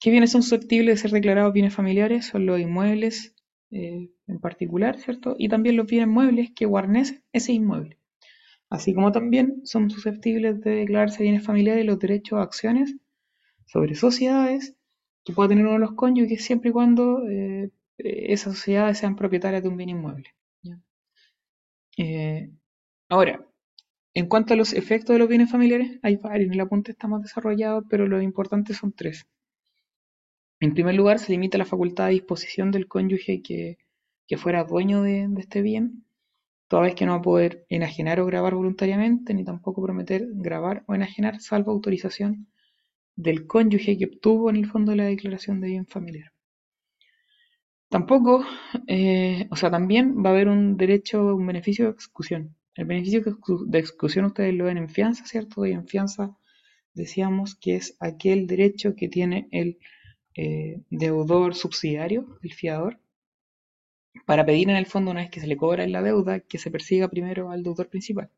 [0.00, 2.26] ¿Qué bienes son susceptibles de ser declarados bienes familiares?
[2.26, 3.34] Son los inmuebles
[3.70, 5.36] eh, en particular, ¿cierto?
[5.38, 7.98] Y también los bienes muebles que guarnecen ese inmueble
[8.74, 12.96] así como también son susceptibles de declararse bienes familiares los derechos a acciones
[13.66, 14.76] sobre sociedades
[15.24, 19.62] que pueda tener uno de los cónyuges siempre y cuando eh, esas sociedades sean propietarias
[19.62, 20.34] de un bien inmueble.
[21.96, 22.50] Eh,
[23.08, 23.46] ahora,
[24.14, 27.08] en cuanto a los efectos de los bienes familiares, hay varios, en el apunte está
[27.08, 29.26] más desarrollado, pero lo importante son tres.
[30.60, 33.78] En primer lugar, se limita la facultad de disposición del cónyuge que,
[34.36, 36.04] fuera dueño de este bien
[36.74, 40.82] toda vez que no va a poder enajenar o grabar voluntariamente, ni tampoco prometer grabar
[40.88, 42.48] o enajenar, salvo autorización
[43.16, 46.33] del cónyuge que obtuvo en el fondo la declaración de bien familiar.
[47.94, 48.44] Tampoco,
[48.88, 52.56] eh, o sea, también va a haber un derecho, un beneficio de exclusión.
[52.74, 53.22] El beneficio
[53.66, 55.64] de exclusión ustedes lo ven en fianza, ¿cierto?
[55.64, 56.36] Y en fianza
[56.92, 59.78] decíamos que es aquel derecho que tiene el
[60.34, 62.98] eh, deudor subsidiario, el fiador,
[64.26, 66.72] para pedir en el fondo, una vez que se le cobra la deuda, que se
[66.72, 68.28] persiga primero al deudor principal.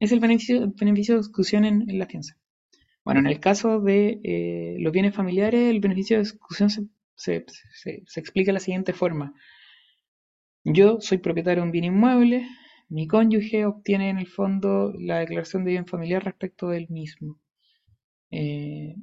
[0.00, 2.38] Es el beneficio, beneficio de exclusión en, la fianza.
[3.04, 6.84] Bueno, en el caso de eh, los bienes familiares, el beneficio de exclusión se,
[8.20, 9.34] explica de la siguiente forma.
[10.64, 12.46] Yo soy propietario de un bien inmueble,
[12.88, 17.40] mi cónyuge obtiene en el fondo la declaración de bien familiar respecto del mismo.
[18.30, 18.94] Eh,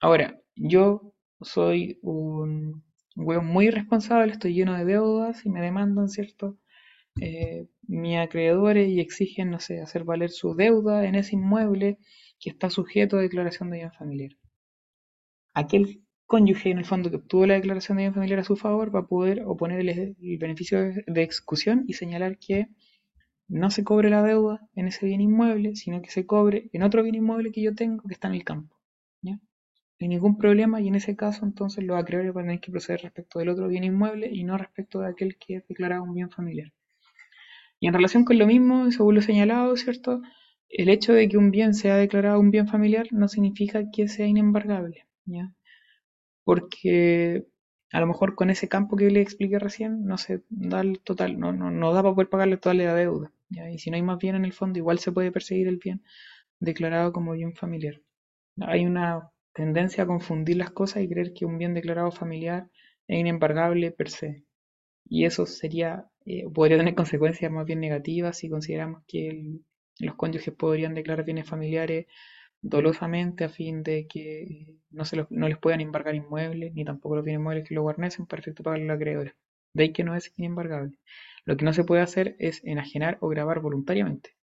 [0.00, 2.82] ahora, yo soy un
[3.14, 6.58] un muy irresponsable, estoy lleno de deudas y me demandan, ¿cierto?
[7.20, 7.66] Eh,
[8.18, 11.98] acreedores y exigen, no sé, hacer valer su deuda en ese inmueble
[12.40, 14.32] que está sujeto a declaración de bien familiar.
[15.54, 16.01] Aquel
[16.32, 19.00] cónyuge, en el fondo, que obtuvo la declaración de bien familiar a su favor, va
[19.00, 21.28] a poder oponer el, beneficio de, de
[21.86, 22.68] y señalar que
[23.48, 27.02] no se cobre la deuda en ese bien inmueble, sino que se cobre en otro
[27.02, 28.74] bien inmueble que yo tengo que está en el campo.
[29.20, 29.38] ¿ya?
[30.00, 33.02] hay ningún problema y en ese caso entonces los acreedores van a tener que proceder
[33.02, 36.30] respecto del otro bien inmueble y no respecto de aquel que es declarado un bien
[36.30, 36.72] familiar.
[37.78, 40.22] Y en relación con lo mismo, según lo señalado, ¿cierto?
[40.70, 44.26] El hecho de que un bien sea declarado un bien familiar no significa que sea
[44.26, 45.04] inembargable.
[46.44, 47.46] Porque
[47.92, 51.38] a lo mejor con ese campo que le expliqué recién no se da el total,
[51.38, 53.32] no, no, no da para poder pagarle toda la deuda.
[53.50, 56.02] Y si no hay más bien en el fondo, igual se puede perseguir el bien
[56.60, 58.00] declarado como bien familiar.
[58.60, 62.70] Hay una tendencia a confundir las cosas y creer que un bien declarado familiar
[63.08, 64.44] es inembargable per se.
[65.08, 69.58] Y eso sería, eh, podría tener consecuencias más bien negativas si consideramos que
[69.98, 72.06] los cónyuges podrían declarar bienes familiares
[72.62, 77.24] dolosamente a fin de que no, se no les puedan embargar inmuebles, ni tampoco los
[77.24, 79.36] bienes inmuebles que lo guarnecen para efecto pagar la acreedora.
[79.74, 80.98] De ahí que no es inembargable.
[81.44, 84.36] Lo que no se puede hacer es enajenar o grabar voluntariamente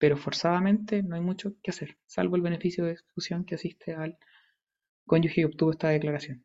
[0.00, 4.16] pero forzadamente no hay mucho que hacer, salvo el beneficio de exclusión que asiste al
[5.04, 6.42] cónyuge que obtuvo esta declaración.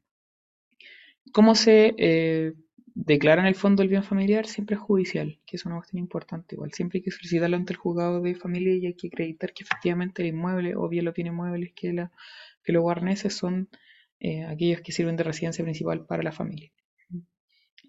[1.32, 2.54] ¿Cómo se eh,
[2.96, 4.48] declara en el fondo el bien familiar?
[4.48, 6.74] Siempre es judicial, que es una cuestión importante igual.
[6.74, 10.22] Siempre hay que solicitarlo ante el juzgado de familia y hay que acreditar que efectivamente
[10.24, 12.12] el inmueble o bien los bienes muebles que, la,
[12.64, 13.70] que lo guarnece son
[14.20, 16.72] eh, aquellos que sirven de residencia principal para la familia.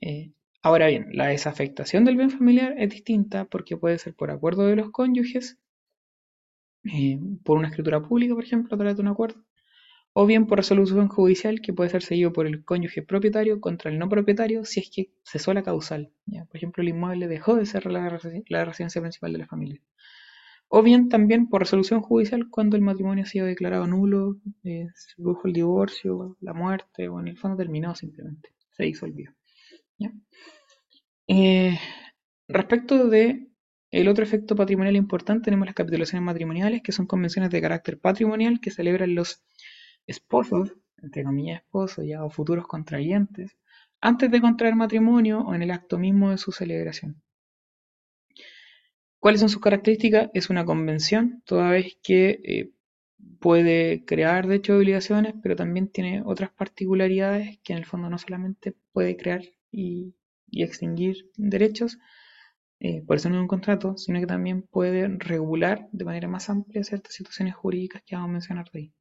[0.01, 0.33] Eh,
[0.67, 4.75] Ahora bien, la desafectación del bien familiar es distinta porque puede ser por acuerdo de
[4.75, 5.61] los cónyuges,
[6.93, 9.45] eh, por una escritura pública, por ejemplo, a través de un acuerdo,
[10.19, 13.99] o bien por resolución judicial que puede ser seguido por el cónyuge propietario contra el
[13.99, 16.11] no propietario si es que cesó la causal.
[16.25, 19.83] Por ejemplo, el inmueble dejó de ser la, residencia principal de la familia.
[20.69, 24.89] O bien también por resolución judicial cuando el matrimonio ha sido declarado nulo, se
[25.19, 29.35] produjo el divorcio, la muerte, o en el fondo terminó simplemente, se disolvió.
[31.29, 31.79] Eh,
[32.49, 33.51] respecto de
[33.91, 38.61] el otro efecto patrimonial importante, tenemos las capitulaciones matrimoniales, que son convenciones de carácter patrimonial
[38.61, 39.45] que celebran los
[40.07, 43.57] esposos, entre comillas esposos ya, o futuros contrayentes,
[44.01, 47.23] antes de contraer matrimonio o en el acto mismo de su celebración.
[49.19, 50.31] ¿Cuáles son sus características?
[50.35, 52.71] Es una convención, toda vez que eh,
[53.41, 58.19] puede crear de hecho obligaciones, pero también tiene otras particularidades que en el fondo no
[58.19, 59.43] solamente puede crear
[59.73, 60.15] y,
[60.53, 61.99] extinguir derechos,
[62.79, 66.49] eh, por eso no es un contrato, sino que también puede regular de manera más
[66.49, 68.93] amplia ciertas situaciones jurídicas que vamos a mencionar de ahí.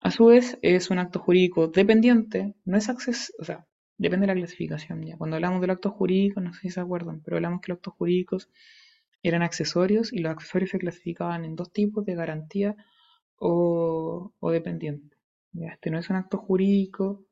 [0.00, 3.66] A su vez, es un acto jurídico dependiente, no es acceso, o sea,
[3.98, 5.02] depende de la clasificación.
[5.04, 5.16] Ya.
[5.18, 7.94] Cuando hablamos del acto jurídico, no sé si se acuerdan, pero hablamos que los actos
[7.94, 8.48] jurídicos
[9.22, 12.76] eran accesorios y los accesorios se clasificaban en dos tipos, de garantía
[13.36, 15.16] o, dependiente.
[15.54, 17.26] Este no es un acto jurídico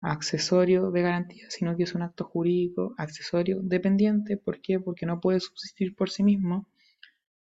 [0.00, 4.36] accesorio de garantía, sino que es un acto jurídico accesorio dependiente.
[4.36, 4.78] ¿Por qué?
[4.80, 6.68] Porque no puede subsistir por sí mismo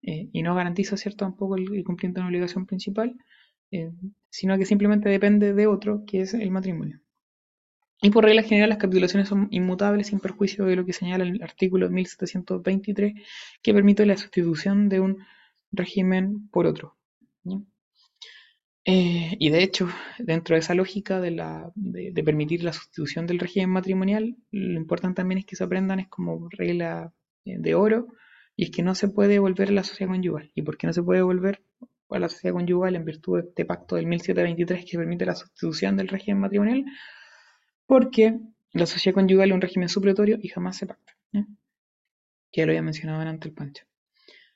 [0.01, 3.17] eh, y no garantiza cierto tampoco el, cumplimiento de una obligación principal,
[3.71, 3.91] eh,
[4.33, 6.99] sino que simplemente depende de otro, que es el matrimonio.
[8.01, 11.41] Y por regla general las capitulaciones son inmutables sin perjuicio de lo que señala el
[11.43, 13.13] artículo 1723
[13.61, 15.19] que permite la sustitución de un
[15.71, 16.97] régimen por otro.
[18.85, 19.87] Eh, y de hecho,
[20.17, 25.45] dentro de esa lógica de, permitir la sustitución del régimen matrimonial, lo importante también es
[25.45, 27.13] que se aprendan es como regla
[27.45, 28.07] eh, de oro,
[28.55, 30.51] y es que no se puede volver a la sociedad conyugal.
[30.55, 31.61] ¿Y por qué no se puede volver
[32.13, 35.97] a la sociedad conyugal en virtud de este pacto del 1723 que permite la sustitución
[35.97, 36.85] del régimen matrimonial?
[37.85, 38.39] Porque
[38.71, 41.13] la sociedad conyugal es un régimen supletorio y jamás se pacta.
[41.31, 43.85] Que ya lo había mencionado antes el Pancho.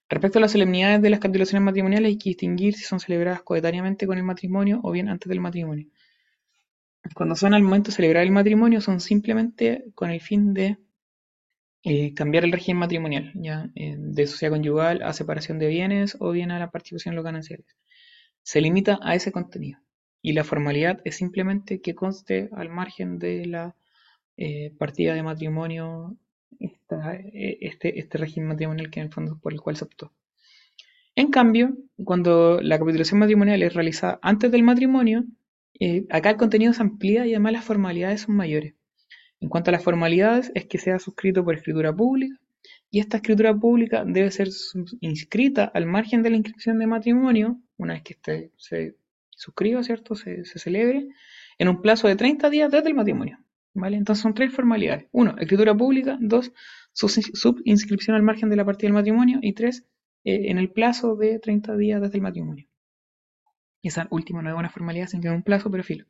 [0.10, 4.08] Respecto a las solemnidades de las capitulaciones matrimoniales, hay que distinguir si son celebradas coetáneamente
[4.08, 5.88] con el matrimonio o bien antes del matrimonio.
[7.14, 10.78] Cuando son al momento de celebrar el matrimonio, son simplemente con el fin de
[11.88, 16.32] eh, cambiar el régimen matrimonial, ya eh, de sociedad conyugal a separación de bienes o
[16.32, 17.66] bien a la participación en los gananciales.
[18.44, 19.80] Se limita a ese contenido
[20.22, 23.76] y la formalidad es simplemente que conste al margen de la
[24.36, 26.18] eh, partida de matrimonio
[26.60, 30.14] eh, este, este régimen matrimonial que en el fondo por el cual se optó.
[31.16, 35.26] En cambio, cuando la capitulación matrimonial es realizada antes del matrimonio,
[35.80, 38.76] eh, acá el contenido se amplía y además las formalidades son mayores.
[39.40, 42.38] En cuanto a las formalidades, es que sea suscrito por escritura pública
[42.90, 44.50] y esta escritura pública debe ser
[45.02, 48.96] inscrita al margen de la inscripción de matrimonio, una vez que este se
[49.30, 50.16] suscriba, ¿cierto?
[50.16, 51.10] Se, celebre,
[51.58, 53.40] en un plazo de 30 días desde el matrimonio.
[53.76, 55.06] Entonces son tres formalidades.
[55.12, 56.18] Uno, escritura pública.
[56.20, 56.52] Dos,
[56.94, 59.38] subinscripción al margen de la partida del matrimonio.
[59.42, 59.86] Y tres,
[60.24, 62.68] eh, en el plazo de 30 días desde el matrimonio.
[63.84, 66.06] Esa última no es una formalidad, sino que un plazo, pero filo.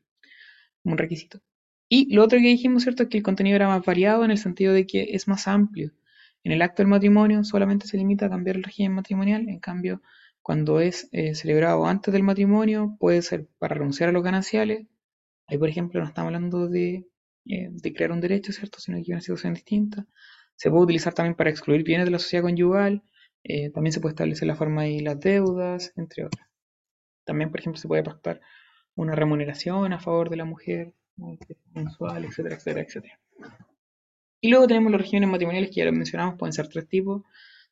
[0.83, 1.41] Un requisito.
[1.89, 3.03] Y lo otro que dijimos, ¿cierto?
[3.03, 5.93] Es que el contenido era más variado en el sentido de que es más amplio.
[6.43, 9.47] En el acto del matrimonio solamente se limita a cambiar el régimen matrimonial.
[9.49, 10.01] En cambio,
[10.41, 14.87] cuando es eh, celebrado antes del matrimonio, puede ser para renunciar a los gananciales.
[15.47, 17.05] Ahí, por ejemplo, no estamos hablando de
[17.45, 18.79] eh, crear un derecho, ¿cierto?
[18.79, 20.05] Sino que hay una situación distinta.
[20.55, 23.03] Se puede utilizar también para excluir bienes de la sociedad conyugal.
[23.43, 26.47] Eh, también se puede establecer la forma de las deudas, entre otras.
[27.25, 28.41] También, por ejemplo, se puede pactar
[28.95, 30.93] una remuneración a favor de la mujer
[31.73, 33.19] mensual, etcétera, etcétera, etcétera.
[34.39, 37.23] Y luego tenemos los regímenes matrimoniales que ya lo mencionamos, pueden ser tres tipos: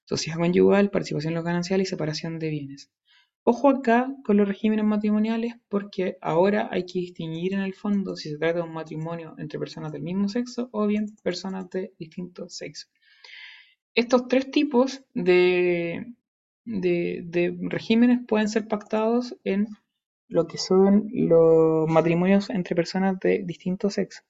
[0.06, 2.90] sociedad conyugal, participación en los y separación de bienes.
[3.48, 8.32] Ojo acá con los regímenes matrimoniales porque ahora hay que distinguir en el fondo si
[8.32, 12.50] se trata de un matrimonio entre personas del mismo sexo o bien personas de distinto
[12.50, 12.88] sexo.
[13.94, 16.12] Estos tres tipos de,
[16.66, 19.68] de, regímenes pueden ser pactados en
[20.28, 24.24] lo que son los matrimonios entre personas de distinto sexo.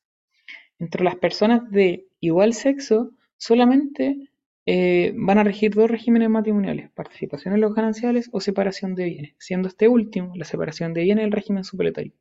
[0.80, 4.30] Entre las personas de igual sexo, solamente
[4.66, 9.36] eh, van a regir dos regímenes matrimoniales, participación en los gananciales o separación de bienes,
[9.38, 12.14] siendo este último, la separación de bienes, el régimen supletorio.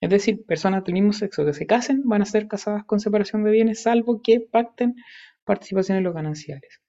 [0.00, 3.44] Es decir, personas del mismo sexo que se casen van a ser casadas con separación
[3.44, 4.96] de bienes, salvo que pacten
[5.44, 6.80] participación en los gananciales.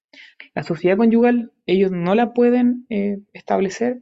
[0.54, 4.02] La sociedad conyugal, ellos no la pueden eh, establecer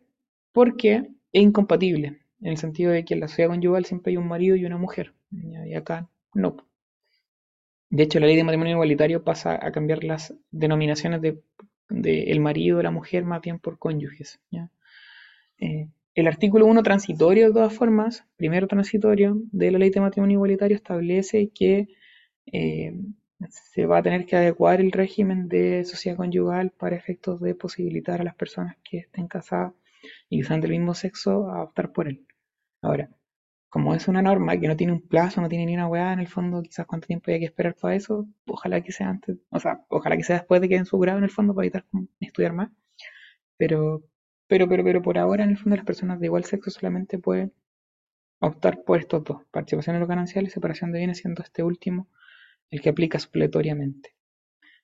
[0.51, 4.27] porque es incompatible, en el sentido de que en la sociedad conyugal siempre hay un
[4.27, 6.55] marido y una mujer, y acá no.
[7.89, 11.41] De hecho, la ley de matrimonio igualitario pasa a cambiar las denominaciones de,
[11.89, 14.39] el marido y la mujer más bien por cónyuges.
[15.59, 20.35] Eh, el artículo 1 transitorio, de todas formas, primero transitorio de la ley de matrimonio
[20.35, 21.87] igualitario establece que
[22.47, 22.93] eh,
[23.49, 28.21] se va a tener que adecuar el régimen de sociedad conyugal para efectos de posibilitar
[28.21, 29.73] a las personas que estén casadas
[30.29, 32.25] y que sean del mismo sexo a optar por él.
[32.81, 33.09] Ahora,
[33.69, 36.19] como es una norma que no tiene un plazo, no tiene ni una weá, en
[36.19, 39.59] el fondo, quizás cuánto tiempo hay que esperar para eso, ojalá que sea antes, o
[39.59, 41.85] sea, ojalá que sea después de que den su grado en el fondo para evitar
[42.19, 42.69] estudiar más.
[43.57, 44.03] Pero,
[44.47, 47.53] pero, pero, pero por ahora, en el fondo, las personas de igual sexo solamente pueden
[48.39, 52.09] optar por estos dos, participación en los gananciales y separación de bienes, siendo este último
[52.69, 54.15] el que aplica supletoriamente.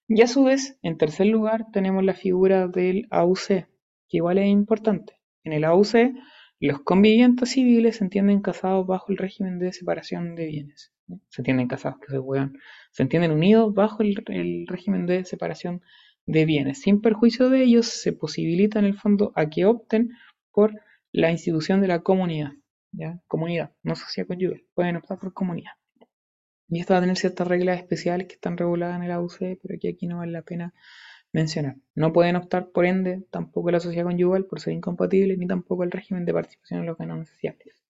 [0.08, 3.68] Y a su vez, en tercer lugar, tenemos la figura del AUC,
[4.10, 5.14] que igual es importante.
[5.44, 6.14] En el AUC,
[6.60, 10.92] los convivientes civiles se entienden casados bajo el régimen de separación de bienes.
[11.30, 12.58] Se entienden casados, que se juegan.
[12.92, 15.82] Se entienden unidos bajo el, régimen de separación
[16.26, 16.82] de bienes.
[16.82, 20.12] Sin perjuicio de ellos, se posibilita en el fondo a que opten
[20.52, 20.74] por
[21.12, 22.52] la institución de la comunidad.
[22.92, 23.20] ¿ya?
[23.28, 24.64] Comunidad, no sociedad conyugal.
[24.74, 25.72] Pueden optar por comunidad.
[26.68, 29.80] Y esto va a tener ciertas reglas especiales que están reguladas en el AUC, pero
[29.80, 30.74] que aquí no vale la pena
[31.32, 31.76] mencionar.
[31.96, 35.92] No pueden optar, por ende, tampoco la sociedad conyugal por ser incompatible, ni tampoco el
[35.92, 37.84] régimen de participación en los gananciales.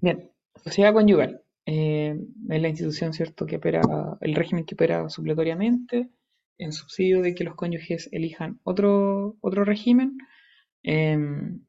[0.00, 0.30] Bien,
[0.62, 1.42] sociedad conyugal.
[1.66, 2.18] Eh,
[2.50, 3.80] es la institución, ¿cierto?, que opera,
[4.20, 6.10] el régimen que opera supletoriamente,
[6.58, 10.18] en subsidio de que los cónyuges elijan otro, otro régimen.
[10.82, 11.64] Em,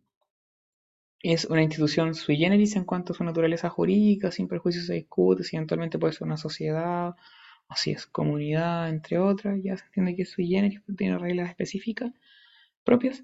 [1.23, 5.43] es una institución sui generis en cuanto a su naturaleza jurídica, sin perjuicio se discute
[5.43, 7.15] si eventualmente puede ser una sociedad
[7.67, 12.11] Así es comunidad, entre otras, ya se entiende que es sui generis, tiene reglas específicas
[12.83, 13.23] propias.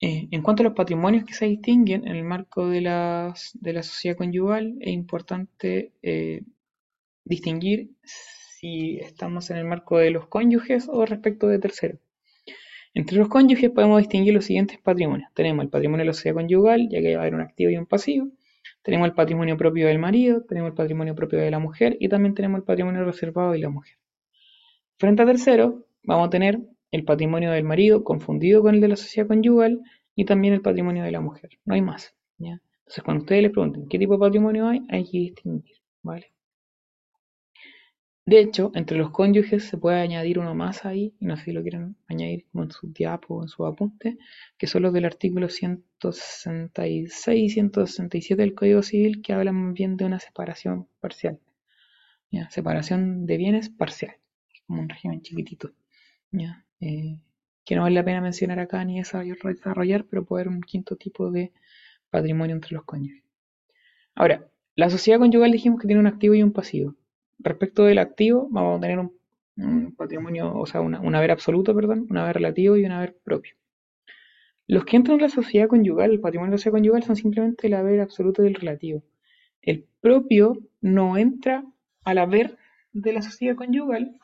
[0.00, 3.72] Eh, en cuanto a los patrimonios que se distinguen en el marco de, las, de
[3.72, 6.42] la sociedad conyugal, es importante eh,
[7.24, 12.00] distinguir si estamos en el marco de los cónyuges o respecto de terceros.
[12.94, 15.30] Entre los cónyuges podemos distinguir los siguientes patrimonios.
[15.34, 17.76] Tenemos el patrimonio de la sociedad conyugal, ya que va a haber un activo y
[17.76, 18.28] un pasivo.
[18.82, 22.34] Tenemos el patrimonio propio del marido, tenemos el patrimonio propio de la mujer y también
[22.34, 23.96] tenemos el patrimonio reservado de la mujer.
[24.98, 26.60] Frente a tercero, vamos a tener
[26.90, 29.80] el patrimonio del marido confundido con el de la sociedad conyugal
[30.14, 31.50] y también el patrimonio de la mujer.
[31.64, 32.14] No hay más.
[32.40, 35.76] Entonces, cuando ustedes les pregunten qué tipo de patrimonio hay, hay que distinguir.
[36.02, 36.32] ¿vale?
[38.28, 41.52] De hecho, entre los cónyuges se puede añadir uno más ahí, y no sé si
[41.52, 44.18] lo quieren añadir como en su diapo o en su apunte,
[44.58, 50.04] que son los del artículo 166 y 167 del Código Civil, que hablan bien de
[50.04, 51.40] una separación parcial.
[52.50, 54.16] Separación de bienes parcial,
[54.66, 55.72] como un régimen chiquitito.
[56.80, 57.16] Eh,
[57.64, 61.30] que no vale la pena mencionar acá ni desarrollar, pero puede haber un quinto tipo
[61.30, 61.54] de
[62.10, 63.24] patrimonio entre los cónyuges.
[64.14, 66.94] Ahora, la sociedad conyugal dijimos que tiene un activo y un pasivo
[67.38, 69.16] respecto del activo, vamos a tener un,
[69.96, 73.54] patrimonio, o sea, un haber absoluto, perdón, un haber relativo y un haber propio.
[74.68, 77.66] Los que entran en la sociedad conyugal, el patrimonio de la sociedad conyugal, son simplemente
[77.66, 79.02] el haber absoluto y el relativo.
[79.62, 81.64] El propio no entra
[82.04, 82.58] al haber
[82.92, 84.18] de la sociedad conyugal,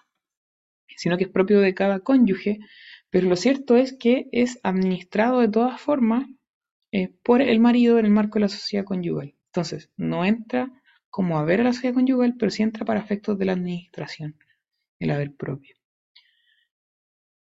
[0.97, 2.61] sino que es propio de cada cónyuge,
[3.09, 6.29] pero lo cierto es que es administrado de todas formas
[6.93, 9.35] eh, por el marido en el marco de la sociedad conyugal.
[9.47, 10.71] Entonces, no entra
[11.15, 14.35] como haber a la sociedad conyugal, pero sí entra para efectos de la administración,
[14.99, 15.77] el haber propio.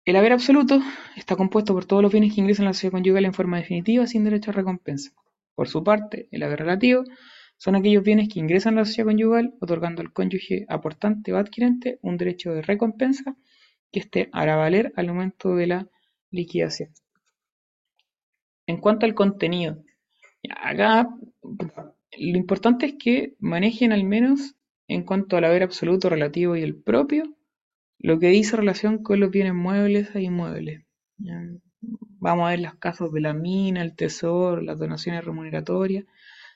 [0.05, 0.79] El haber absoluto
[1.17, 4.07] está compuesto por todos los bienes que ingresan a la sociedad conyugal en forma definitiva
[4.07, 5.11] sin derecho a recompensa.
[5.53, 7.03] Por su parte, el haber relativo
[7.57, 11.99] son aquellos bienes que ingresan a la sociedad conyugal otorgando al cónyuge aportante o adquirente
[12.01, 13.35] un derecho de recompensa
[13.91, 15.89] que esté hará valer al momento de la
[16.31, 16.93] liquidación.
[18.65, 19.83] En cuanto al contenido,
[20.57, 21.09] acá
[22.19, 24.55] lo importante es que manejen al menos
[24.87, 27.35] en cuanto al haber absoluto, relativo y el propio,
[27.99, 30.83] lo que dice relación con los bienes muebles e inmuebles.
[32.19, 36.05] Vamos a ver los casos de la mina, el tesoro, las donaciones remuneratorias.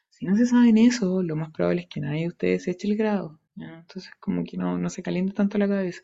[0.10, 2.98] Si no se saben eso, lo más probable es que nadie de ustedes eche el
[2.98, 3.40] grado.
[3.56, 6.02] Entonces, como que no, no se caliente tanto la cabeza.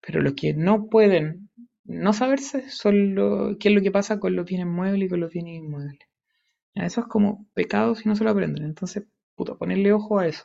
[0.00, 1.50] Pero lo que no pueden
[1.84, 5.20] no saberse son lo, qué es lo que pasa con los bienes muebles y con
[5.20, 6.08] los bienes inmuebles.
[6.76, 8.64] Eso es como pecado si no se lo aprenden.
[8.64, 9.04] Entonces,
[9.34, 10.44] puto, ponerle ojo a eso.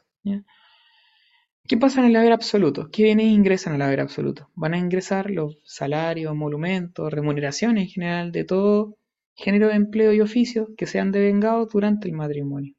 [1.67, 2.89] ¿Qué pasa en el haber absoluto?
[2.91, 4.49] ¿Qué bienes ingresan al haber absoluto?
[4.55, 8.97] Van a ingresar los salarios, monumentos, remuneraciones en general de todo
[9.35, 12.75] género de empleo y oficio que sean devengados durante el matrimonio.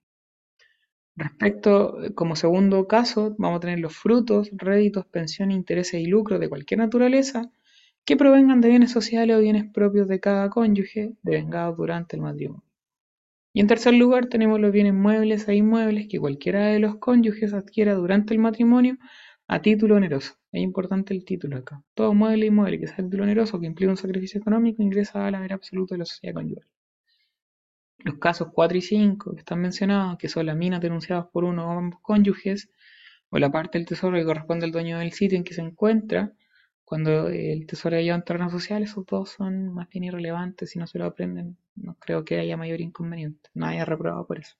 [1.14, 6.48] Respecto, como segundo caso, vamos a tener los frutos, réditos, pensiones, intereses y lucros de
[6.48, 7.50] cualquier naturaleza
[8.04, 12.64] que provengan de bienes sociales o bienes propios de cada cónyuge devengados durante el matrimonio.
[13.54, 17.52] Y en tercer lugar tenemos los bienes muebles e inmuebles que cualquiera de los cónyuges
[17.52, 18.96] adquiera durante el matrimonio
[19.46, 20.34] a título oneroso.
[20.52, 21.82] Es importante el título acá.
[21.94, 25.26] Todo mueble e inmueble que sea a título oneroso que implica un sacrificio económico ingresa
[25.26, 26.66] al haber absoluto de la sociedad conyugal.
[27.98, 31.68] Los casos 4 y 5 que están mencionados, que son las minas denunciadas por uno
[31.68, 32.70] o ambos cónyuges,
[33.28, 36.32] o la parte del tesoro que corresponde al dueño del sitio en que se encuentra,
[36.84, 40.86] cuando el tesoro lleva en terrenos sociales, esos dos son más bien irrelevantes si no
[40.86, 41.56] se lo aprenden.
[41.74, 43.50] No creo que haya mayor inconveniente.
[43.54, 44.56] Nadie ha reprobado por eso.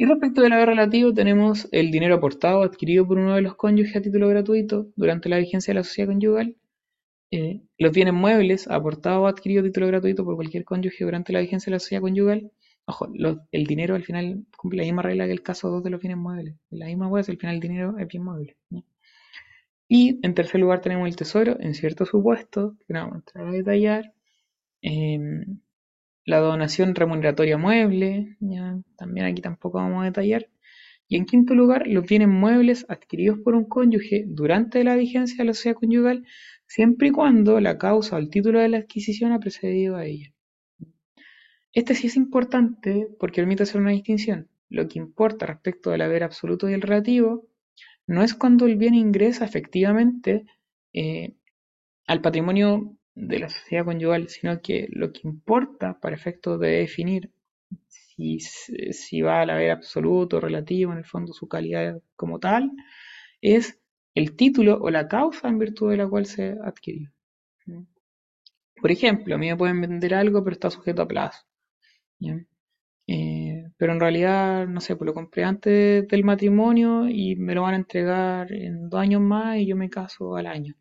[0.00, 3.96] Y respecto del haber relativo, tenemos el dinero aportado adquirido por uno de los cónyuges
[3.96, 6.56] a título gratuito durante la vigencia de la sociedad conyugal.
[7.32, 11.40] Eh, los bienes muebles aportados o adquiridos a título gratuito por cualquier cónyuge durante la
[11.40, 12.52] vigencia de la sociedad conyugal.
[12.86, 13.08] Ojo,
[13.50, 16.16] el dinero al final cumple la misma regla que el caso 2 de los bienes
[16.16, 16.54] muebles.
[16.70, 18.56] La misma web, al final el dinero es bien mueble.
[19.88, 23.46] Y en tercer lugar tenemos el tesoro en ciertos supuestos, que no vamos a entrar
[23.48, 24.12] a detallar.
[24.82, 25.60] Em,
[26.24, 28.36] la donación remuneratoria mueble,
[28.96, 30.48] también aquí tampoco vamos a detallar.
[31.08, 35.46] Y en quinto lugar, los bienes muebles adquiridos por un cónyuge durante la vigencia de
[35.46, 36.26] la sociedad conyugal,
[36.66, 40.34] siempre y cuando la causa o el título de la adquisición ha precedido a ella.
[41.72, 44.48] Este sí es importante porque permite hacer una distinción.
[44.68, 47.47] Lo que importa respecto del haber absoluto y el relativo
[48.08, 50.46] no es cuando el bien ingresa efectivamente
[50.92, 51.34] eh,
[52.06, 57.30] al patrimonio de la sociedad conyugal, sino que lo que importa para efectos de definir
[58.18, 62.72] si, va al haber absoluto, relativo, en el fondo su calidad como tal,
[63.40, 63.78] es
[64.14, 67.12] el título o la causa en virtud de la cual se adquirió.
[68.80, 71.46] Por ejemplo, a mí me pueden vender algo, pero está sujeto a plazo.
[73.78, 77.74] Pero en realidad, no sé, pues lo compré antes del matrimonio y me lo van
[77.74, 80.74] a entregar en dos años más y yo me caso al año.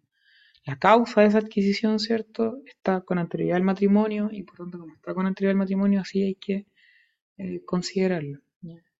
[0.65, 2.57] La causa de esa adquisición, ¿cierto?
[2.65, 6.23] Está con anterioridad al matrimonio y por tanto, como está con anterioridad al matrimonio, así
[6.23, 6.65] hay que
[7.37, 8.39] eh, considerarlo.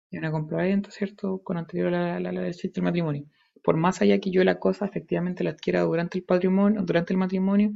[0.10, 1.40] Y una compraventa, ¿cierto?
[1.44, 3.26] Con anterioridad a la, del matrimonio.
[3.64, 7.18] Por más allá que yo la cosa efectivamente la adquiera durante el patrimonio, durante el
[7.18, 7.72] matrimonio,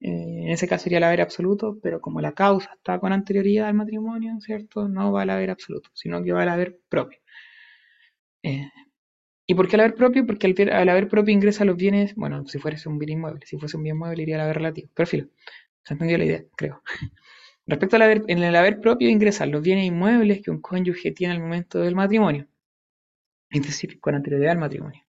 [0.00, 3.68] eh, en ese caso sería el haber absoluto, pero como la causa está con anterioridad
[3.68, 4.88] al matrimonio, ¿cierto?
[4.88, 7.18] No va al haber absoluto, sino que va al haber propio.
[8.42, 8.68] Eh,
[9.46, 10.26] ¿Y por qué al haber propio?
[10.26, 13.76] Porque al, haber propio ingresa los bienes, bueno, si fuese un bien inmueble, si fuese
[13.76, 14.90] un bien mueble iría al haber relativo.
[14.94, 15.28] Pero filo,
[15.84, 16.82] se entendió la idea, creo.
[17.66, 21.34] Respecto al haber, en el haber propio ingresan los bienes inmuebles que un cónyuge tiene
[21.34, 22.48] al momento del matrimonio,
[23.50, 25.02] es decir, con anterioridad al matrimonio.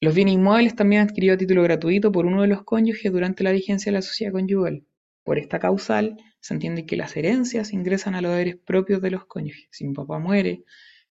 [0.00, 3.50] Los bienes inmuebles también adquiridos a título gratuito por uno de los cónyuges durante la
[3.50, 4.84] vigencia de la sociedad conyugal.
[5.24, 9.26] Por esta causal, se entiende que las herencias ingresan a los deberes propios de los
[9.26, 9.66] cónyuges.
[9.72, 10.62] Si mi papá muere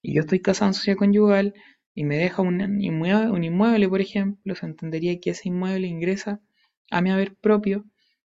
[0.02, 1.54] y yo estoy casado en sociedad conyugal
[1.94, 2.84] y me deja un
[3.44, 6.40] inmueble, por ejemplo, se entendería que ese inmueble ingresa
[6.90, 7.84] a mi haber propio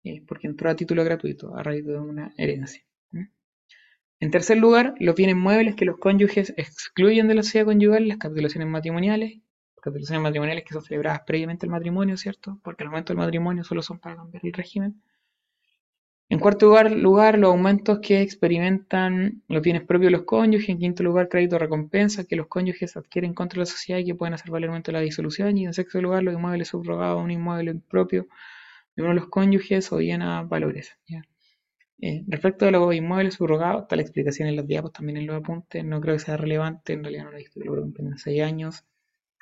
[0.05, 2.81] eh, porque entró a título gratuito a raíz de una herencia.
[4.21, 8.17] En tercer lugar, los bienes muebles que los cónyuges excluyen de la sociedad conyugal, las
[8.17, 9.41] capitulaciones matrimoniales
[9.85, 12.59] capitulaciones matrimoniales que son celebradas previamente al matrimonio, ¿cierto?
[12.63, 15.01] Porque al momento del matrimonio solo son para cambiar el régimen.
[16.27, 20.69] En cuarto lugar, los aumentos que experimentan los bienes propios de los cónyuges.
[20.69, 24.33] En quinto lugar, crédito recompensa que los cónyuges adquieren contra la sociedad y que pueden
[24.33, 25.55] hacer valer el momento de la disolución.
[25.57, 28.27] Y en sexto lugar, los inmuebles subrogados a un inmueble propio
[28.95, 30.97] de uno de los cónyuges o bien a valores.
[32.01, 35.37] Eh, respecto a los inmuebles subrogados, está la explicación en los diapos, también en los
[35.37, 35.85] apuntes.
[35.85, 38.83] No creo que sea relevante, en realidad no lo he visto lo en seis años.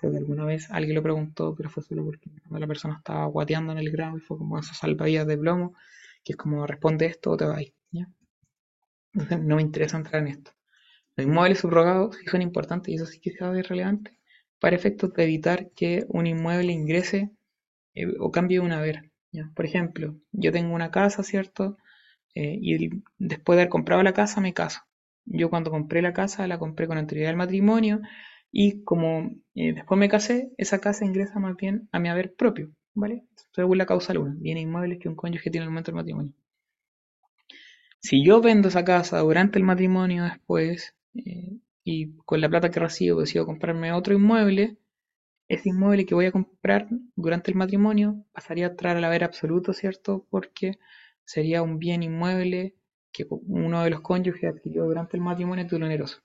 [0.04, 3.78] Creo alguna vez alguien lo preguntó, pero fue solo porque la persona estaba guateando en
[3.78, 5.76] el grado y fue como esos salvavidas de plomo,
[6.26, 7.74] que es como responde esto o te vais.
[9.14, 10.52] Entonces no me interesa entrar en esto.
[11.16, 14.20] Los inmuebles subrogados sí son importantes y eso sí que es relevante
[14.60, 17.32] para efectos de evitar que un inmueble ingrese
[17.96, 19.12] eh, o cambie un haber.
[19.56, 21.78] Por ejemplo, yo tengo una casa, ¿cierto?
[22.36, 22.90] Eh, y
[23.20, 24.82] después de haber comprado la casa me caso.
[25.26, 28.02] Yo cuando compré la casa la compré con anterioridad al matrimonio
[28.56, 32.72] y como eh, después me casé, esa casa ingresa más bien a mi haber propio,
[32.94, 33.26] ¿vale?
[33.52, 36.34] Según la causa 1, bienes inmuebles que un cónyuge tiene al momento del matrimonio.
[38.00, 42.80] Si yo vendo esa casa durante el matrimonio después eh, y con la plata que
[42.80, 44.78] recibo decido comprarme otro inmueble,
[45.48, 49.74] ese inmueble que voy a comprar durante el matrimonio pasaría a entrar al haber absoluto,
[49.74, 50.28] ¿cierto?
[50.30, 50.78] Porque
[51.26, 52.76] sería un bien inmueble
[53.12, 56.22] que uno de los cónyuges adquirió durante el matrimonio título oneroso.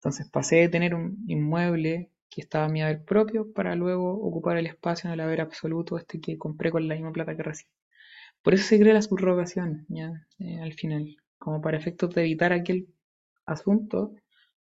[0.00, 4.56] Entonces pasé de tener un inmueble que estaba a mi haber propio para luego ocupar
[4.56, 7.70] el espacio en el haber absoluto este que compré con la misma plata que recibí.
[8.42, 10.26] Por eso se crea la subrogación, ¿ya?
[10.38, 12.88] Eh, al final, como para efectos de evitar aquel
[13.46, 14.14] asunto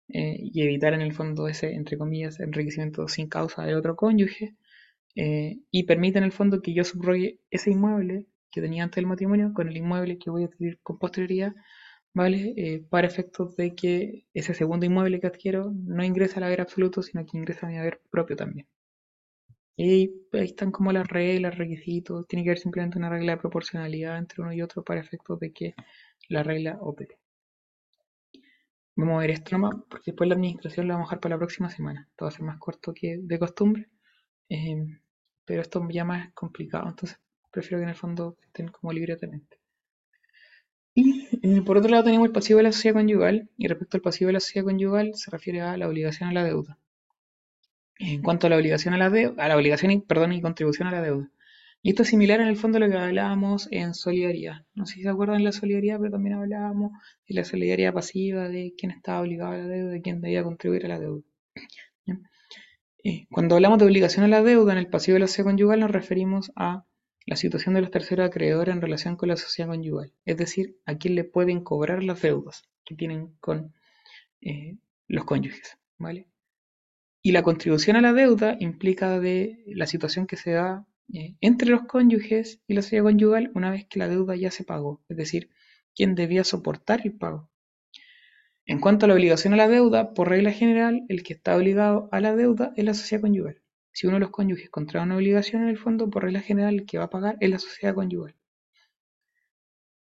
[0.09, 4.57] eh, y evitar en el fondo ese, entre comillas, enriquecimiento sin causa del otro cónyuge
[5.17, 9.07] eh, y permite en el fondo que yo subrogue ese inmueble que tenía antes del
[9.07, 11.55] matrimonio con el inmueble que voy a adquirir con posterioridad
[12.15, 12.55] ¿vale?
[12.57, 17.03] Eh, para efectos de que ese segundo inmueble que adquiero no ingresa al haber absoluto,
[17.03, 18.67] sino que ingresa a mi haber propio también.
[19.77, 24.19] Y ahí están como las reglas, requisitos, tiene que haber simplemente una regla de proporcionalidad
[24.19, 25.75] entre uno y otro para efectos de que
[26.29, 27.19] la regla opere.
[28.97, 31.39] Vamos a ver esto nomás, porque después la administración lo vamos a dejar para la
[31.39, 32.07] próxima semana.
[32.11, 33.89] Esto va a ser más corto que de costumbre.
[34.51, 34.99] Eh,
[35.45, 37.19] pero esto ya más complicado, entonces
[37.51, 39.58] prefiero que en el fondo estén como libremente.
[41.01, 44.01] Y eh, por otro lado tenemos el pasivo de la sociedad conyugal, y respecto al
[44.01, 46.77] pasivo de la sociedad conyugal se refiere a la obligación a la deuda.
[48.01, 50.89] En cuanto a la obligación a la deuda, a la obligación y, perdón, y contribución
[50.89, 51.31] a la deuda.
[51.83, 54.65] Y esto es similar en el fondo a lo que hablábamos en solidaridad.
[54.75, 56.91] No sé si se acuerdan de la solidaridad, pero también hablábamos
[57.29, 60.85] de la solidaridad pasiva, de quién estaba obligado a la deuda, de quién debía contribuir
[60.87, 61.23] a la deuda.
[63.05, 65.79] Eh, cuando hablamos de obligación a la deuda en el pasivo de la sociedad conyugal
[65.79, 66.85] nos referimos a
[67.29, 70.97] la situación de los terceros acreedores en relación con la sociedad conyugal, es decir, a
[70.97, 73.75] quién le pueden cobrar las deudas que tienen con
[74.41, 74.79] eh,
[75.09, 76.27] los cónyuges, ¿vale?
[77.21, 81.69] Y la contribución a la deuda implica de la situación que se da eh, entre
[81.69, 85.19] los cónyuges y la sociedad conyugal una vez que la deuda ya se pagó, es
[85.19, 85.51] decir,
[85.95, 87.51] quién debía soportar el pago.
[88.65, 92.09] En cuanto a la obligación a la deuda, por regla general, el que está obligado
[92.11, 93.61] a la deuda es la sociedad conyugal.
[93.99, 96.87] Si uno de los cónyuges contrae una obligación en el fondo, por regla general, el
[96.87, 98.37] que va a pagar es la sociedad conyugal.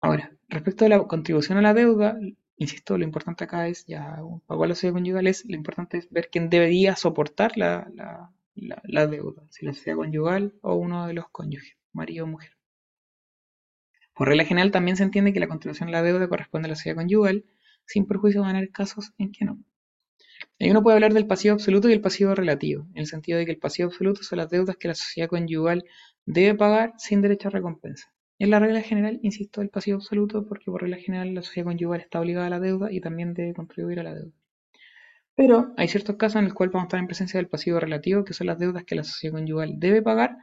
[0.00, 2.18] Ahora, respecto a la contribución a la deuda,
[2.56, 4.18] insisto, lo importante acá es, ya
[4.48, 7.86] pagó la sociedad conyugal, es, lo importante es ver quién debería soportar la,
[8.56, 12.50] la deuda, si la sociedad conyugal o uno de los cónyuges, marido o mujer.
[14.12, 16.74] Por regla general también se entiende que la contribución a la deuda corresponde a la
[16.74, 17.44] sociedad conyugal,
[17.86, 19.60] sin perjuicio van a haber casos en que no.
[20.60, 23.52] Uno puede hablar del pasivo absoluto y el pasivo relativo, en el sentido de que
[23.52, 25.84] el pasivo absoluto son las deudas que la sociedad conyugal
[26.26, 28.12] debe pagar sin derecho a recompensa.
[28.38, 32.00] En la regla general, insisto, el pasivo absoluto porque por regla general la sociedad conyugal
[32.00, 34.32] está obligada a la deuda y también debe contribuir a la deuda.
[35.36, 38.24] Pero hay ciertos casos en los cuales vamos a estar en presencia del pasivo relativo,
[38.24, 40.36] que son las deudas que la sociedad conyugal debe pagar,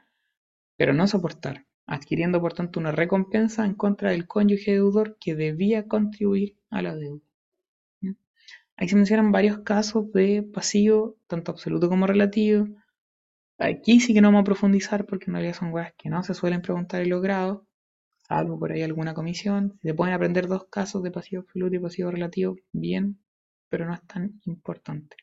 [0.78, 5.88] pero no soportar, adquiriendo por tanto una recompensa en contra del cónyuge deudor que debía
[5.88, 7.31] contribuir a la deuda.
[8.82, 12.68] Aquí se mencionan varios casos de pasivo, tanto absoluto como relativo.
[13.60, 16.34] Aquí sí que no vamos a profundizar porque en realidad son cosas que no se
[16.34, 17.62] suelen preguntar en los grados,
[18.28, 19.78] salvo por ahí alguna comisión.
[19.84, 23.20] Si se pueden aprender dos casos de pasivo absoluto y pasivo relativo, bien,
[23.70, 25.16] pero no es tan importante.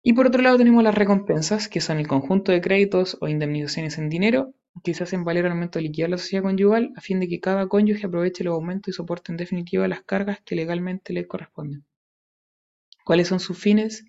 [0.00, 3.98] Y por otro lado tenemos las recompensas, que son el conjunto de créditos o indemnizaciones
[3.98, 7.20] en dinero que se hacen valer al momento de liquidar la sociedad conyugal a fin
[7.20, 11.12] de que cada cónyuge aproveche los aumentos y soporte en definitiva las cargas que legalmente
[11.12, 11.84] le corresponden.
[13.04, 14.04] ¿Cuáles son sus fines?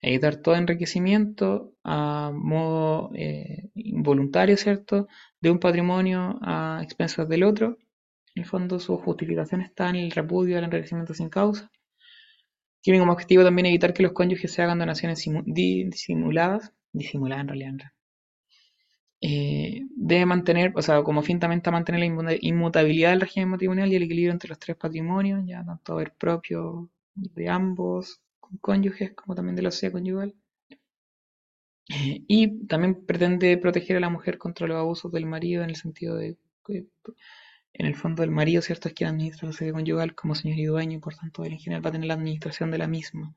[0.00, 5.06] Evitar todo enriquecimiento a modo eh, involuntario, ¿cierto?,
[5.40, 7.78] de un patrimonio a expensas del otro.
[8.34, 11.70] En el fondo, su justificación está en el repudio al enriquecimiento sin causa.
[12.80, 17.92] Tiene como objetivo también evitar que los cónyuges se hagan donaciones disimuladas, disimuladas en realidad,
[19.22, 23.92] eh, debe mantener, o sea, como fin también está mantener la inmutabilidad del régimen matrimonial
[23.92, 28.20] y el equilibrio entre los tres patrimonios, ya tanto el propio de ambos
[28.60, 30.34] cónyuges como también de la sociedad conyugal.
[32.28, 36.16] Y también pretende proteger a la mujer contra los abusos del marido en el sentido
[36.16, 36.36] de
[36.66, 36.86] que
[37.74, 40.64] en el fondo el marido, ¿cierto?, es quien administra la sociedad conyugal como señor y
[40.64, 43.34] dueño y por tanto él en general va a tener la administración de la misma.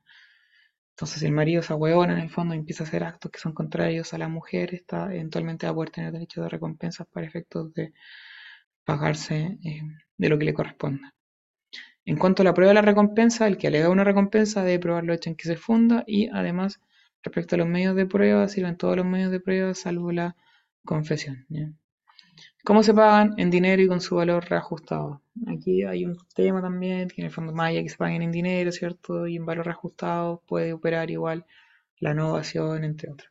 [0.96, 3.38] Entonces, si el marido se ahueona en el fondo y empieza a hacer actos que
[3.38, 7.26] son contrarios a la mujer, está, eventualmente va a poder tener derecho de recompensas para
[7.26, 7.92] efectos de
[8.82, 9.82] pagarse eh,
[10.16, 11.14] de lo que le corresponda.
[12.06, 15.04] En cuanto a la prueba de la recompensa, el que alega una recompensa debe probar
[15.04, 16.80] lo hecho en que se funda y además,
[17.22, 20.34] respecto a los medios de prueba, sirven todos los medios de prueba salvo la
[20.86, 21.46] confesión.
[22.66, 23.34] ¿Cómo se pagan?
[23.36, 25.22] En dinero y con su valor reajustado.
[25.46, 28.32] Aquí hay un tema también, que en el fondo más allá que se paguen en
[28.32, 29.28] dinero, ¿cierto?
[29.28, 31.46] Y en valor reajustado puede operar igual
[32.00, 33.30] la innovación, entre otras.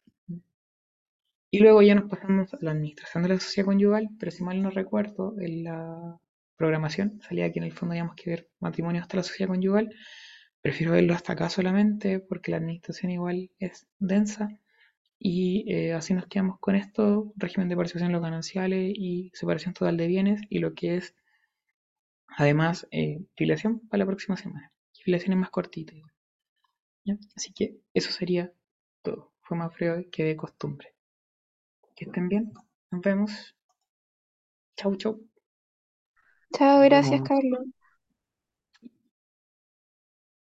[1.51, 4.61] Y luego ya nos pasamos a la administración de la sociedad conyugal, pero si mal
[4.61, 6.17] no recuerdo, en la
[6.55, 9.89] programación salía que en el fondo habíamos que ver matrimonio hasta la sociedad conyugal.
[10.61, 14.47] Prefiero verlo hasta acá solamente porque la administración igual es densa
[15.19, 19.73] y eh, así nos quedamos con esto, régimen de participación en los gananciales y separación
[19.73, 21.15] total de bienes y lo que es
[22.37, 24.71] además eh, filiación para la próxima semana.
[24.93, 25.93] Filiación es más cortita.
[27.35, 28.51] Así que eso sería
[29.03, 29.31] todo.
[29.41, 30.93] Fue más breve que de costumbre.
[31.95, 32.51] Que estén bien.
[32.91, 33.55] Nos vemos.
[34.77, 35.21] Chau, chau.
[36.53, 37.65] Chao, gracias, Carlos.